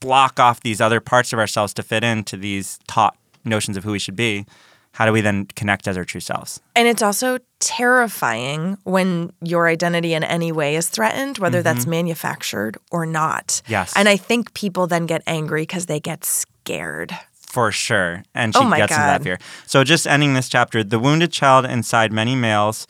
block 0.00 0.40
off 0.40 0.60
these 0.60 0.80
other 0.80 1.00
parts 1.00 1.32
of 1.32 1.38
ourselves 1.38 1.72
to 1.74 1.82
fit 1.82 2.02
into 2.02 2.36
these 2.36 2.78
taught 2.88 3.16
notions 3.44 3.76
of 3.76 3.84
who 3.84 3.92
we 3.92 3.98
should 4.00 4.16
be, 4.16 4.44
how 4.92 5.06
do 5.06 5.12
we 5.12 5.20
then 5.20 5.46
connect 5.56 5.88
as 5.88 5.96
our 5.96 6.04
true 6.04 6.20
selves? 6.20 6.60
And 6.76 6.86
it's 6.86 7.02
also 7.02 7.38
terrifying 7.60 8.76
when 8.84 9.32
your 9.40 9.68
identity 9.68 10.12
in 10.12 10.24
any 10.24 10.52
way 10.52 10.76
is 10.76 10.88
threatened, 10.88 11.38
whether 11.38 11.62
that's 11.62 11.86
manufactured 11.86 12.76
or 12.90 13.06
not. 13.06 13.46
Mm-hmm. 13.46 13.72
Yes. 13.72 13.92
And 13.96 14.08
I 14.08 14.16
think 14.16 14.52
people 14.54 14.86
then 14.86 15.06
get 15.06 15.22
angry 15.26 15.62
because 15.62 15.86
they 15.86 16.00
get 16.00 16.24
scared. 16.24 17.16
For 17.32 17.70
sure. 17.70 18.22
And 18.34 18.54
she 18.54 18.60
Oh 18.60 18.70
gets 18.70 18.92
into 18.92 19.02
that 19.02 19.22
fear. 19.22 19.38
So 19.66 19.84
just 19.84 20.06
ending 20.06 20.34
this 20.34 20.48
chapter, 20.48 20.82
the 20.82 20.98
wounded 20.98 21.32
child 21.32 21.64
inside 21.64 22.12
many 22.12 22.34
males 22.34 22.86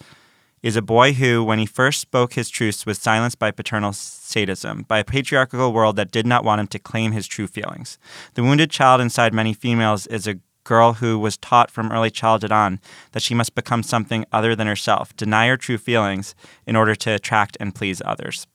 is 0.63 0.77
a 0.77 0.83
boy 0.83 1.13
who, 1.13 1.43
when 1.43 1.59
he 1.59 1.67
first 1.67 2.01
spoke 2.01 2.35
his 2.35 2.49
truths, 2.49 2.87
was 2.87 2.99
silenced 2.99 3.39
by 3.39 3.51
paternal 3.51 3.93
sadism, 3.93 4.85
by 4.87 4.99
a 4.99 5.05
patriarchal 5.05 5.73
world 5.73 5.97
that 5.97 6.13
did 6.13 6.27
not 6.27 6.45
want 6.45 6.61
him 6.61 6.69
to 6.69 6.79
claim 6.79 7.13
his 7.13 7.27
true 7.27 7.47
feelings. 7.47 7.99
The 8.35 8.43
wounded 8.43 8.71
child 8.71 9.01
inside 9.01 9.35
many 9.35 9.53
females 9.55 10.07
is 10.07 10.27
a 10.27 10.39
girl 10.65 10.95
who 10.95 11.19
was 11.19 11.37
taught 11.37 11.71
from 11.71 11.91
early 11.91 12.11
childhood 12.11 12.53
on 12.53 12.81
that 13.11 13.23
she 13.23 13.35
must 13.35 13.55
become 13.55 13.83
something 13.83 14.25
other 14.33 14.55
than 14.55 14.69
herself, 14.69 15.15
deny 15.17 15.49
her 15.49 15.57
true 15.57 15.79
feelings 15.79 16.35
in 16.67 16.77
order 16.77 16.95
to 16.95 17.11
attract 17.11 17.57
and 17.59 17.75
please 17.75 18.01
others. 18.05 18.47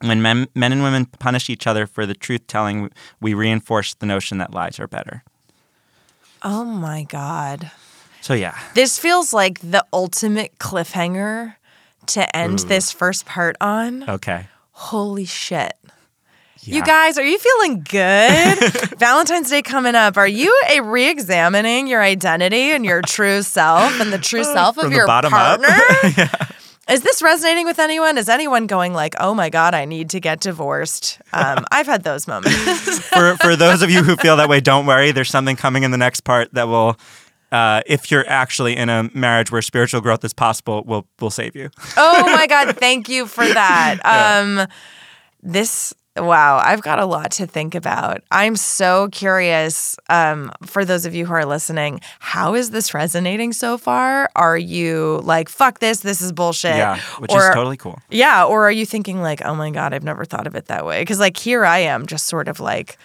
When 0.00 0.20
men, 0.20 0.48
men 0.54 0.72
and 0.72 0.82
women 0.82 1.06
punish 1.06 1.48
each 1.48 1.68
other 1.68 1.86
for 1.86 2.04
the 2.04 2.14
truth 2.14 2.48
telling, 2.48 2.90
we 3.20 3.32
reinforce 3.32 3.94
the 3.94 4.06
notion 4.06 4.38
that 4.38 4.52
lies 4.52 4.80
are 4.80 4.88
better. 4.88 5.22
Oh 6.42 6.64
my 6.64 7.04
God. 7.04 7.70
So 8.24 8.32
yeah, 8.32 8.58
This 8.72 8.98
feels 8.98 9.34
like 9.34 9.60
the 9.60 9.84
ultimate 9.92 10.58
cliffhanger 10.58 11.56
to 12.06 12.34
end 12.34 12.60
this 12.60 12.90
first 12.90 13.26
part 13.26 13.54
on. 13.60 14.08
okay. 14.08 14.46
Holy 14.72 15.26
shit. 15.26 15.74
You 16.62 16.82
guys, 16.82 17.18
are 17.18 17.22
you 17.22 17.38
feeling 17.38 17.82
good? 17.82 18.58
Valentine's 18.98 19.50
Day 19.50 19.60
coming 19.60 19.94
up. 19.94 20.16
Are 20.16 20.26
you 20.26 20.58
a 20.70 20.80
re-examining 20.80 21.86
your 21.86 22.00
identity 22.02 22.70
and 22.72 22.82
your 22.86 23.02
true 23.02 23.42
self 23.42 24.00
and 24.00 24.10
the 24.10 24.16
true 24.16 24.42
self 24.54 24.78
of 24.78 24.84
From 24.84 24.92
your 24.94 25.06
bottom 25.06 25.34
up? 25.34 25.60
partner? 25.60 26.46
Is 26.88 27.02
this 27.02 27.20
resonating 27.22 27.66
with 27.66 27.78
anyone? 27.78 28.16
Is 28.16 28.30
anyone 28.30 28.66
going 28.66 28.92
like, 28.94 29.14
"Oh 29.20 29.34
my 29.34 29.48
god, 29.50 29.74
I 29.74 29.84
need 29.86 30.10
to 30.10 30.20
get 30.20 30.40
divorced"? 30.40 31.18
Um, 31.32 31.64
I've 31.72 31.86
had 31.86 32.02
those 32.04 32.26
moments. 32.28 32.98
for 33.08 33.36
for 33.38 33.56
those 33.56 33.80
of 33.82 33.90
you 33.90 34.02
who 34.02 34.16
feel 34.16 34.36
that 34.38 34.48
way, 34.50 34.60
don't 34.60 34.84
worry. 34.86 35.10
There's 35.12 35.30
something 35.30 35.56
coming 35.56 35.82
in 35.82 35.92
the 35.92 35.96
next 35.98 36.22
part 36.24 36.52
that 36.52 36.68
will, 36.68 36.98
uh, 37.54 37.82
if 37.86 38.10
you're 38.10 38.28
actually 38.28 38.76
in 38.76 38.88
a 38.88 39.08
marriage 39.14 39.52
where 39.52 39.62
spiritual 39.62 40.00
growth 40.00 40.24
is 40.24 40.32
possible, 40.34 40.82
will 40.84 41.06
will 41.20 41.30
save 41.30 41.54
you. 41.54 41.70
oh 41.96 42.22
my 42.32 42.48
god, 42.48 42.76
thank 42.76 43.08
you 43.08 43.26
for 43.26 43.46
that. 43.46 44.00
Um, 44.14 44.66
this 45.42 45.94
wow, 46.16 46.60
I've 46.64 46.82
got 46.82 46.98
a 46.98 47.04
lot 47.04 47.30
to 47.32 47.46
think 47.46 47.74
about. 47.74 48.22
I'm 48.30 48.56
so 48.56 49.08
curious. 49.12 49.96
Um, 50.08 50.52
for 50.64 50.84
those 50.84 51.04
of 51.04 51.14
you 51.14 51.26
who 51.26 51.32
are 51.32 51.44
listening, 51.44 52.00
how 52.18 52.54
is 52.54 52.70
this 52.70 52.94
resonating 52.94 53.52
so 53.52 53.78
far? 53.78 54.30
Are 54.34 54.58
you 54.58 55.20
like, 55.22 55.48
"Fuck 55.48 55.78
this, 55.78 56.00
this 56.00 56.20
is 56.20 56.32
bullshit"? 56.32 56.76
Yeah, 56.76 56.98
which 57.18 57.30
Or- 57.32 57.48
is 57.48 57.54
totally 57.54 57.76
cool. 57.76 58.00
Yeah, 58.10 58.44
or 58.44 58.66
are 58.66 58.72
you 58.72 58.86
thinking 58.86 59.22
like, 59.22 59.44
oh 59.44 59.54
my 59.54 59.70
god, 59.70 59.92
I've 59.94 60.04
never 60.04 60.24
thought 60.24 60.46
of 60.46 60.54
it 60.56 60.66
that 60.66 60.84
way? 60.86 61.02
Because 61.02 61.20
like 61.20 61.36
here 61.36 61.64
I 61.64 61.78
am, 61.78 62.06
just 62.06 62.26
sort 62.26 62.48
of 62.48 62.58
like 62.58 62.98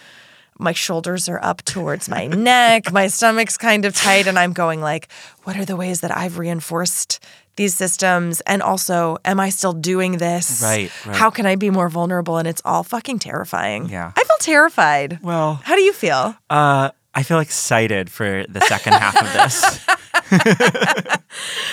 my 0.60 0.74
shoulders 0.74 1.28
are 1.30 1.40
up 1.44 1.64
towards 1.64 2.08
my 2.10 2.28
neck, 2.52 2.92
my 2.92 3.08
stomach's 3.08 3.58
kind 3.58 3.86
of 3.86 3.96
tight, 3.96 4.28
and 4.28 4.38
I'm 4.38 4.54
going 4.54 4.82
like, 4.82 5.08
what 5.44 5.58
are 5.58 5.66
the 5.66 5.76
ways 5.76 6.02
that 6.02 6.16
I've 6.16 6.38
reinforced 6.38 7.24
these 7.56 7.74
systems? 7.74 8.42
And 8.42 8.62
also, 8.62 9.18
am 9.26 9.40
I 9.40 9.50
still 9.50 9.74
doing 9.74 10.18
this? 10.18 10.62
Right, 10.62 10.92
right. 11.06 11.16
How 11.16 11.30
can 11.30 11.46
I 11.46 11.56
be 11.56 11.70
more 11.70 11.90
vulnerable? 11.90 12.38
And 12.38 12.48
it's 12.48 12.62
all 12.66 12.84
fucking 12.84 13.20
terrifying. 13.20 13.90
Yeah. 13.90 14.12
I 14.16 14.24
feel 14.24 14.38
terrified. 14.40 15.20
Well, 15.24 15.56
How 15.64 15.76
do 15.76 15.82
you 15.82 15.94
feel? 15.94 16.36
uh, 16.50 16.92
I 17.16 17.24
feel 17.24 17.40
excited 17.40 18.12
for 18.12 18.46
the 18.48 18.62
second 18.62 18.94
half 18.94 19.20
of 19.20 19.34
this. 19.34 19.80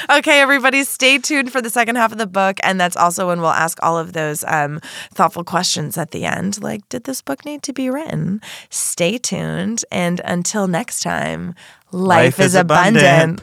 Okay, 0.08 0.40
everybody, 0.40 0.84
stay 0.84 1.18
tuned 1.18 1.50
for 1.50 1.60
the 1.60 1.70
second 1.70 1.96
half 1.96 2.12
of 2.12 2.18
the 2.18 2.26
book. 2.26 2.58
And 2.62 2.80
that's 2.80 2.96
also 2.96 3.26
when 3.26 3.40
we'll 3.40 3.50
ask 3.50 3.78
all 3.82 3.98
of 3.98 4.12
those 4.12 4.44
um, 4.44 4.80
thoughtful 5.12 5.44
questions 5.44 5.98
at 5.98 6.12
the 6.12 6.24
end 6.24 6.62
like, 6.62 6.88
did 6.88 7.04
this 7.04 7.22
book 7.22 7.44
need 7.44 7.62
to 7.64 7.72
be 7.72 7.90
written? 7.90 8.40
Stay 8.70 9.18
tuned. 9.18 9.84
And 9.90 10.20
until 10.24 10.68
next 10.68 11.00
time, 11.00 11.54
life, 11.90 12.38
Life 12.38 12.40
is 12.40 12.54
abundant. 12.54 13.42